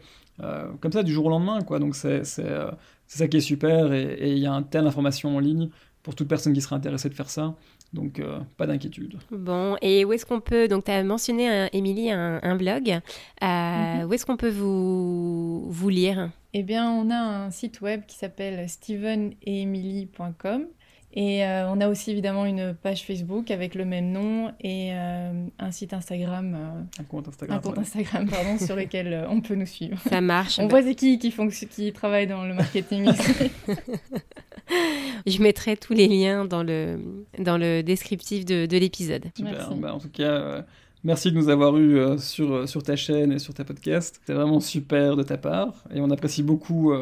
[0.81, 1.79] comme ça, du jour au lendemain, quoi.
[1.79, 5.71] Donc c'est ça qui est super et il y a un tel information en ligne
[6.03, 7.55] pour toute personne qui serait intéressée de faire ça.
[7.93, 8.21] Donc,
[8.57, 9.19] pas d'inquiétude.
[9.31, 10.69] Bon, et où est-ce qu'on peut.
[10.69, 13.01] Donc, tu as mentionné, Émilie, un, un, blog.
[13.41, 14.05] Mhm.
[14.07, 16.31] Où est-ce qu'on peut vous, vous lire?
[16.53, 20.67] Eh bien, on a un site web qui s'appelle stevenetemilie.com
[21.15, 25.47] et euh, on a aussi évidemment une page Facebook avec le même nom et euh,
[25.59, 26.55] un site Instagram.
[26.55, 27.59] Euh, un compte Instagram.
[27.59, 29.99] Un compte Instagram, pardon, sur lequel on peut nous suivre.
[30.09, 30.59] Ça marche.
[30.59, 31.33] on voit c'est qui qui,
[31.71, 33.11] qui travaille dans le marketing
[35.27, 36.99] Je mettrai tous les liens dans le,
[37.39, 39.25] dans le descriptif de, de l'épisode.
[39.37, 39.75] Super.
[39.75, 40.65] Bah, en tout cas,
[41.05, 44.21] merci de nous avoir eu sur, sur ta chaîne et sur ta podcast.
[44.21, 46.93] C'était vraiment super de ta part et on apprécie beaucoup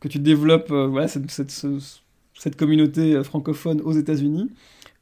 [0.00, 1.50] que tu développes voilà, cette, cette,
[2.42, 4.50] cette communauté euh, francophone aux États-Unis,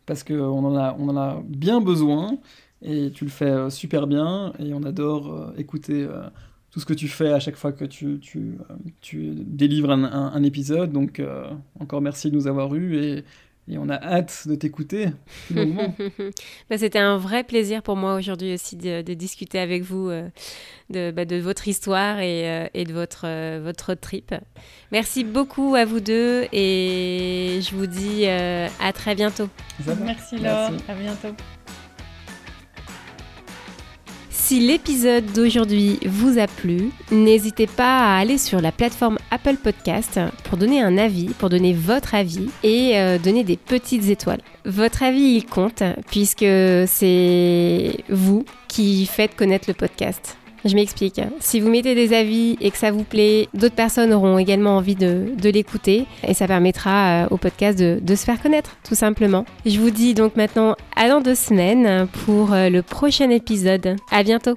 [0.06, 2.38] parce qu'on en, a, on en a bien besoin,
[2.82, 6.06] et tu le fais euh, super bien, et on adore euh, écouter
[6.70, 8.59] tout ce que tu fais à chaque fois que tu, tu,
[9.01, 10.92] tu délivres un, un, épisode.
[10.92, 11.20] Donc,
[11.80, 13.24] encore merci de nous avoir eus et,
[13.70, 15.10] et on a hâte de t'écouter.
[15.51, 20.28] bah, C'était un vrai plaisir pour moi aujourd'hui aussi de, discuter avec vous euh,
[20.90, 24.34] de, bah, de, votre histoire et, euh, et de votre, euh, votre trip.
[24.90, 29.48] Merci beaucoup à vous deux et je vous dis à très bientôt.
[30.05, 31.34] Merci Laure, à bientôt.
[34.51, 40.18] Si l'épisode d'aujourd'hui vous a plu, n'hésitez pas à aller sur la plateforme Apple Podcast
[40.43, 44.40] pour donner un avis, pour donner votre avis et euh, donner des petites étoiles.
[44.64, 46.40] Votre avis, il compte puisque
[46.89, 50.36] c'est vous qui faites connaître le podcast.
[50.65, 51.20] Je m'explique.
[51.41, 54.95] Si vous mettez des avis et que ça vous plaît, d'autres personnes auront également envie
[54.95, 59.45] de, l'écouter et ça permettra euh, au podcast de, se faire connaître, tout simplement.
[59.65, 63.97] Je vous dis donc maintenant à dans deux semaines pour euh, le prochain épisode.
[64.11, 64.55] À bientôt!